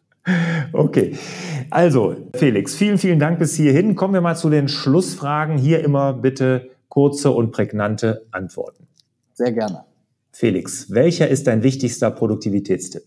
Okay, 0.74 1.16
also 1.70 2.16
Felix, 2.34 2.76
vielen, 2.76 2.98
vielen 2.98 3.20
Dank 3.20 3.40
bis 3.40 3.56
hierhin. 3.56 3.96
Kommen 3.96 4.14
wir 4.14 4.22
mal 4.22 4.36
zu 4.36 4.50
den 4.50 4.68
Schlussfragen. 4.68 5.58
Hier 5.58 5.84
immer 5.84 6.14
bitte 6.14 6.70
kurze 6.90 7.32
und 7.32 7.52
prägnante 7.52 8.26
Antworten. 8.32 8.88
Sehr 9.34 9.52
gerne. 9.52 9.86
Felix, 10.32 10.92
welcher 10.92 11.28
ist 11.28 11.48
dein 11.48 11.64
wichtigster 11.64 12.12
Produktivitätstipp? 12.12 13.04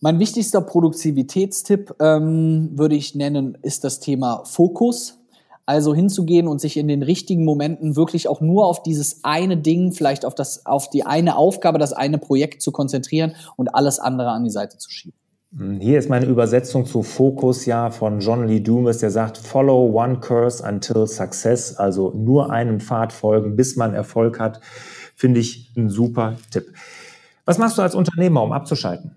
Mein 0.00 0.18
wichtigster 0.18 0.60
Produktivitätstipp 0.60 1.94
ähm, 2.00 2.70
würde 2.72 2.94
ich 2.94 3.14
nennen, 3.14 3.56
ist 3.62 3.84
das 3.84 4.00
Thema 4.00 4.44
Fokus. 4.44 5.18
Also 5.64 5.94
hinzugehen 5.94 6.46
und 6.46 6.60
sich 6.60 6.76
in 6.76 6.86
den 6.86 7.02
richtigen 7.02 7.44
Momenten 7.44 7.96
wirklich 7.96 8.28
auch 8.28 8.40
nur 8.40 8.66
auf 8.66 8.84
dieses 8.84 9.24
eine 9.24 9.56
Ding, 9.56 9.90
vielleicht 9.92 10.24
auf 10.24 10.34
das, 10.34 10.64
auf 10.64 10.90
die 10.90 11.04
eine 11.04 11.36
Aufgabe, 11.36 11.78
das 11.78 11.92
eine 11.92 12.18
Projekt 12.18 12.62
zu 12.62 12.70
konzentrieren 12.70 13.34
und 13.56 13.74
alles 13.74 13.98
andere 13.98 14.30
an 14.30 14.44
die 14.44 14.50
Seite 14.50 14.78
zu 14.78 14.90
schieben. 14.90 15.18
Hm, 15.54 15.80
hier 15.80 15.98
ist 15.98 16.08
meine 16.08 16.26
Übersetzung 16.26 16.86
zu 16.86 17.02
Focus 17.02 17.66
ja 17.66 17.90
von 17.90 18.20
John 18.20 18.46
Lee 18.46 18.60
Dumas, 18.60 18.98
der 18.98 19.10
sagt, 19.10 19.38
follow 19.38 19.90
one 19.92 20.20
course 20.20 20.66
until 20.66 21.06
success, 21.06 21.76
also 21.76 22.12
nur 22.12 22.50
einen 22.50 22.80
Pfad 22.80 23.12
folgen, 23.12 23.56
bis 23.56 23.76
man 23.76 23.94
Erfolg 23.94 24.40
hat, 24.40 24.60
finde 25.14 25.40
ich 25.40 25.72
ein 25.76 25.88
super 25.88 26.34
Tipp. 26.50 26.66
Was 27.44 27.58
machst 27.58 27.78
du 27.78 27.82
als 27.82 27.94
Unternehmer, 27.94 28.42
um 28.42 28.52
abzuschalten? 28.52 29.14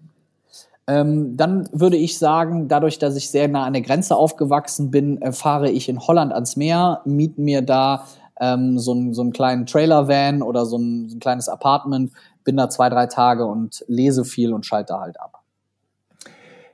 Ähm, 0.85 1.35
dann 1.37 1.67
würde 1.71 1.97
ich 1.97 2.17
sagen, 2.17 2.67
dadurch, 2.67 2.99
dass 2.99 3.15
ich 3.15 3.29
sehr 3.29 3.47
nah 3.47 3.65
an 3.65 3.73
der 3.73 3.81
Grenze 3.81 4.15
aufgewachsen 4.15 4.91
bin, 4.91 5.21
äh, 5.21 5.31
fahre 5.31 5.69
ich 5.69 5.89
in 5.89 5.99
Holland 5.99 6.33
ans 6.33 6.55
Meer, 6.55 7.01
miete 7.05 7.41
mir 7.41 7.61
da 7.61 8.05
ähm, 8.39 8.79
so, 8.79 8.93
ein, 8.93 9.13
so 9.13 9.21
einen 9.21 9.31
kleinen 9.31 9.65
Trailer-Van 9.65 10.41
oder 10.41 10.65
so 10.65 10.77
ein, 10.77 11.09
so 11.09 11.15
ein 11.15 11.19
kleines 11.19 11.49
Apartment, 11.49 12.11
bin 12.43 12.57
da 12.57 12.69
zwei, 12.69 12.89
drei 12.89 13.05
Tage 13.05 13.45
und 13.45 13.83
lese 13.87 14.25
viel 14.25 14.53
und 14.53 14.65
schalte 14.65 14.99
halt 14.99 15.19
ab. 15.19 15.38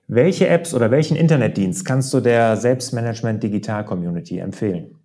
Welche 0.08 0.48
Apps 0.48 0.74
oder 0.74 0.92
welchen 0.92 1.18
Internetdienst 1.18 1.84
kannst 1.84 2.14
du 2.14 2.20
der 2.20 2.58
Selbstmanagement 2.58 3.42
Digital 3.42 3.84
Community 3.86 4.38
empfehlen? 4.38 4.96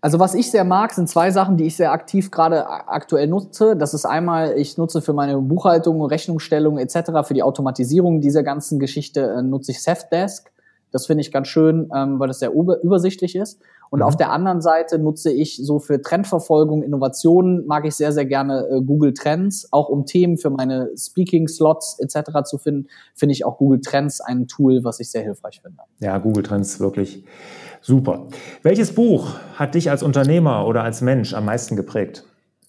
Also 0.00 0.18
was 0.18 0.34
ich 0.34 0.50
sehr 0.50 0.64
mag, 0.64 0.92
sind 0.92 1.08
zwei 1.08 1.30
Sachen, 1.30 1.56
die 1.56 1.64
ich 1.64 1.76
sehr 1.76 1.92
aktiv 1.92 2.30
gerade 2.30 2.68
aktuell 2.68 3.28
nutze. 3.28 3.76
Das 3.76 3.94
ist 3.94 4.04
einmal, 4.04 4.58
ich 4.58 4.76
nutze 4.76 5.00
für 5.00 5.12
meine 5.12 5.38
Buchhaltung, 5.38 6.04
Rechnungsstellung 6.04 6.78
etc., 6.78 7.24
für 7.24 7.34
die 7.34 7.42
Automatisierung 7.42 8.20
dieser 8.20 8.42
ganzen 8.42 8.78
Geschichte 8.80 9.34
äh, 9.38 9.42
nutze 9.42 9.70
ich 9.70 9.82
Safdesk. 9.82 10.52
Das 10.92 11.06
finde 11.06 11.22
ich 11.22 11.32
ganz 11.32 11.48
schön, 11.48 11.90
ähm, 11.94 12.20
weil 12.20 12.28
das 12.28 12.38
sehr 12.38 12.52
übersichtlich 12.52 13.34
ist. 13.34 13.60
Und 13.90 13.98
mhm. 13.98 14.06
auf 14.06 14.16
der 14.16 14.30
anderen 14.30 14.60
Seite 14.60 14.98
nutze 14.98 15.32
ich 15.32 15.56
so 15.56 15.78
für 15.78 16.00
Trendverfolgung, 16.00 16.82
Innovationen, 16.82 17.66
mag 17.66 17.84
ich 17.86 17.94
sehr, 17.94 18.12
sehr 18.12 18.26
gerne 18.26 18.68
äh, 18.70 18.80
Google 18.80 19.14
Trends. 19.14 19.68
Auch 19.72 19.88
um 19.88 20.06
Themen 20.06 20.38
für 20.38 20.50
meine 20.50 20.90
Speaking-Slots 20.96 21.98
etc. 21.98 22.44
zu 22.44 22.58
finden, 22.58 22.88
finde 23.14 23.32
ich 23.32 23.44
auch 23.44 23.58
Google 23.58 23.80
Trends 23.80 24.20
ein 24.20 24.46
Tool, 24.46 24.84
was 24.84 25.00
ich 25.00 25.10
sehr 25.10 25.22
hilfreich 25.22 25.60
finde. 25.60 25.78
Ja, 26.00 26.18
Google 26.18 26.42
Trends 26.42 26.78
wirklich 26.78 27.24
Super. 27.82 28.28
Welches 28.62 28.94
Buch 28.94 29.34
hat 29.56 29.74
dich 29.74 29.90
als 29.90 30.04
Unternehmer 30.04 30.66
oder 30.66 30.84
als 30.84 31.00
Mensch 31.00 31.34
am 31.34 31.44
meisten 31.44 31.74
geprägt? 31.74 32.24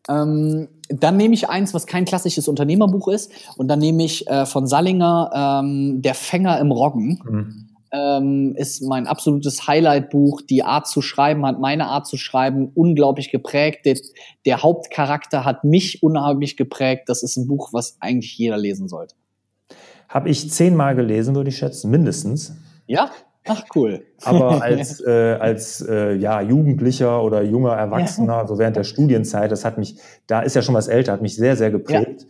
Ähm, 0.10 0.68
dann 0.89 1.16
nehme 1.18 1.36
ich 1.36 1.50
eins, 1.50 1.74
was 1.74 1.86
kein 1.86 2.04
klassisches 2.04 2.48
Unternehmerbuch 2.48 3.08
ist, 3.08 3.32
und 3.56 3.68
dann 3.68 3.80
nehme 3.80 4.04
ich 4.04 4.28
äh, 4.28 4.45
von 4.45 4.68
Sallinger 4.68 5.62
ähm, 5.64 6.02
Der 6.02 6.16
Fänger 6.16 6.60
im 6.60 6.72
Roggen. 6.72 7.22
Mhm. 7.24 7.62
Ähm, 7.96 8.56
ist 8.58 8.82
mein 8.82 9.06
absolutes 9.06 9.68
Highlight-Buch. 9.68 10.41
Die 10.41 10.64
Art 10.64 10.88
zu 10.88 11.04
schreiben 11.04 11.46
hat 11.46 11.60
meine 11.60 11.88
Art 11.88 12.08
zu 12.08 12.18
schreiben 12.18 12.72
unglaublich 12.74 13.30
geprägt. 13.32 13.86
Der, 13.86 13.98
der 14.48 14.64
Hauptcharakter 14.64 15.46
hat 15.46 15.64
mich 15.64 16.02
unheimlich 16.02 16.58
geprägt. 16.58 17.04
Das 17.08 17.22
ist 17.22 17.38
ein 17.38 17.48
Buch, 17.48 17.70
was 17.72 17.98
eigentlich 18.00 18.36
jeder 18.38 18.58
lesen 18.58 18.88
sollte. 18.88 19.14
Habe 20.10 20.30
ich 20.30 20.52
zehnmal 20.52 20.96
gelesen, 20.96 21.36
würde 21.36 21.50
ich 21.50 21.58
schätzen, 21.58 21.91
mindestens. 21.91 22.56
Ja? 22.88 23.12
Ach 23.48 23.64
cool. 23.76 24.06
Aber 24.24 24.62
als, 24.62 25.02
äh, 25.02 25.38
als 25.39 25.82
äh, 25.88 26.16
ja, 26.16 26.41
Jugendlicher 26.41 27.22
oder 27.24 27.44
junger 27.44 27.74
Erwachsener, 27.74 28.38
ja. 28.38 28.48
so 28.48 28.58
während 28.58 28.76
der 28.76 28.84
Studienzeit, 28.84 29.52
das 29.52 29.66
hat 29.66 29.78
mich, 29.78 29.98
da 30.28 30.41
ist 30.41 30.56
ja 30.56 30.62
schon 30.62 30.76
was 30.76 30.88
älter, 30.88 31.12
hat 31.12 31.22
mich 31.22 31.36
sehr, 31.36 31.56
sehr 31.56 31.72
geprägt. 31.72 32.22
Ja. 32.22 32.28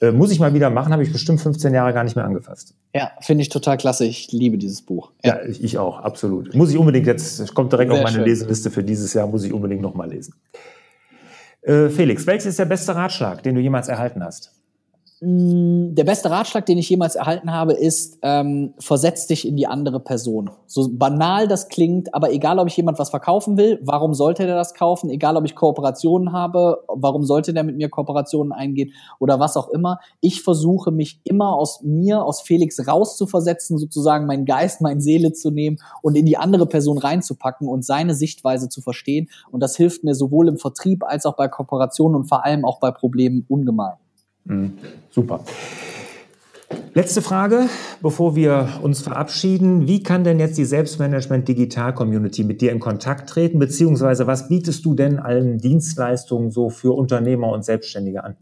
Äh, 0.00 0.12
muss 0.12 0.30
ich 0.30 0.38
mal 0.38 0.54
wieder 0.54 0.70
machen, 0.70 0.92
habe 0.92 1.02
ich 1.02 1.12
bestimmt 1.12 1.40
15 1.40 1.74
Jahre 1.74 1.92
gar 1.92 2.04
nicht 2.04 2.14
mehr 2.14 2.24
angefasst. 2.24 2.74
Ja, 2.94 3.10
finde 3.20 3.42
ich 3.42 3.48
total 3.48 3.76
klasse. 3.76 4.04
Ich 4.04 4.30
liebe 4.30 4.56
dieses 4.56 4.82
Buch. 4.82 5.10
Ja, 5.24 5.36
ja 5.36 5.48
ich, 5.48 5.62
ich, 5.62 5.78
auch, 5.78 5.98
absolut. 5.98 6.54
Muss 6.54 6.70
ich 6.70 6.78
unbedingt 6.78 7.06
jetzt, 7.06 7.52
kommt 7.54 7.72
direkt 7.72 7.90
sehr 7.90 7.98
auf 7.98 8.04
meine 8.04 8.18
schön. 8.18 8.24
Leseliste 8.24 8.70
für 8.70 8.84
dieses 8.84 9.12
Jahr, 9.14 9.26
muss 9.26 9.44
ich 9.44 9.52
unbedingt 9.52 9.82
nochmal 9.82 10.08
lesen. 10.08 10.34
Äh, 11.62 11.88
Felix, 11.88 12.26
welches 12.26 12.46
ist 12.46 12.58
der 12.58 12.66
beste 12.66 12.94
Ratschlag, 12.94 13.42
den 13.42 13.56
du 13.56 13.60
jemals 13.60 13.88
erhalten 13.88 14.22
hast? 14.22 14.52
Mm, 15.20 15.96
der 15.96 16.04
beste 16.04 16.30
Ratschlag, 16.30 16.64
den 16.66 16.78
ich 16.78 16.88
jemals 16.88 17.16
erhalten 17.16 17.52
habe, 17.52 17.72
ist, 17.72 18.18
ähm, 18.22 18.74
versetz 18.78 19.26
dich 19.26 19.48
in 19.48 19.56
die 19.56 19.66
andere 19.66 19.98
Person. 19.98 20.50
So 20.66 20.88
banal 20.92 21.48
das 21.48 21.68
klingt, 21.68 22.14
aber 22.14 22.32
egal, 22.32 22.60
ob 22.60 22.68
ich 22.68 22.76
jemand 22.76 23.00
was 23.00 23.10
verkaufen 23.10 23.56
will, 23.56 23.80
warum 23.82 24.14
sollte 24.14 24.46
der 24.46 24.54
das 24.54 24.74
kaufen? 24.74 25.10
Egal, 25.10 25.36
ob 25.36 25.44
ich 25.44 25.56
Kooperationen 25.56 26.32
habe, 26.32 26.84
warum 26.86 27.24
sollte 27.24 27.52
der 27.52 27.64
mit 27.64 27.76
mir 27.76 27.88
Kooperationen 27.88 28.52
eingehen 28.52 28.92
oder 29.18 29.40
was 29.40 29.56
auch 29.56 29.68
immer. 29.70 29.98
Ich 30.20 30.42
versuche 30.42 30.92
mich 30.92 31.20
immer 31.24 31.52
aus 31.52 31.82
mir, 31.82 32.24
aus 32.24 32.40
Felix 32.40 32.86
rauszuversetzen, 32.86 33.76
sozusagen 33.76 34.26
meinen 34.26 34.44
Geist, 34.44 34.80
meine 34.80 35.00
Seele 35.00 35.32
zu 35.32 35.50
nehmen 35.50 35.78
und 36.00 36.16
in 36.16 36.26
die 36.26 36.36
andere 36.36 36.66
Person 36.66 36.98
reinzupacken 36.98 37.66
und 37.66 37.84
seine 37.84 38.14
Sichtweise 38.14 38.68
zu 38.68 38.80
verstehen. 38.82 39.28
Und 39.50 39.64
das 39.64 39.76
hilft 39.76 40.04
mir 40.04 40.14
sowohl 40.14 40.46
im 40.46 40.58
Vertrieb 40.58 41.02
als 41.02 41.26
auch 41.26 41.34
bei 41.34 41.48
Kooperationen 41.48 42.14
und 42.14 42.28
vor 42.28 42.44
allem 42.44 42.64
auch 42.64 42.78
bei 42.78 42.92
Problemen 42.92 43.44
ungemein. 43.48 43.96
Mhm. 44.48 44.78
Super. 45.10 45.44
Letzte 46.94 47.22
Frage, 47.22 47.66
bevor 48.02 48.34
wir 48.34 48.80
uns 48.82 49.00
verabschieden. 49.00 49.86
Wie 49.86 50.02
kann 50.02 50.24
denn 50.24 50.40
jetzt 50.40 50.58
die 50.58 50.64
Selbstmanagement 50.64 51.46
Digital 51.46 51.94
Community 51.94 52.44
mit 52.44 52.60
dir 52.60 52.72
in 52.72 52.80
Kontakt 52.80 53.30
treten? 53.30 53.58
Beziehungsweise 53.58 54.26
was 54.26 54.48
bietest 54.48 54.84
du 54.84 54.94
denn 54.94 55.18
allen 55.18 55.58
Dienstleistungen 55.58 56.50
so 56.50 56.70
für 56.70 56.96
Unternehmer 56.96 57.52
und 57.52 57.64
Selbstständige 57.64 58.24
an? 58.24 58.36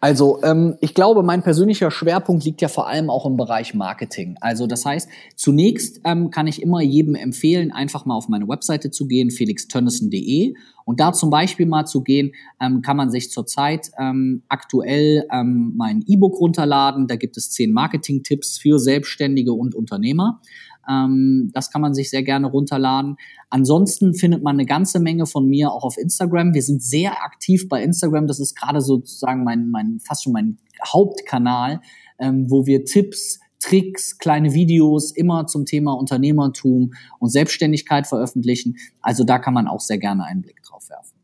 Also 0.00 0.40
ähm, 0.44 0.76
ich 0.80 0.94
glaube, 0.94 1.22
mein 1.22 1.42
persönlicher 1.42 1.90
Schwerpunkt 1.90 2.44
liegt 2.44 2.62
ja 2.62 2.68
vor 2.68 2.88
allem 2.88 3.10
auch 3.10 3.26
im 3.26 3.36
Bereich 3.36 3.74
Marketing. 3.74 4.36
Also 4.40 4.66
das 4.66 4.84
heißt, 4.84 5.08
zunächst 5.34 6.00
ähm, 6.04 6.30
kann 6.30 6.46
ich 6.46 6.62
immer 6.62 6.80
jedem 6.80 7.16
empfehlen, 7.16 7.72
einfach 7.72 8.04
mal 8.06 8.14
auf 8.14 8.28
meine 8.28 8.48
Webseite 8.48 8.90
zu 8.90 9.08
gehen, 9.08 9.30
felixtönnissen.de 9.30 10.54
und 10.88 11.00
da 11.00 11.12
zum 11.12 11.28
Beispiel 11.28 11.66
mal 11.66 11.84
zu 11.84 12.02
gehen, 12.02 12.32
ähm, 12.58 12.80
kann 12.80 12.96
man 12.96 13.10
sich 13.10 13.30
zurzeit 13.30 13.90
ähm, 13.98 14.42
aktuell 14.48 15.26
ähm, 15.30 15.74
mein 15.76 16.02
E-Book 16.06 16.40
runterladen. 16.40 17.06
Da 17.06 17.16
gibt 17.16 17.36
es 17.36 17.50
zehn 17.50 17.74
Marketing-Tipps 17.74 18.56
für 18.56 18.78
Selbstständige 18.78 19.52
und 19.52 19.74
Unternehmer. 19.74 20.40
Ähm, 20.88 21.50
das 21.52 21.70
kann 21.70 21.82
man 21.82 21.92
sich 21.92 22.08
sehr 22.08 22.22
gerne 22.22 22.46
runterladen. 22.46 23.16
Ansonsten 23.50 24.14
findet 24.14 24.42
man 24.42 24.56
eine 24.56 24.64
ganze 24.64 24.98
Menge 24.98 25.26
von 25.26 25.46
mir 25.46 25.70
auch 25.72 25.84
auf 25.84 25.98
Instagram. 25.98 26.54
Wir 26.54 26.62
sind 26.62 26.82
sehr 26.82 27.22
aktiv 27.22 27.68
bei 27.68 27.82
Instagram. 27.82 28.26
Das 28.26 28.40
ist 28.40 28.56
gerade 28.56 28.80
sozusagen 28.80 29.44
mein, 29.44 29.68
mein 29.68 29.98
fast 30.00 30.24
schon 30.24 30.32
mein 30.32 30.56
Hauptkanal, 30.86 31.82
ähm, 32.18 32.50
wo 32.50 32.64
wir 32.64 32.86
Tipps, 32.86 33.40
Tricks, 33.60 34.18
kleine 34.18 34.54
Videos 34.54 35.10
immer 35.10 35.46
zum 35.46 35.66
Thema 35.66 35.92
Unternehmertum 35.92 36.92
und 37.18 37.30
Selbstständigkeit 37.30 38.06
veröffentlichen. 38.06 38.76
Also 39.00 39.24
da 39.24 39.38
kann 39.38 39.54
man 39.54 39.66
auch 39.66 39.80
sehr 39.80 39.98
gerne 39.98 40.24
einen 40.24 40.42
Blick 40.42 40.62
drauf 40.62 40.88
werfen. 40.88 41.18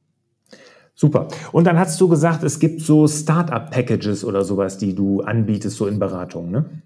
Super. 0.95 1.29
Und 1.53 1.65
dann 1.65 1.79
hast 1.79 2.01
du 2.01 2.09
gesagt, 2.09 2.45
es 2.45 2.61
gibt 2.61 2.81
so 2.81 3.09
Startup-Packages 3.09 4.25
oder 4.25 4.45
sowas, 4.45 4.79
die 4.79 4.95
du 4.95 5.23
anbietest, 5.23 5.77
so 5.77 5.87
in 5.87 5.99
Beratung, 5.99 6.51
ne? 6.51 6.83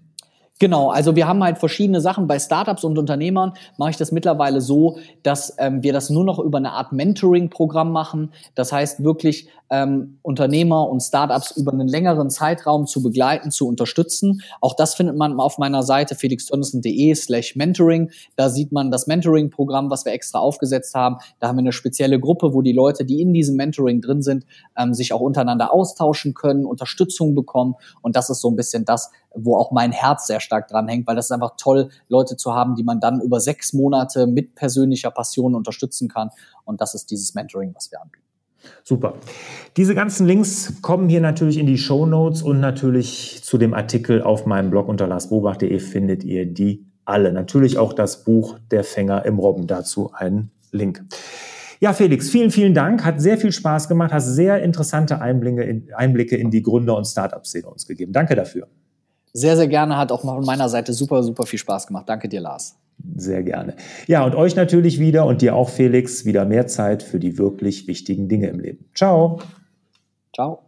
Genau, 0.59 0.89
also 0.89 1.15
wir 1.15 1.25
haben 1.25 1.41
halt 1.41 1.57
verschiedene 1.57 2.01
Sachen. 2.01 2.27
Bei 2.27 2.37
Startups 2.37 2.83
und 2.83 2.97
Unternehmern 2.97 3.53
mache 3.77 3.91
ich 3.91 3.97
das 3.97 4.11
mittlerweile 4.11 4.59
so, 4.59 4.97
dass 5.23 5.55
ähm, 5.57 5.83
wir 5.83 5.93
das 5.93 6.09
nur 6.09 6.25
noch 6.25 6.37
über 6.37 6.57
eine 6.57 6.73
Art 6.73 6.91
Mentoring-Programm 6.91 7.93
machen. 7.93 8.33
Das 8.55 8.73
heißt 8.73 9.01
wirklich 9.01 9.47
ähm, 9.69 10.17
Unternehmer 10.21 10.89
und 10.89 11.01
Startups 11.01 11.51
über 11.51 11.71
einen 11.71 11.87
längeren 11.87 12.29
Zeitraum 12.29 12.87
zu 12.87 13.01
begleiten, 13.01 13.51
zu 13.51 13.69
unterstützen. 13.69 14.41
Auch 14.59 14.75
das 14.75 14.95
findet 14.95 15.15
man 15.15 15.39
auf 15.39 15.59
meiner 15.59 15.81
Seite 15.81 16.15
felixdonnissen.de 16.15 17.15
slash 17.15 17.55
mentoring. 17.55 18.11
Da 18.35 18.49
sieht 18.49 18.73
man 18.73 18.91
das 18.91 19.07
Mentoring-Programm, 19.07 19.89
was 19.89 20.03
wir 20.03 20.11
extra 20.11 20.39
aufgesetzt 20.39 20.93
haben. 20.93 21.17
Da 21.39 21.47
haben 21.47 21.55
wir 21.55 21.61
eine 21.61 21.71
spezielle 21.71 22.19
Gruppe, 22.19 22.53
wo 22.53 22.61
die 22.61 22.73
Leute, 22.73 23.05
die 23.05 23.21
in 23.21 23.31
diesem 23.33 23.55
Mentoring 23.55 24.01
drin 24.01 24.21
sind, 24.21 24.45
ähm, 24.77 24.93
sich 24.93 25.13
auch 25.13 25.21
untereinander 25.21 25.71
austauschen 25.71 26.33
können, 26.33 26.65
Unterstützung 26.65 27.33
bekommen. 27.33 27.75
Und 28.01 28.17
das 28.17 28.29
ist 28.29 28.41
so 28.41 28.49
ein 28.49 28.57
bisschen 28.57 28.83
das, 28.83 29.11
wo 29.35 29.55
auch 29.55 29.71
mein 29.71 29.91
Herz 29.91 30.27
sehr 30.27 30.39
stark 30.39 30.67
dran 30.67 30.87
hängt, 30.87 31.07
weil 31.07 31.15
das 31.15 31.25
ist 31.25 31.31
einfach 31.31 31.55
toll, 31.57 31.89
Leute 32.07 32.37
zu 32.37 32.53
haben, 32.53 32.75
die 32.75 32.83
man 32.83 32.99
dann 32.99 33.21
über 33.21 33.39
sechs 33.39 33.73
Monate 33.73 34.27
mit 34.27 34.55
persönlicher 34.55 35.11
Passion 35.11 35.55
unterstützen 35.55 36.07
kann. 36.07 36.29
Und 36.65 36.81
das 36.81 36.93
ist 36.95 37.11
dieses 37.11 37.35
Mentoring, 37.35 37.73
was 37.75 37.91
wir 37.91 38.01
anbieten. 38.01 38.25
Super. 38.83 39.13
Diese 39.77 39.95
ganzen 39.95 40.27
Links 40.27 40.81
kommen 40.81 41.09
hier 41.09 41.21
natürlich 41.21 41.57
in 41.57 41.65
die 41.65 41.77
Show 41.77 42.05
Notes 42.05 42.41
und 42.41 42.59
natürlich 42.59 43.41
zu 43.43 43.57
dem 43.57 43.73
Artikel 43.73 44.21
auf 44.21 44.45
meinem 44.45 44.69
Blog 44.69 44.87
unter 44.87 45.07
larsbobach.de 45.07 45.79
findet 45.79 46.23
ihr 46.23 46.45
die 46.45 46.85
alle. 47.05 47.31
Natürlich 47.31 47.77
auch 47.77 47.93
das 47.93 48.23
Buch 48.23 48.57
Der 48.71 48.83
Fänger 48.83 49.25
im 49.25 49.39
Robben. 49.39 49.67
Dazu 49.67 50.11
einen 50.13 50.51
Link. 50.71 51.03
Ja, 51.79 51.93
Felix, 51.93 52.29
vielen, 52.29 52.51
vielen 52.51 52.73
Dank. 52.73 53.05
Hat 53.05 53.21
sehr 53.21 53.37
viel 53.37 53.53
Spaß 53.53 53.87
gemacht, 53.87 54.11
hast 54.11 54.27
sehr 54.35 54.61
interessante 54.61 55.21
Einblicke 55.21 55.63
in, 55.63 55.87
Einblicke 55.95 56.35
in 56.35 56.51
die 56.51 56.61
Gründer- 56.61 56.97
und 56.97 57.05
Startup-Szene 57.05 57.67
uns 57.67 57.87
gegeben. 57.87 58.11
Danke 58.11 58.35
dafür. 58.35 58.67
Sehr, 59.33 59.55
sehr 59.55 59.67
gerne. 59.67 59.97
Hat 59.97 60.11
auch 60.11 60.21
von 60.21 60.45
meiner 60.45 60.69
Seite 60.69 60.93
super, 60.93 61.23
super 61.23 61.45
viel 61.45 61.59
Spaß 61.59 61.87
gemacht. 61.87 62.07
Danke 62.07 62.27
dir, 62.27 62.41
Lars. 62.41 62.75
Sehr 63.15 63.43
gerne. 63.43 63.75
Ja, 64.07 64.25
und 64.25 64.35
euch 64.35 64.55
natürlich 64.55 64.99
wieder 64.99 65.25
und 65.25 65.41
dir 65.41 65.55
auch, 65.55 65.69
Felix, 65.69 66.25
wieder 66.25 66.45
mehr 66.45 66.67
Zeit 66.67 67.03
für 67.03 67.19
die 67.19 67.37
wirklich 67.37 67.87
wichtigen 67.87 68.27
Dinge 68.27 68.47
im 68.47 68.59
Leben. 68.59 68.85
Ciao. 68.93 69.39
Ciao. 70.33 70.63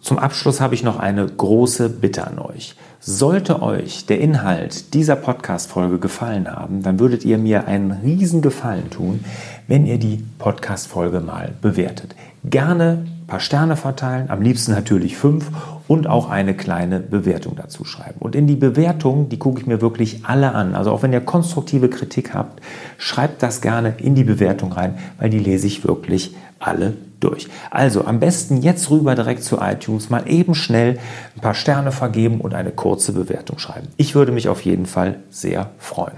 Zum 0.00 0.18
Abschluss 0.18 0.60
habe 0.60 0.74
ich 0.74 0.82
noch 0.84 0.98
eine 0.98 1.26
große 1.26 1.88
Bitte 1.88 2.26
an 2.26 2.38
euch. 2.38 2.76
Sollte 3.00 3.62
euch 3.62 4.06
der 4.06 4.20
Inhalt 4.20 4.94
dieser 4.94 5.16
Podcast-Folge 5.16 5.98
gefallen 5.98 6.50
haben, 6.50 6.82
dann 6.82 6.98
würdet 6.98 7.24
ihr 7.24 7.38
mir 7.38 7.68
einen 7.68 7.90
riesen 7.90 8.42
Gefallen 8.42 8.90
tun, 8.90 9.24
wenn 9.68 9.86
ihr 9.86 9.98
die 9.98 10.24
Podcast-Folge 10.38 11.20
mal 11.20 11.54
bewertet. 11.60 12.14
Gerne 12.44 13.04
ein 13.06 13.26
paar 13.26 13.40
Sterne 13.40 13.76
verteilen, 13.76 14.30
am 14.30 14.42
liebsten 14.42 14.72
natürlich 14.72 15.16
fünf 15.16 15.50
und 15.88 16.06
auch 16.06 16.28
eine 16.28 16.54
kleine 16.54 17.00
Bewertung 17.00 17.56
dazu 17.56 17.84
schreiben. 17.84 18.16
Und 18.20 18.34
in 18.34 18.46
die 18.46 18.56
Bewertung, 18.56 19.28
die 19.28 19.38
gucke 19.38 19.60
ich 19.60 19.66
mir 19.66 19.80
wirklich 19.80 20.20
alle 20.24 20.52
an. 20.52 20.74
Also 20.74 20.90
auch 20.90 21.02
wenn 21.02 21.12
ihr 21.12 21.20
konstruktive 21.20 21.88
Kritik 21.88 22.34
habt, 22.34 22.60
schreibt 22.98 23.42
das 23.42 23.60
gerne 23.60 23.94
in 23.98 24.14
die 24.14 24.24
Bewertung 24.24 24.72
rein, 24.72 24.98
weil 25.18 25.30
die 25.30 25.38
lese 25.38 25.66
ich 25.66 25.86
wirklich 25.86 26.34
alle 26.58 26.94
durch. 27.20 27.48
Also 27.70 28.04
am 28.04 28.20
besten 28.20 28.62
jetzt 28.62 28.90
rüber 28.90 29.14
direkt 29.14 29.42
zu 29.42 29.58
iTunes, 29.60 30.10
mal 30.10 30.28
eben 30.28 30.54
schnell 30.54 30.98
ein 31.34 31.40
paar 31.40 31.54
Sterne 31.54 31.92
vergeben 31.92 32.40
und 32.40 32.54
eine 32.54 32.70
kurze 32.70 33.12
Bewertung 33.12 33.58
schreiben. 33.58 33.88
Ich 33.96 34.14
würde 34.14 34.32
mich 34.32 34.48
auf 34.48 34.62
jeden 34.62 34.86
Fall 34.86 35.20
sehr 35.30 35.70
freuen. 35.78 36.16